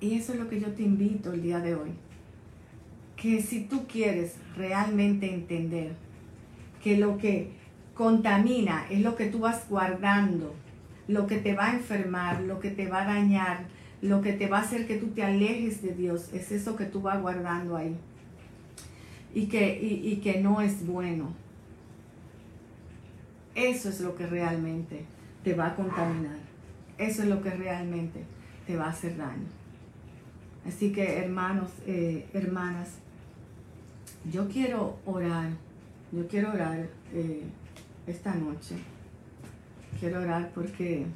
Y 0.00 0.14
eso 0.14 0.32
es 0.32 0.38
lo 0.38 0.48
que 0.48 0.60
yo 0.60 0.68
te 0.68 0.82
invito 0.82 1.32
el 1.32 1.42
día 1.42 1.60
de 1.60 1.74
hoy. 1.74 1.90
Que 3.16 3.42
si 3.42 3.64
tú 3.64 3.86
quieres 3.86 4.36
realmente 4.56 5.32
entender 5.32 5.92
que 6.82 6.96
lo 6.96 7.18
que 7.18 7.52
contamina 7.94 8.86
es 8.90 9.02
lo 9.02 9.14
que 9.14 9.26
tú 9.26 9.40
vas 9.40 9.68
guardando, 9.68 10.54
lo 11.06 11.26
que 11.26 11.38
te 11.38 11.54
va 11.54 11.66
a 11.66 11.74
enfermar, 11.74 12.40
lo 12.42 12.60
que 12.60 12.70
te 12.70 12.88
va 12.88 13.02
a 13.02 13.14
dañar, 13.14 13.66
lo 14.00 14.22
que 14.22 14.32
te 14.32 14.46
va 14.46 14.58
a 14.58 14.62
hacer 14.62 14.86
que 14.86 14.96
tú 14.96 15.08
te 15.08 15.22
alejes 15.22 15.82
de 15.82 15.94
Dios, 15.94 16.30
es 16.32 16.52
eso 16.52 16.76
que 16.76 16.86
tú 16.86 17.02
vas 17.02 17.20
guardando 17.20 17.76
ahí. 17.76 17.96
Y 19.34 19.46
que, 19.46 19.78
y, 19.80 20.16
que 20.16 20.40
no 20.40 20.60
es 20.60 20.86
bueno. 20.86 21.34
Eso 23.54 23.88
es 23.88 24.00
lo 24.00 24.14
que 24.14 24.26
realmente 24.26 25.04
te 25.42 25.54
va 25.54 25.68
a 25.68 25.76
contaminar. 25.76 26.38
Eso 26.98 27.22
es 27.22 27.28
lo 27.28 27.42
que 27.42 27.50
realmente 27.50 28.24
te 28.66 28.76
va 28.76 28.86
a 28.86 28.90
hacer 28.90 29.16
daño. 29.16 29.46
Así 30.66 30.92
que 30.92 31.18
hermanos, 31.18 31.70
eh, 31.86 32.28
hermanas, 32.34 32.90
yo 34.30 34.48
quiero 34.48 34.98
orar, 35.06 35.50
yo 36.12 36.28
quiero 36.28 36.52
orar 36.52 36.88
eh, 37.14 37.44
esta 38.06 38.34
noche. 38.34 38.76
Quiero 39.98 40.20
orar 40.20 40.50
porque 40.54 41.06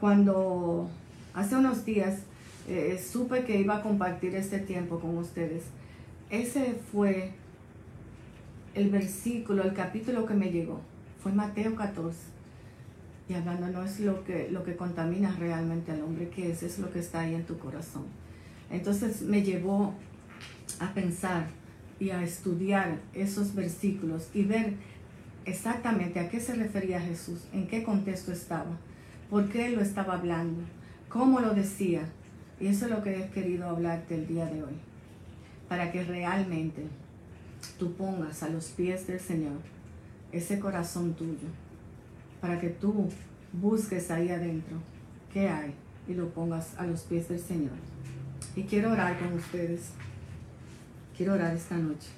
cuando 0.00 0.88
hace 1.34 1.56
unos 1.56 1.84
días 1.84 2.20
eh, 2.68 2.98
supe 2.98 3.44
que 3.44 3.60
iba 3.60 3.76
a 3.76 3.82
compartir 3.82 4.34
este 4.34 4.58
tiempo 4.58 4.98
con 4.98 5.18
ustedes, 5.18 5.64
ese 6.30 6.74
fue 6.90 7.32
el 8.74 8.90
versículo, 8.90 9.62
el 9.62 9.74
capítulo 9.74 10.26
que 10.26 10.34
me 10.34 10.50
llegó. 10.50 10.80
Fue 11.24 11.32
Mateo 11.32 11.74
14. 11.74 12.18
Y 13.30 13.32
hablando 13.32 13.68
no 13.68 13.82
es 13.82 13.98
lo 13.98 14.22
que, 14.24 14.50
lo 14.50 14.62
que 14.62 14.76
contamina 14.76 15.34
realmente 15.34 15.90
al 15.90 16.02
hombre, 16.02 16.28
que 16.28 16.52
es, 16.52 16.62
es 16.62 16.78
lo 16.78 16.92
que 16.92 16.98
está 16.98 17.20
ahí 17.20 17.34
en 17.34 17.46
tu 17.46 17.58
corazón. 17.58 18.04
Entonces 18.70 19.22
me 19.22 19.42
llevó 19.42 19.94
a 20.80 20.92
pensar 20.92 21.46
y 21.98 22.10
a 22.10 22.22
estudiar 22.22 22.98
esos 23.14 23.54
versículos 23.54 24.28
y 24.34 24.44
ver 24.44 24.74
exactamente 25.46 26.20
a 26.20 26.28
qué 26.28 26.40
se 26.40 26.56
refería 26.56 27.00
Jesús, 27.00 27.40
en 27.54 27.68
qué 27.68 27.82
contexto 27.82 28.30
estaba, 28.30 28.76
por 29.30 29.48
qué 29.48 29.70
lo 29.70 29.80
estaba 29.80 30.16
hablando, 30.16 30.60
cómo 31.08 31.40
lo 31.40 31.54
decía. 31.54 32.02
Y 32.60 32.66
eso 32.66 32.84
es 32.84 32.90
lo 32.90 33.02
que 33.02 33.18
he 33.18 33.30
querido 33.30 33.66
hablarte 33.66 34.14
el 34.14 34.26
día 34.26 34.44
de 34.44 34.62
hoy, 34.62 34.74
para 35.70 35.90
que 35.90 36.04
realmente 36.04 36.82
tú 37.78 37.94
pongas 37.94 38.42
a 38.42 38.50
los 38.50 38.66
pies 38.66 39.06
del 39.06 39.20
Señor 39.20 39.73
ese 40.36 40.58
corazón 40.58 41.14
tuyo, 41.14 41.48
para 42.40 42.60
que 42.60 42.68
tú 42.68 43.08
busques 43.52 44.10
ahí 44.10 44.28
adentro 44.30 44.78
qué 45.32 45.48
hay 45.48 45.74
y 46.08 46.14
lo 46.14 46.28
pongas 46.30 46.78
a 46.78 46.86
los 46.86 47.02
pies 47.02 47.28
del 47.28 47.40
Señor. 47.40 47.72
Y 48.56 48.64
quiero 48.64 48.92
orar 48.92 49.18
con 49.18 49.32
ustedes. 49.34 49.90
Quiero 51.16 51.34
orar 51.34 51.54
esta 51.54 51.76
noche. 51.76 52.08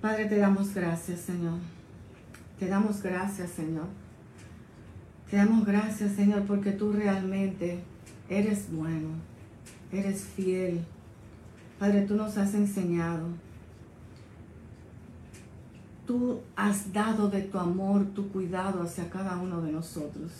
Padre, 0.00 0.26
te 0.26 0.36
damos 0.36 0.74
gracias, 0.74 1.20
Señor. 1.20 1.58
Te 2.58 2.68
damos 2.68 3.02
gracias, 3.02 3.50
Señor. 3.50 3.86
Te 5.30 5.36
damos 5.36 5.64
gracias, 5.64 6.12
Señor, 6.12 6.42
porque 6.46 6.72
tú 6.72 6.92
realmente 6.92 7.80
eres 8.28 8.70
bueno, 8.70 9.08
eres 9.90 10.22
fiel. 10.22 10.84
Padre, 11.78 12.02
tú 12.02 12.14
nos 12.14 12.36
has 12.36 12.54
enseñado. 12.54 13.26
Tú 16.06 16.40
has 16.54 16.92
dado 16.92 17.28
de 17.28 17.42
tu 17.42 17.58
amor, 17.58 18.04
tu 18.14 18.28
cuidado 18.28 18.82
hacia 18.82 19.08
cada 19.08 19.36
uno 19.38 19.62
de 19.62 19.72
nosotros. 19.72 20.30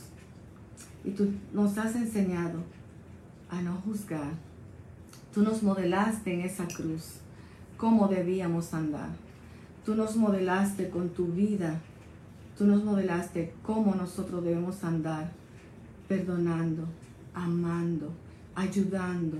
Y 1.04 1.10
tú 1.10 1.32
nos 1.52 1.78
has 1.78 1.94
enseñado 1.96 2.60
a 3.50 3.62
no 3.62 3.74
juzgar. 3.84 4.32
Tú 5.32 5.42
nos 5.42 5.62
modelaste 5.62 6.34
en 6.34 6.40
esa 6.42 6.66
cruz 6.66 7.16
cómo 7.76 8.08
debíamos 8.08 8.74
andar. 8.74 9.10
Tú 9.84 9.94
nos 9.94 10.16
modelaste 10.16 10.90
con 10.90 11.10
tu 11.10 11.26
vida. 11.26 11.80
Tú 12.56 12.66
nos 12.66 12.84
modelaste 12.84 13.52
cómo 13.62 13.94
nosotros 13.94 14.44
debemos 14.44 14.84
andar, 14.84 15.32
perdonando, 16.06 16.86
amando, 17.34 18.12
ayudando, 18.54 19.38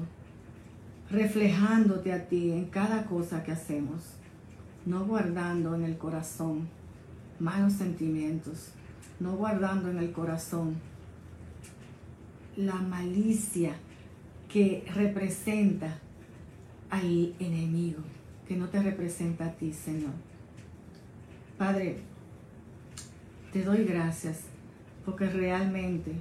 reflejándote 1.11 2.13
a 2.13 2.27
ti 2.29 2.51
en 2.51 2.65
cada 2.67 3.05
cosa 3.05 3.45
que 3.45 3.53
hacemos, 3.53 4.17
no 4.87 5.05
guardando 5.05 5.75
en 5.75 5.85
el 5.85 5.97
corazón 5.97 6.69
malos 7.39 7.75
sentimientos, 7.75 8.71
no 9.21 9.37
guardando 9.37 9.91
en 9.91 9.99
el 9.99 10.13
corazón 10.13 10.77
la 12.57 12.77
malicia 12.77 13.75
que 14.49 14.85
representa 14.95 15.99
al 16.91 17.35
enemigo, 17.39 18.03
que 18.47 18.57
no 18.57 18.69
te 18.69 18.81
representa 18.83 19.47
a 19.47 19.53
ti, 19.53 19.73
Señor. 19.73 20.13
Padre, 21.59 21.99
te 23.53 23.63
doy 23.63 23.85
gracias 23.85 24.43
porque 25.05 25.29
realmente 25.29 26.13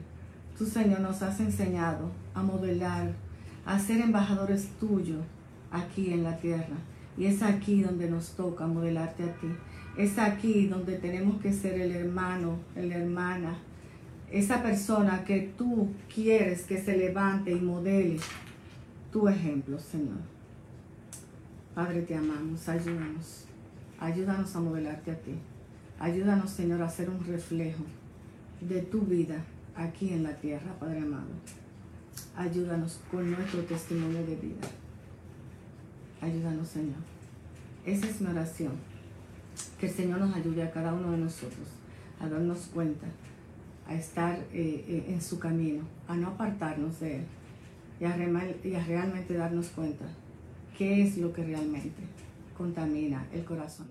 tú, 0.57 0.65
Señor, 0.65 1.01
nos 1.01 1.21
has 1.21 1.39
enseñado 1.39 2.11
a 2.33 2.41
modelar, 2.41 3.13
a 3.65 3.79
ser 3.79 4.01
embajadores 4.01 4.67
tuyos 4.79 5.23
aquí 5.71 6.11
en 6.11 6.23
la 6.23 6.37
tierra. 6.37 6.77
Y 7.17 7.25
es 7.25 7.41
aquí 7.43 7.83
donde 7.83 8.09
nos 8.09 8.31
toca 8.31 8.65
modelarte 8.67 9.23
a 9.23 9.33
ti. 9.35 9.47
Es 9.97 10.17
aquí 10.17 10.67
donde 10.67 10.97
tenemos 10.97 11.41
que 11.41 11.53
ser 11.53 11.79
el 11.79 11.91
hermano, 11.91 12.57
la 12.75 12.95
hermana, 12.95 13.55
esa 14.31 14.63
persona 14.63 15.23
que 15.23 15.53
tú 15.55 15.89
quieres 16.13 16.63
que 16.63 16.81
se 16.81 16.97
levante 16.97 17.51
y 17.51 17.61
modele 17.61 18.17
tu 19.11 19.27
ejemplo, 19.27 19.77
Señor. 19.77 20.17
Padre, 21.75 22.01
te 22.01 22.15
amamos, 22.15 22.67
ayúdanos. 22.67 23.45
Ayúdanos 23.99 24.55
a 24.55 24.59
modelarte 24.59 25.11
a 25.11 25.19
ti. 25.19 25.35
Ayúdanos, 25.99 26.49
Señor, 26.49 26.81
a 26.81 26.89
ser 26.89 27.09
un 27.09 27.23
reflejo 27.23 27.83
de 28.59 28.81
tu 28.81 29.01
vida 29.01 29.43
aquí 29.75 30.09
en 30.13 30.23
la 30.23 30.35
tierra, 30.35 30.73
Padre 30.79 31.01
amado. 31.01 31.29
Ayúdanos 32.35 33.01
con 33.11 33.29
nuestro 33.29 33.61
testimonio 33.61 34.25
de 34.25 34.35
vida. 34.35 34.67
Ayúdanos, 36.23 36.69
Señor. 36.69 36.95
Esa 37.85 38.07
es 38.07 38.21
mi 38.21 38.27
oración. 38.27 38.71
Que 39.77 39.87
el 39.87 39.91
Señor 39.91 40.19
nos 40.19 40.33
ayude 40.33 40.63
a 40.63 40.71
cada 40.71 40.93
uno 40.93 41.11
de 41.11 41.17
nosotros 41.17 41.67
a 42.17 42.29
darnos 42.29 42.69
cuenta, 42.73 43.07
a 43.85 43.93
estar 43.93 44.39
eh, 44.53 44.85
eh, 44.87 45.05
en 45.09 45.21
su 45.21 45.37
camino, 45.37 45.83
a 46.07 46.15
no 46.15 46.29
apartarnos 46.29 47.01
de 47.01 47.17
Él 47.17 47.25
y 47.99 48.05
a 48.05 48.83
realmente 48.85 49.33
darnos 49.33 49.67
cuenta 49.67 50.05
qué 50.77 51.03
es 51.03 51.17
lo 51.17 51.33
que 51.33 51.43
realmente 51.43 52.01
contamina 52.57 53.25
el 53.33 53.43
corazón. 53.43 53.87